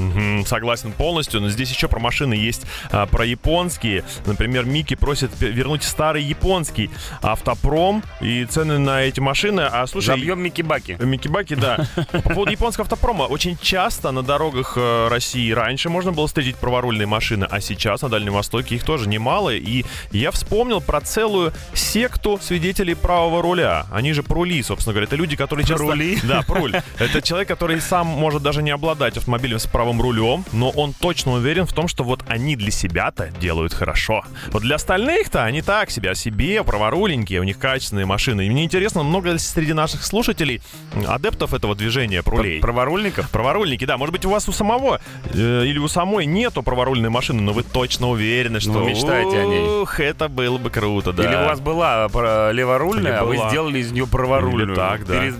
Согласен 0.45 0.91
полностью, 0.91 1.41
но 1.41 1.49
здесь 1.49 1.71
еще 1.71 1.87
про 1.87 1.99
машины 1.99 2.33
есть, 2.33 2.63
а, 2.91 3.05
про 3.05 3.25
японские. 3.25 4.03
Например, 4.25 4.65
Микки 4.65 4.95
просит 4.95 5.31
вернуть 5.39 5.83
старый 5.83 6.23
японский 6.23 6.89
автопром 7.21 8.03
и 8.21 8.45
цены 8.45 8.77
на 8.77 9.03
эти 9.03 9.19
машины. 9.19 9.61
А 9.61 9.85
слушай, 9.87 10.07
Забьем 10.07 10.41
Микки 10.41 10.61
Баки. 10.61 10.97
Микибаки, 10.99 11.55
да. 11.55 11.87
По 12.11 12.29
поводу 12.29 12.51
японского 12.51 12.83
автопрома. 12.83 13.23
Очень 13.23 13.57
часто 13.57 14.11
на 14.11 14.23
дорогах 14.23 14.73
э, 14.75 15.07
России 15.09 15.51
раньше 15.51 15.89
можно 15.89 16.11
было 16.11 16.27
встретить 16.27 16.55
праворульные 16.57 17.07
машины, 17.07 17.47
а 17.49 17.59
сейчас 17.61 18.01
на 18.01 18.09
Дальнем 18.09 18.33
Востоке 18.33 18.75
их 18.75 18.83
тоже 18.83 19.07
немало. 19.07 19.53
И 19.53 19.85
я 20.11 20.31
вспомнил 20.31 20.81
про 20.81 21.01
целую 21.01 21.53
секту 21.73 22.39
свидетелей 22.41 22.95
правого 22.95 23.41
руля. 23.41 23.85
Они 23.91 24.13
же 24.13 24.23
прули, 24.23 24.61
собственно 24.63 24.93
говоря. 24.93 25.07
Это 25.07 25.15
люди, 25.15 25.35
которые 25.35 25.65
часто. 25.65 25.85
Прули. 26.05 26.19
Да, 26.35 26.41
пруль. 26.41 26.73
Это 26.99 27.21
человек, 27.21 27.47
который 27.47 27.79
сам 27.79 28.07
может 28.07 28.41
даже 28.41 28.61
не 28.63 28.71
обладать 28.71 29.17
автомобилем 29.17 29.59
с 29.59 29.67
правым 29.67 30.01
рулем, 30.01 30.43
но 30.51 30.69
он 30.69 30.93
точно 30.93 31.33
уверен 31.33 31.65
в 31.65 31.73
том, 31.73 31.87
что 31.87 32.03
вот 32.03 32.23
они 32.27 32.55
для 32.55 32.71
себя-то 32.71 33.29
делают 33.39 33.73
хорошо. 33.73 34.23
Вот 34.51 34.63
для 34.63 34.75
остальных-то 34.75 35.43
они 35.43 35.61
так 35.61 35.91
себе 35.91 36.11
о 36.11 36.15
себе, 36.15 36.63
праворуленькие, 36.63 37.39
у 37.39 37.43
них 37.43 37.57
качественные 37.59 38.05
машины. 38.05 38.45
И 38.45 38.49
мне 38.49 38.63
интересно, 38.63 39.03
много 39.03 39.31
ли 39.31 39.37
среди 39.37 39.73
наших 39.73 40.03
слушателей 40.03 40.61
адептов 41.07 41.53
этого 41.53 41.75
движения 41.75 42.23
прулей. 42.23 42.59
Праворульников? 42.59 43.29
Праворульники, 43.29 43.85
да. 43.85 43.97
Может 43.97 44.13
быть, 44.13 44.25
у 44.25 44.29
вас 44.29 44.47
у 44.49 44.51
самого 44.51 44.99
э, 45.33 45.65
или 45.65 45.77
у 45.77 45.87
самой 45.87 46.25
нету 46.25 46.63
праворульной 46.63 47.09
машины, 47.09 47.41
но 47.41 47.53
вы 47.53 47.63
точно 47.63 48.09
уверены, 48.09 48.59
что... 48.59 48.71
вы 48.71 48.89
мечтаете 48.89 49.39
о 49.39 49.45
ней. 49.45 49.81
Ух, 49.81 49.99
это 49.99 50.27
было 50.27 50.57
бы 50.57 50.69
круто, 50.69 51.11
да. 51.13 51.23
Или 51.23 51.35
у 51.35 51.45
вас 51.45 51.59
была 51.59 52.07
леворульная, 52.51 53.11
Или 53.11 53.19
а 53.19 53.23
вы 53.25 53.35
была. 53.35 53.49
сделали 53.49 53.79
из 53.79 53.91
нее 53.91 54.07
праворульную. 54.07 54.67
Или 54.69 54.75
так, 54.75 55.05
да. 55.05 55.19
Пере- 55.19 55.33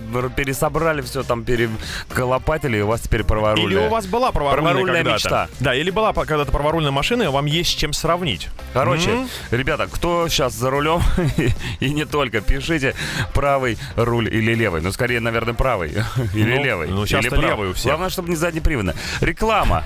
пересобрали 0.56 1.02
все 1.02 1.22
там, 1.22 1.44
переколопатили, 1.44 2.78
и 2.78 2.80
у 2.80 2.86
вас 2.86 3.02
теперь 3.02 3.24
праворульная. 3.24 3.66
Или 3.82 3.86
у 3.86 3.90
вас 3.90 4.06
была 4.06 4.32
праворульная, 4.32 4.72
Праворульная 4.72 5.04
мечта. 5.04 5.48
Да, 5.60 5.74
или 5.74 5.90
была 5.90 6.12
когда-то 6.12 6.50
праворульная 6.50 6.90
машина, 6.90 7.24
и 7.24 7.26
вам 7.26 7.46
есть 7.46 7.70
с 7.70 7.74
чем 7.74 7.92
сравнить. 7.92 8.48
Короче, 8.72 9.10
М? 9.10 9.28
ребята, 9.50 9.86
кто 9.90 10.28
сейчас 10.28 10.54
за 10.54 10.70
рулем 10.70 11.02
и 11.80 11.90
не 11.90 12.04
только, 12.06 12.40
пишите 12.40 12.94
правый 13.34 13.76
руль 13.96 14.28
или 14.34 14.54
левый. 14.54 14.80
Ну, 14.80 14.92
скорее, 14.92 15.20
наверное, 15.20 15.54
правый 15.54 15.90
или 16.34 16.56
Ну, 16.56 16.64
левый. 16.64 16.88
ну, 16.88 17.06
правый. 17.06 17.40
левый 17.40 17.68
у 17.70 17.72
всех. 17.74 17.86
Главное, 17.92 18.10
чтобы 18.10 18.30
не 18.30 18.36
заднеприводно. 18.36 18.94
Реклама. 19.20 19.84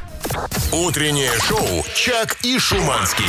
Утреннее 0.72 1.32
шоу 1.48 1.84
«Чак 1.94 2.36
и 2.44 2.58
Шуманский». 2.58 3.24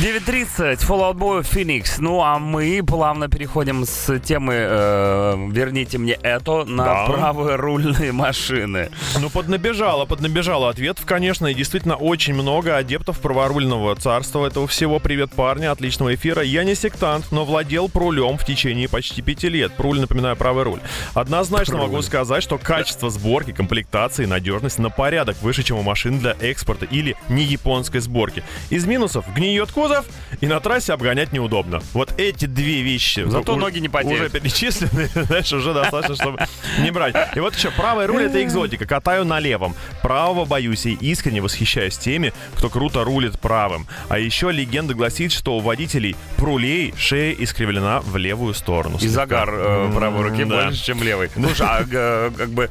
9.30, 0.00 0.78
Fallout 0.86 1.14
Boy 1.16 1.42
Phoenix. 1.42 1.96
Ну, 1.98 2.22
а 2.22 2.38
мы 2.38 2.82
плавно 2.86 3.28
переходим 3.28 3.84
с 3.84 4.18
темы 4.20 4.54
э, 4.56 5.48
«Верните 5.50 5.98
мне 5.98 6.12
это» 6.22 6.59
на 6.64 6.84
Да. 6.84 7.06
правые 7.06 7.56
рульные 7.56 8.12
машины. 8.12 8.90
Ну, 9.18 9.30
поднабежало, 9.30 10.04
поднабежало 10.06 10.68
ответов, 10.70 11.04
конечно, 11.06 11.46
и 11.46 11.54
действительно 11.54 11.96
очень 11.96 12.34
много 12.34 12.76
адептов 12.76 13.18
праворульного 13.20 13.96
царства 13.96 14.46
этого 14.46 14.66
всего. 14.66 14.98
Привет, 14.98 15.32
парни, 15.32 15.66
отличного 15.66 16.14
эфира. 16.14 16.42
Я 16.42 16.64
не 16.64 16.74
сектант, 16.74 17.26
но 17.32 17.44
владел 17.44 17.88
прулем 17.88 18.38
в 18.38 18.44
течение 18.44 18.88
почти 18.88 19.22
пяти 19.22 19.48
лет. 19.48 19.72
Пруль, 19.76 20.00
напоминаю, 20.00 20.36
правый 20.36 20.64
руль. 20.64 20.80
Однозначно 21.14 21.78
могу 21.78 22.02
сказать, 22.02 22.42
что 22.42 22.58
качество 22.58 23.10
сборки, 23.10 23.52
комплектации 23.52 24.24
и 24.24 24.26
надежность 24.26 24.78
на 24.78 24.90
порядок 24.90 25.36
выше, 25.42 25.62
чем 25.62 25.78
у 25.78 25.82
машин 25.82 26.18
для 26.18 26.36
экспорта 26.40 26.86
или 26.86 27.16
не 27.28 27.44
японской 27.44 27.98
сборки. 28.00 28.42
Из 28.70 28.86
минусов 28.86 29.24
гниет 29.34 29.70
кузов 29.72 30.06
и 30.40 30.46
на 30.46 30.60
трассе 30.60 30.92
обгонять 30.92 31.32
неудобно. 31.32 31.80
Вот 31.92 32.12
эти 32.18 32.46
две 32.46 32.82
вещи. 32.82 33.24
Зато 33.26 33.54
у- 33.54 33.56
ноги 33.56 33.78
не 33.78 33.88
потеют. 33.88 34.20
Уже 34.20 34.30
перечислены, 34.30 35.06
знаешь, 35.14 35.52
уже 35.52 35.72
достаточно, 35.74 36.14
чтобы 36.16 36.38
не 36.78 36.90
брать. 36.90 37.14
И 37.34 37.40
вот 37.40 37.54
еще, 37.54 37.70
правый 37.70 38.06
руль 38.06 38.24
это 38.24 38.42
экзотика, 38.42 38.86
катаю 38.86 39.24
на 39.24 39.38
левом. 39.40 39.74
Правого 40.02 40.44
боюсь 40.44 40.86
и 40.86 40.92
искренне 40.94 41.40
восхищаюсь 41.40 41.96
теми, 41.98 42.32
кто 42.56 42.68
круто 42.70 43.04
рулит 43.04 43.38
правым. 43.40 43.86
А 44.08 44.18
еще 44.18 44.50
легенда 44.50 44.94
гласит, 44.94 45.32
что 45.32 45.56
у 45.56 45.60
водителей 45.60 46.16
прулей 46.36 46.94
шея 46.96 47.32
искривлена 47.38 48.00
в 48.00 48.16
левую 48.16 48.54
сторону. 48.54 48.98
И 49.00 49.08
загар 49.08 49.50
э, 49.52 49.92
правой 49.94 50.30
руки 50.30 50.44
Да. 50.44 50.64
больше, 50.64 50.84
чем 50.84 51.02
левой. 51.02 51.30
Слушай, 51.34 51.66
а 51.68 51.84
э, 51.90 52.30
как 52.36 52.50
бы, 52.50 52.70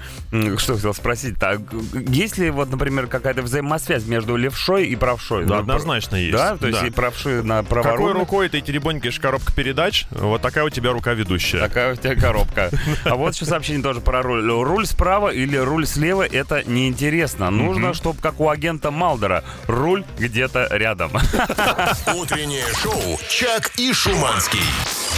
что 0.58 0.76
хотел 0.76 0.94
спросить, 0.94 1.38
так, 1.38 1.60
есть 2.08 2.38
ли 2.38 2.50
вот, 2.50 2.70
например, 2.70 3.08
какая-то 3.08 3.42
взаимосвязь 3.42 4.06
между 4.06 4.36
левшой 4.36 4.88
и 4.88 4.96
правшой? 4.96 5.46
Да, 5.46 5.56
Ну, 5.56 5.60
однозначно 5.62 6.16
есть. 6.16 6.36
Да, 6.36 6.58
то 6.58 6.68
есть 6.68 6.82
Да. 6.82 6.88
и 6.88 6.90
правши 6.90 7.44
на 7.44 7.64
Какой 7.64 7.84
праворульных, 7.84 8.18
рукой 8.20 8.50
ты 8.50 8.62
теребонькаешь 8.62 9.20
коробка 9.20 9.54
передач, 9.54 10.06
вот 10.12 10.42
такая 10.42 10.64
у 10.64 10.70
тебя 10.70 10.92
рука 10.92 11.14
ведущая. 11.14 11.60
Такая 11.60 11.94
у 11.94 11.96
тебя 11.96 12.16
коробка. 12.16 12.70
А 13.06 13.16
вот 13.16 13.34
еще 13.34 13.46
сообщение 13.60 13.84
тоже 13.84 14.00
про 14.00 14.22
руль. 14.22 14.50
Руль 14.50 14.86
справа 14.86 15.30
или 15.30 15.58
руль 15.58 15.86
слева 15.86 16.26
это 16.26 16.64
неинтересно. 16.66 17.50
Нужно, 17.50 17.94
чтобы 17.94 18.22
как 18.22 18.40
у 18.40 18.48
агента 18.48 18.90
Малдера, 18.90 19.44
руль 19.68 20.06
где-то 20.18 20.70
рядом. 20.72 21.12
Утреннее 22.16 22.64
шоу 22.82 23.20
«Чак 23.28 23.72
и 23.78 23.92
Шуманский». 23.92 24.64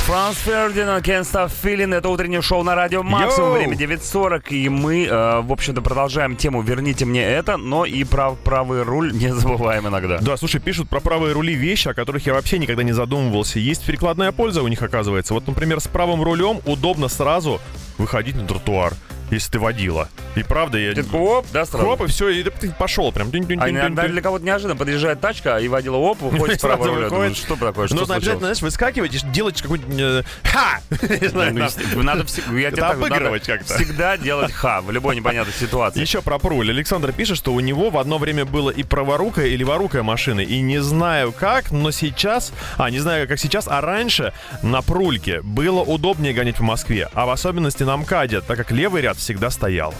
Франс 0.06 0.38
Фердинанд, 0.40 1.06
Can't 1.06 1.22
Stop 1.22 1.52
Feeling. 1.64 1.96
Это 1.96 2.10
утреннее 2.10 2.42
шоу 2.42 2.64
на 2.64 2.74
радио 2.74 3.04
Максимум. 3.04 3.50
Йоу! 3.50 3.58
Время 3.58 3.76
9.40. 3.76 4.50
И 4.50 4.68
мы, 4.68 5.06
э, 5.06 5.42
в 5.42 5.52
общем-то, 5.52 5.82
продолжаем 5.84 6.36
тему 6.36 6.64
«Верните 6.64 7.06
мне 7.06 7.24
это», 7.24 7.58
но 7.58 7.86
и 7.86 8.04
прав, 8.04 8.40
правый 8.40 8.82
руль 8.82 9.12
не 9.14 9.34
забываем 9.34 9.88
иногда. 9.88 10.18
Да, 10.18 10.36
слушай, 10.38 10.60
пишут 10.60 10.90
про 10.90 11.00
правые 11.00 11.34
рули 11.34 11.54
вещи, 11.54 11.88
о 11.88 11.94
которых 11.94 12.26
я 12.26 12.34
вообще 12.34 12.58
никогда 12.58 12.82
не 12.82 12.94
задумывался. 12.94 13.60
Есть 13.60 13.86
перекладная 13.86 14.32
польза 14.32 14.64
у 14.64 14.68
них, 14.68 14.82
оказывается. 14.82 15.36
Вот, 15.36 15.46
например, 15.48 15.80
с 15.80 15.88
правым 15.88 16.24
рулем 16.24 16.62
удобно 16.66 17.08
сразу 17.08 17.62
выходить 18.00 18.31
на 18.36 18.48
тротуар, 18.48 18.94
если 19.30 19.52
ты 19.52 19.60
водила. 19.60 20.10
И 20.36 20.44
правда, 20.44 20.78
я... 20.78 20.94
Ты 20.94 21.04
оп, 21.12 21.46
да, 21.52 21.66
сразу? 21.66 21.86
Хлоп, 21.86 22.02
и 22.04 22.08
все, 22.08 22.30
и 22.30 22.44
ты 22.44 22.72
пошел 22.72 23.12
прям. 23.12 23.30
А 23.60 23.70
иногда 23.70 24.08
для 24.08 24.22
кого-то 24.22 24.46
неожиданно 24.46 24.76
подъезжает 24.78 25.20
тачка, 25.20 25.58
и 25.58 25.68
водила 25.68 25.98
оп, 25.98 26.22
выходит 26.22 26.60
с 26.60 26.62
правого 26.62 26.88
руля. 26.88 26.96
выходит. 27.06 27.12
Думаешь, 27.14 27.38
Что 27.38 27.56
такое? 27.56 27.88
Что 27.88 27.96
Нужно 27.98 28.16
обязательно, 28.16 28.40
знаешь, 28.48 28.62
выскакивать 28.62 29.14
и 29.16 29.20
делать 29.28 29.62
какой-нибудь... 29.62 29.96
э, 30.00 30.24
Ха! 30.44 30.80
Ну, 31.96 32.04
Надо 32.04 32.26
всегда, 32.26 32.90
обыгрывать 32.92 33.44
как-то. 33.46 33.76
всегда 33.76 34.18
делать 34.18 34.52
ха 34.52 34.82
в 34.82 34.92
любой 34.92 35.16
непонятной 35.16 35.54
ситуации. 35.54 36.00
Еще 36.00 36.22
про 36.22 36.40
пруль. 36.40 36.70
Александр 36.70 37.12
пишет, 37.12 37.38
что 37.38 37.54
у 37.54 37.60
него 37.60 37.90
в 37.90 37.98
одно 37.98 38.18
время 38.18 38.46
было 38.46 38.70
и 38.70 38.84
праворукая, 38.84 39.48
и 39.48 39.58
леворукая 39.58 40.04
машина. 40.04 40.42
И 40.42 40.62
не 40.62 40.80
знаю 40.80 41.32
как, 41.32 41.72
но 41.72 41.92
сейчас... 41.92 42.52
А, 42.78 42.90
не 42.90 43.00
знаю 43.00 43.28
как 43.28 43.40
сейчас, 43.40 43.68
а 43.68 43.82
раньше 43.82 44.34
на 44.62 44.82
прульке 44.82 45.42
было 45.42 45.82
удобнее 45.82 46.34
гонять 46.34 46.56
по 46.58 46.64
Москве. 46.64 47.10
А 47.14 47.26
в 47.26 47.30
особенности 47.30 47.84
на 47.84 47.98
МКАДе, 47.98 48.42
так 48.42 48.58
как 48.58 48.72
левый 48.72 49.02
ряд 49.02 49.18
всегда 49.18 49.50
стоял. 49.50 49.94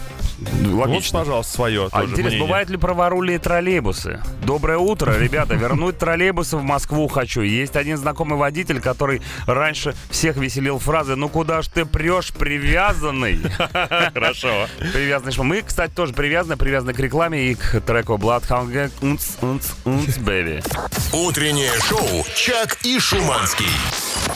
Вот, 0.62 0.88
Логично. 0.88 1.20
пожалуйста, 1.20 1.52
свое 1.52 1.88
А 1.92 2.02
интересно, 2.04 2.22
мнение. 2.24 2.40
бывают 2.42 2.70
ли 2.70 2.76
праворульные 2.76 3.38
троллейбусы? 3.38 4.20
Доброе 4.44 4.78
утро, 4.78 5.16
ребята. 5.18 5.54
Вернуть 5.54 5.98
троллейбусы 5.98 6.56
в 6.56 6.62
Москву 6.62 7.08
хочу. 7.08 7.42
Есть 7.42 7.76
один 7.76 7.96
знакомый 7.96 8.38
водитель, 8.38 8.80
который 8.80 9.22
раньше 9.46 9.94
всех 10.10 10.36
веселил 10.36 10.78
фразы 10.78 11.16
«Ну 11.16 11.28
куда 11.28 11.62
ж 11.62 11.68
ты 11.68 11.84
прешь, 11.84 12.32
привязанный?» 12.32 13.40
Хорошо. 14.14 14.66
Привязанный. 14.92 15.32
что 15.32 15.42
Мы, 15.44 15.62
кстати, 15.62 15.92
тоже 15.92 16.12
привязаны. 16.12 16.56
Привязаны 16.56 16.92
к 16.94 16.98
рекламе 16.98 17.50
и 17.50 17.54
к 17.54 17.80
треку 17.80 18.14
Bloodhound 18.14 18.72
Gang 18.72 18.90
«Унц, 19.02 19.36
унц, 19.40 19.66
унц, 19.84 20.18
baby». 20.18 20.62
Утреннее 21.12 21.72
шоу 21.80 22.24
«Чак 22.34 22.78
и 22.84 22.98
Шуманский». 22.98 23.66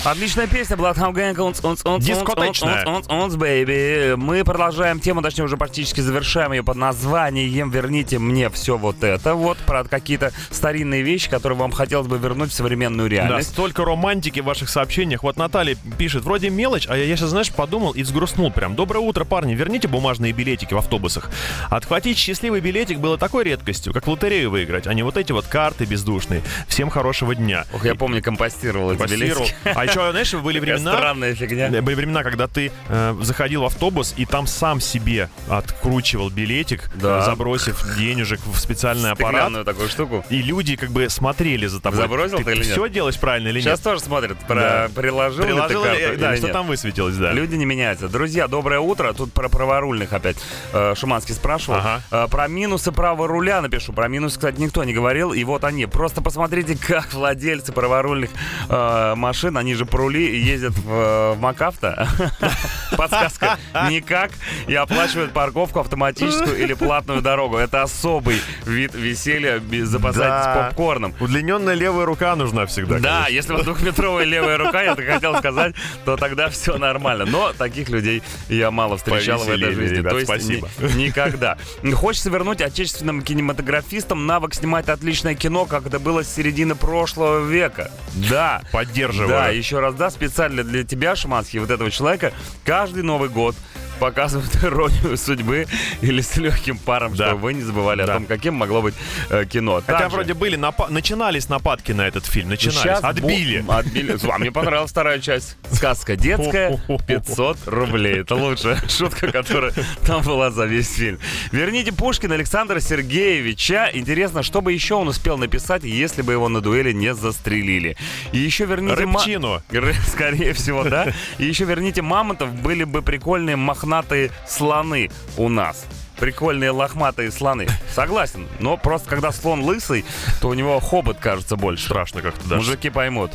Отличная 0.04 0.46
песня 0.46 0.76
Bloodhound 0.76 1.14
Gang 1.14 1.40
«Унц, 1.40 1.64
унц, 1.64 1.84
унц, 1.84 2.04
Дискотечная. 2.04 2.84
baby». 2.84 4.14
Мы 4.16 4.44
продолжаем 4.44 5.00
тему, 5.00 5.20
точнее 5.22 5.44
уже 5.44 5.56
практически 5.56 6.00
завершаем 6.00 6.52
ее 6.52 6.62
под 6.62 6.76
названием 6.76 7.70
«Верните 7.70 8.18
мне 8.18 8.48
все 8.50 8.76
вот 8.76 9.02
это». 9.02 9.34
Вот 9.34 9.58
про 9.58 9.82
какие-то 9.84 10.32
старинные 10.50 11.02
вещи, 11.02 11.28
которые 11.28 11.58
вам 11.58 11.72
хотелось 11.72 12.06
бы 12.06 12.18
вернуть 12.18 12.50
в 12.50 12.54
современную 12.54 13.08
Да, 13.08 13.16
реальность. 13.16 13.48
столько 13.50 13.84
романтики 13.84 14.40
в 14.40 14.44
ваших 14.44 14.68
сообщениях. 14.68 15.22
Вот 15.24 15.36
Наталья 15.36 15.76
пишет, 15.98 16.22
вроде 16.24 16.50
мелочь, 16.50 16.86
а 16.88 16.96
я, 16.96 17.04
я 17.04 17.16
сейчас, 17.16 17.30
знаешь, 17.30 17.50
подумал 17.50 17.92
и 17.92 18.02
сгрустнул 18.04 18.52
прям. 18.52 18.76
Доброе 18.76 19.00
утро, 19.00 19.24
парни, 19.24 19.54
верните 19.54 19.88
бумажные 19.88 20.32
билетики 20.32 20.72
в 20.74 20.78
автобусах. 20.78 21.30
Отхватить 21.68 22.16
счастливый 22.18 22.60
билетик 22.60 22.98
было 22.98 23.18
такой 23.18 23.44
редкостью, 23.44 23.92
как 23.92 24.06
в 24.06 24.10
лотерею 24.10 24.50
выиграть, 24.50 24.86
а 24.86 24.94
не 24.94 25.02
вот 25.02 25.16
эти 25.16 25.32
вот 25.32 25.46
карты 25.46 25.84
бездушные. 25.84 26.42
Всем 26.68 26.90
хорошего 26.90 27.34
дня. 27.34 27.64
Ох, 27.74 27.84
я 27.84 27.94
помню, 27.96 28.22
компостировал 28.22 28.92
эти 28.92 28.98
Компостировал. 28.98 29.44
билетики. 29.46 29.75
А 29.76 29.84
еще, 29.84 30.10
знаешь, 30.10 30.32
были 30.34 30.58
времена... 30.58 30.92
Странная 30.92 31.34
фигня. 31.34 31.68
Да, 31.68 31.82
Были 31.82 31.94
времена, 31.96 32.22
когда 32.22 32.46
ты 32.46 32.72
э, 32.88 33.16
заходил 33.20 33.62
в 33.62 33.64
автобус 33.66 34.14
и 34.16 34.24
там 34.24 34.46
сам 34.46 34.80
себе 34.80 35.28
откручивал 35.48 36.30
билетик, 36.30 36.90
Да. 36.94 37.20
э, 37.20 37.24
забросив 37.24 37.84
денежек 37.96 38.40
в 38.46 38.56
специальный 38.58 39.10
аппарат. 39.10 39.64
Такую 39.64 39.88
штуку. 39.88 40.24
И 40.30 40.42
люди 40.42 40.76
как 40.76 40.90
бы 40.90 41.08
смотрели 41.08 41.66
за 41.66 41.80
тобой. 41.80 41.98
Забросил 41.98 42.38
ты 42.42 42.52
или 42.52 42.58
нет? 42.64 42.66
все 42.72 42.88
делаешь 42.88 43.18
правильно 43.18 43.48
или 43.48 43.60
Сейчас 43.60 43.78
нет? 43.80 43.84
тоже 43.84 44.00
смотрят, 44.00 44.38
про 44.46 44.54
Да. 44.54 44.88
приложил, 44.94 45.40
ли 45.44 45.48
ты 45.48 45.52
Приложил 45.54 45.84
ли- 45.84 45.88
карту 45.90 46.20
да, 46.20 46.30
или 46.30 46.36
что 46.36 46.46
нет. 46.46 46.52
там 46.52 46.66
высветилось, 46.66 47.16
да. 47.16 47.32
Люди 47.32 47.54
не 47.56 47.64
меняются. 47.64 48.08
Друзья, 48.08 48.48
доброе 48.48 48.80
утро. 48.80 49.12
Тут 49.12 49.32
про 49.32 49.48
праворульных 49.48 50.12
опять 50.12 50.36
э, 50.72 50.94
Шуманский 50.96 51.34
спрашивал. 51.34 51.78
Ага. 51.78 52.02
Э, 52.10 52.26
про 52.30 52.48
минусы 52.48 52.92
правого 52.92 53.28
руля 53.28 53.60
напишу. 53.60 53.92
Про 53.92 54.08
минусы, 54.08 54.36
кстати, 54.36 54.60
никто 54.60 54.84
не 54.84 54.92
говорил. 54.94 55.32
И 55.32 55.42
вот 55.44 55.64
они. 55.64 55.86
Просто 55.86 56.22
посмотрите, 56.22 56.76
как 56.76 57.12
владельцы 57.12 57.72
праворульных 57.72 58.30
э, 58.68 59.14
машин, 59.16 59.56
они 59.58 59.65
же 59.74 59.86
порули 59.86 60.26
и 60.26 60.40
ездят 60.40 60.74
в, 60.74 60.90
э, 60.90 61.32
в 61.34 61.40
МакАвто. 61.40 62.08
Подсказка. 62.96 63.58
Никак. 63.90 64.30
И 64.66 64.74
оплачивают 64.74 65.32
парковку 65.32 65.80
автоматическую 65.80 66.56
или 66.56 66.74
платную 66.74 67.22
дорогу. 67.22 67.56
Это 67.56 67.82
особый 67.82 68.40
вид 68.64 68.94
веселья. 68.94 69.60
Запасайтесь 69.84 70.46
попкорном. 70.54 71.14
Удлиненная 71.20 71.74
левая 71.74 72.06
рука 72.06 72.34
нужна 72.36 72.66
всегда. 72.66 72.98
Да, 72.98 73.26
если 73.28 73.52
у 73.52 73.56
вас 73.56 73.64
двухметровая 73.64 74.24
левая 74.24 74.58
рука, 74.58 74.82
я 74.82 74.94
так 74.94 75.06
хотел 75.06 75.36
сказать, 75.38 75.74
то 76.04 76.16
тогда 76.16 76.48
все 76.48 76.76
нормально. 76.78 77.24
Но 77.26 77.52
таких 77.52 77.88
людей 77.88 78.22
я 78.48 78.70
мало 78.70 78.96
встречал 78.96 79.38
в 79.38 79.48
этой 79.48 79.72
жизни. 79.74 80.02
то 80.02 80.16
есть 80.16 80.26
спасибо. 80.26 80.68
ни- 80.80 81.06
никогда. 81.06 81.58
Хочется 81.94 82.30
вернуть 82.30 82.60
отечественным 82.60 83.22
кинематографистам 83.22 84.26
навык 84.26 84.54
снимать 84.54 84.88
отличное 84.88 85.34
кино, 85.34 85.64
как 85.66 85.86
это 85.86 85.98
было 85.98 86.22
с 86.22 86.32
середины 86.34 86.74
прошлого 86.74 87.46
века. 87.46 87.90
Да. 88.14 88.62
Поддерживаю. 88.72 89.28
Да, 89.28 89.50
еще 89.56 89.80
раз, 89.80 89.94
да, 89.94 90.10
специально 90.10 90.62
для 90.62 90.84
тебя, 90.84 91.16
Шаманский, 91.16 91.58
вот 91.58 91.70
этого 91.70 91.90
человека, 91.90 92.32
каждый 92.64 93.02
Новый 93.02 93.28
год 93.28 93.54
показывают 93.98 94.54
иронию 94.64 95.16
судьбы 95.16 95.66
или 96.00 96.20
с 96.20 96.36
легким 96.36 96.78
паром, 96.78 97.14
Да. 97.14 97.28
чтобы 97.28 97.42
вы 97.42 97.54
не 97.54 97.62
забывали 97.62 98.02
о 98.02 98.06
Да. 98.06 98.14
том, 98.14 98.26
каким 98.26 98.54
могло 98.54 98.82
быть 98.82 98.94
э, 99.30 99.44
кино. 99.46 99.82
Хотя 99.86 99.98
Также- 100.00 100.16
вроде 100.16 100.34
были, 100.34 100.56
напа- 100.58 100.90
начинались 100.90 101.48
нападки 101.48 101.92
на 101.92 102.02
этот 102.06 102.26
фильм, 102.26 102.48
начинались, 102.48 102.78
Сейчас 102.80 103.02
отбили. 103.02 103.60
бу- 103.60 103.74
Отбили. 103.78 104.16
А 104.30 104.38
мне 104.38 104.52
понравилась 104.52 104.90
вторая 104.90 105.18
часть. 105.20 105.56
Сказка 105.70 106.16
детская, 106.16 106.80
500 107.06 107.58
рублей. 107.66 108.20
Это 108.20 108.34
лучшая 108.34 108.78
шутка, 108.88 109.30
которая 109.32 109.72
там 110.06 110.22
была 110.22 110.50
за 110.50 110.64
весь 110.66 110.92
фильм. 110.94 111.18
Верните 111.52 111.92
Пушкина 111.92 112.34
Александра 112.34 112.80
Сергеевича. 112.80 113.90
Интересно, 113.92 114.42
что 114.42 114.60
бы 114.60 114.72
еще 114.72 114.94
он 114.94 115.08
успел 115.08 115.38
написать, 115.38 115.84
если 115.84 116.22
бы 116.22 116.32
его 116.32 116.48
на 116.48 116.60
дуэли 116.60 116.92
не 116.92 117.14
застрелили. 117.14 117.96
И 118.32 118.38
еще 118.38 118.64
верните... 118.66 119.06
ма- 119.06 119.18
Рыбчину. 119.20 119.62
Ры- 119.70 119.94
Скорее 120.10 120.52
всего, 120.52 120.84
да. 120.84 121.12
И 121.38 121.44
еще 121.46 121.64
верните 121.64 122.02
мамонтов, 122.02 122.52
были 122.54 122.84
бы 122.84 123.02
прикольные 123.02 123.56
мохнатые 123.86 124.30
слоны 124.48 125.10
у 125.36 125.48
нас. 125.48 125.86
Прикольные 126.18 126.70
лохматые 126.70 127.30
слоны. 127.30 127.66
Согласен. 127.94 128.46
Но 128.60 128.76
просто 128.76 129.08
когда 129.08 129.32
слон 129.32 129.62
лысый, 129.62 130.04
то 130.40 130.48
у 130.48 130.54
него 130.54 130.80
хобот 130.80 131.18
кажется 131.18 131.56
больше. 131.56 131.84
Страшно 131.86 132.22
как-то 132.22 132.48
даже. 132.48 132.62
Мужики 132.62 132.90
поймут. 132.90 133.32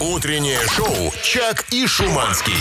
Утреннее 0.00 0.58
шоу 0.74 1.12
«Чак 1.22 1.64
и 1.70 1.86
Шуманский». 1.86 2.54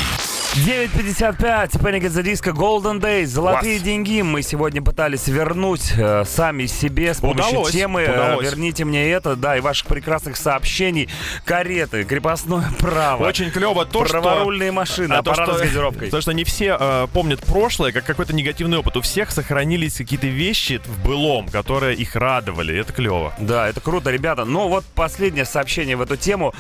9.55, 0.56 1.82
Panic 1.82 2.04
at 2.04 2.12
the 2.14 2.24
Disco, 2.24 2.54
Golden 2.54 3.02
Days, 3.02 3.26
золотые 3.26 3.76
Класс. 3.76 3.84
деньги. 3.84 4.22
Мы 4.22 4.42
сегодня 4.42 4.82
пытались 4.82 5.28
вернуть 5.28 5.92
э, 5.98 6.24
сами 6.26 6.66
себе 6.66 7.14
с 7.14 7.18
помощью 7.18 7.50
Удалось, 7.52 7.72
темы 7.74 8.02
э, 8.04 8.14
удалось. 8.14 8.46
«Верните 8.46 8.86
мне 8.86 9.12
это», 9.12 9.36
да, 9.36 9.58
и 9.58 9.60
ваших 9.60 9.88
прекрасных 9.88 10.38
сообщений. 10.38 11.10
Кареты, 11.44 12.06
крепостное 12.06 12.70
право. 12.80 13.28
Очень 13.28 13.52
клево 13.52 13.86
то, 13.86 14.06
что... 14.06 14.22
Праворульные 14.22 14.72
машины, 14.72 15.14
А 15.14 15.22
то, 15.24 15.32
аппараты 15.32 15.52
что- 15.56 15.60
с 15.60 15.62
газировкой. 15.68 16.06
Потому 16.08 16.22
что 16.22 16.32
не 16.32 16.46
все 16.46 16.78
э, 16.80 17.08
помнят 17.12 17.42
прошлое 17.42 17.92
как 17.92 18.06
какой-то 18.06 18.34
негативный 18.34 18.78
опыт. 18.78 18.96
У 18.96 19.02
всех 19.02 19.32
сохранились 19.56 19.96
какие-то 19.96 20.28
вещи 20.28 20.82
в 20.86 21.06
былом, 21.06 21.48
которые 21.48 21.96
их 21.96 22.18
радовали. 22.18 22.78
Это 22.78 22.92
клево. 22.92 23.34
Да, 23.40 23.70
это 23.70 23.80
круто, 23.80 24.12
ребята. 24.12 24.44
Но 24.44 24.68
вот 24.68 24.84
последнее 24.84 25.46
сообщение 25.46 25.96
в 25.96 26.02
эту 26.02 26.18
тему. 26.18 26.54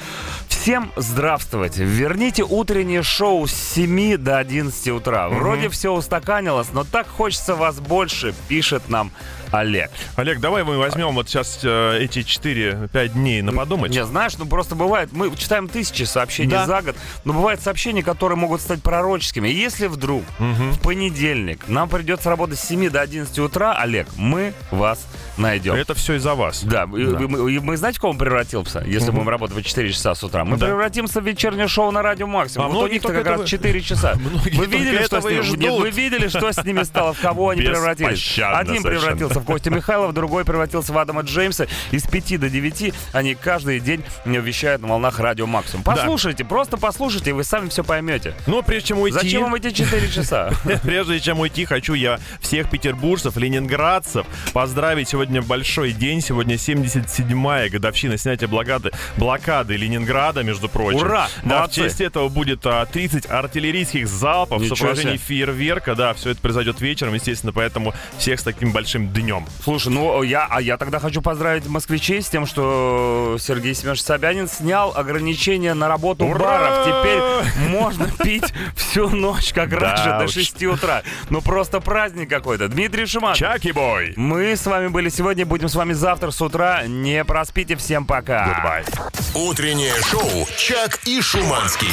Всем 0.47 0.93
здравствуйте. 0.95 1.83
Верните 1.83 2.43
утреннее 2.43 3.03
шоу 3.03 3.47
с 3.47 3.51
7 3.51 4.15
до 4.15 4.37
11 4.37 4.87
утра. 4.87 5.27
Вроде 5.27 5.67
все 5.67 5.91
устаканилось, 5.91 6.69
но 6.71 6.85
так 6.85 7.07
хочется 7.07 7.55
вас 7.55 7.81
больше, 7.81 8.33
пишет 8.47 8.87
нам 8.87 9.11
Олег. 9.59 9.89
Олег, 10.15 10.39
давай 10.39 10.63
мы 10.63 10.77
возьмем 10.77 11.13
вот 11.15 11.29
сейчас 11.29 11.59
э, 11.63 11.99
эти 12.01 12.19
4-5 12.19 13.07
дней 13.09 13.41
на 13.41 13.53
подумать. 13.53 13.91
Не, 13.91 14.05
знаешь, 14.05 14.37
ну 14.37 14.45
просто 14.45 14.75
бывает, 14.75 15.09
мы 15.13 15.33
читаем 15.35 15.67
тысячи 15.69 16.03
сообщений 16.03 16.51
Да. 16.51 16.65
за 16.65 16.81
год, 16.81 16.95
но 17.23 17.33
бывают 17.33 17.61
сообщения, 17.61 18.03
которые 18.03 18.37
могут 18.37 18.61
стать 18.61 18.81
пророческими. 18.81 19.47
Если 19.47 19.87
вдруг 19.87 20.23
в 20.39 20.79
понедельник 20.81 21.67
нам 21.67 21.89
придется 21.89 22.29
работать 22.29 22.59
с 22.59 22.67
7 22.67 22.89
до 22.89 23.01
11 23.01 23.39
утра, 23.39 23.73
Олег, 23.77 24.07
мы 24.17 24.53
вас 24.71 25.05
найдем. 25.37 25.73
Это 25.75 25.93
все 25.93 26.15
из-за 26.15 26.35
вас. 26.35 26.63
Да, 26.63 26.83
и- 26.83 27.05
Да. 27.05 27.23
и 27.23 27.27
мы, 27.27 27.51
и 27.53 27.59
мы 27.59 27.77
знаете, 27.77 27.97
в 27.97 28.01
кого 28.01 28.13
мы 28.13 28.19
превратимся, 28.19 28.83
если 28.85 29.11
будем 29.11 29.29
работать 29.29 29.55
в 29.55 29.61
4 29.63 29.91
часа 29.91 30.15
с 30.15 30.23
утра? 30.23 30.43
Мы 30.45 30.57
Да. 30.57 30.65
превратимся 30.67 31.21
в 31.21 31.25
вечернее 31.25 31.67
шоу 31.67 31.91
на 31.91 32.01
радио 32.01 32.27
Максимум. 32.27 32.67
А 32.67 32.69
вот 32.69 32.83
у 32.83 32.87
них-то 32.91 33.09
как 33.09 33.25
раз 33.25 33.33
этого- 33.35 33.47
4 33.47 33.81
часа. 33.81 34.13
Вы 34.53 34.65
видели, 34.65 35.03
что 35.05 35.21
с 35.21 35.25
и 35.25 35.33
ними? 35.33 35.57
Нет, 35.57 35.79
вы 35.79 35.89
видели, 35.91 36.27
что 36.27 36.51
с 36.51 36.63
ними 36.63 36.83
стало, 36.83 37.13
в 37.13 37.19
кого 37.21 37.49
они 37.49 37.61
превратились? 37.61 38.39
Один 38.39 38.83
превратился 38.83 39.39
в 39.45 39.47
Костю 39.47 39.69
Михайлова, 39.69 40.11
другой 40.11 40.43
превратился 40.43 40.91
в 40.91 40.97
Адама 40.97 41.21
Джеймса. 41.21 41.67
Из 41.91 42.03
5 42.03 42.39
до 42.39 42.49
9 42.49 42.93
они 43.13 43.35
каждый 43.35 43.79
день 43.79 44.03
вещают 44.25 44.81
на 44.81 44.87
волнах 44.87 45.19
радио 45.19 45.45
Максимум. 45.45 45.83
Послушайте, 45.83 46.43
просто 46.43 46.77
послушайте, 46.77 47.29
и 47.29 47.33
вы 47.33 47.43
сами 47.43 47.69
все 47.69 47.83
поймете. 47.83 48.33
Но 48.47 48.63
прежде 48.63 48.89
чем 48.89 48.99
уйти... 48.99 49.19
Зачем 49.19 49.43
вам 49.43 49.55
эти 49.55 49.69
4 49.69 50.09
часа? 50.09 50.51
Прежде 50.83 51.19
чем 51.19 51.39
уйти, 51.39 51.65
хочу 51.65 51.93
я 51.93 52.19
всех 52.39 52.69
петербуржцев, 52.69 53.37
ленинградцев 53.37 54.25
поздравить. 54.53 55.09
Сегодня 55.09 55.41
большой 55.41 55.91
день. 55.91 56.21
Сегодня 56.21 56.55
77-я 56.55 57.69
годовщина 57.69 58.17
снятия 58.17 58.47
блокады, 58.47 58.91
блокады 59.17 59.75
Ленинграда, 59.75 60.43
между 60.43 60.69
прочим. 60.69 60.99
Ура! 60.99 61.27
Да, 61.43 61.55
в 61.55 61.59
Молодцы! 61.59 61.81
честь 61.81 62.01
этого 62.01 62.29
будет 62.29 62.65
а, 62.65 62.85
30 62.85 63.29
артиллерийских 63.29 64.07
залпов 64.07 64.59
в 64.59 64.63
Ничего 64.63 64.75
сопровождении 64.75 65.17
себе. 65.17 65.25
фейерверка. 65.25 65.95
Да, 65.95 66.13
все 66.13 66.31
это 66.31 66.41
произойдет 66.41 66.81
вечером, 66.81 67.13
естественно, 67.13 67.53
поэтому 67.53 67.93
всех 68.17 68.39
с 68.39 68.43
таким 68.43 68.71
большим 68.71 69.09
днем. 69.09 69.24
Слушай, 69.63 69.91
ну 69.91 70.21
я, 70.23 70.47
а 70.49 70.61
я 70.61 70.77
тогда 70.77 70.99
хочу 70.99 71.21
поздравить 71.21 71.67
москвичей 71.67 72.21
с 72.21 72.29
тем, 72.29 72.45
что 72.45 73.37
Сергей 73.39 73.73
Семенович 73.73 74.03
Собянин 74.03 74.47
снял 74.47 74.93
ограничения 74.95 75.73
на 75.73 75.87
работу 75.87 76.25
Ура! 76.25 76.39
баров. 76.39 76.85
Теперь 76.85 77.69
можно 77.69 78.07
пить 78.23 78.53
всю 78.75 79.09
ночь, 79.09 79.53
как 79.53 79.69
Да 79.69 79.79
раньше, 79.79 80.05
до 80.19 80.25
уж. 80.25 80.31
6 80.31 80.63
утра. 80.63 81.03
Ну 81.29 81.41
просто 81.41 81.79
праздник 81.79 82.29
какой-то. 82.29 82.67
Дмитрий 82.67 83.05
Шиман. 83.05 83.35
Чаки-бой! 83.35 84.13
Мы 84.15 84.55
с 84.55 84.65
вами 84.65 84.87
были 84.87 85.09
сегодня, 85.09 85.45
будем 85.45 85.69
с 85.69 85.75
вами 85.75 85.93
завтра 85.93 86.31
с 86.31 86.41
утра. 86.41 86.83
Не 86.87 87.23
проспите, 87.23 87.75
всем 87.75 88.05
пока. 88.05 88.83
Goodbye. 88.85 89.11
Утреннее 89.33 89.93
шоу 90.03 90.47
«Чак 90.57 90.99
и 91.05 91.21
Шуманский». 91.21 91.89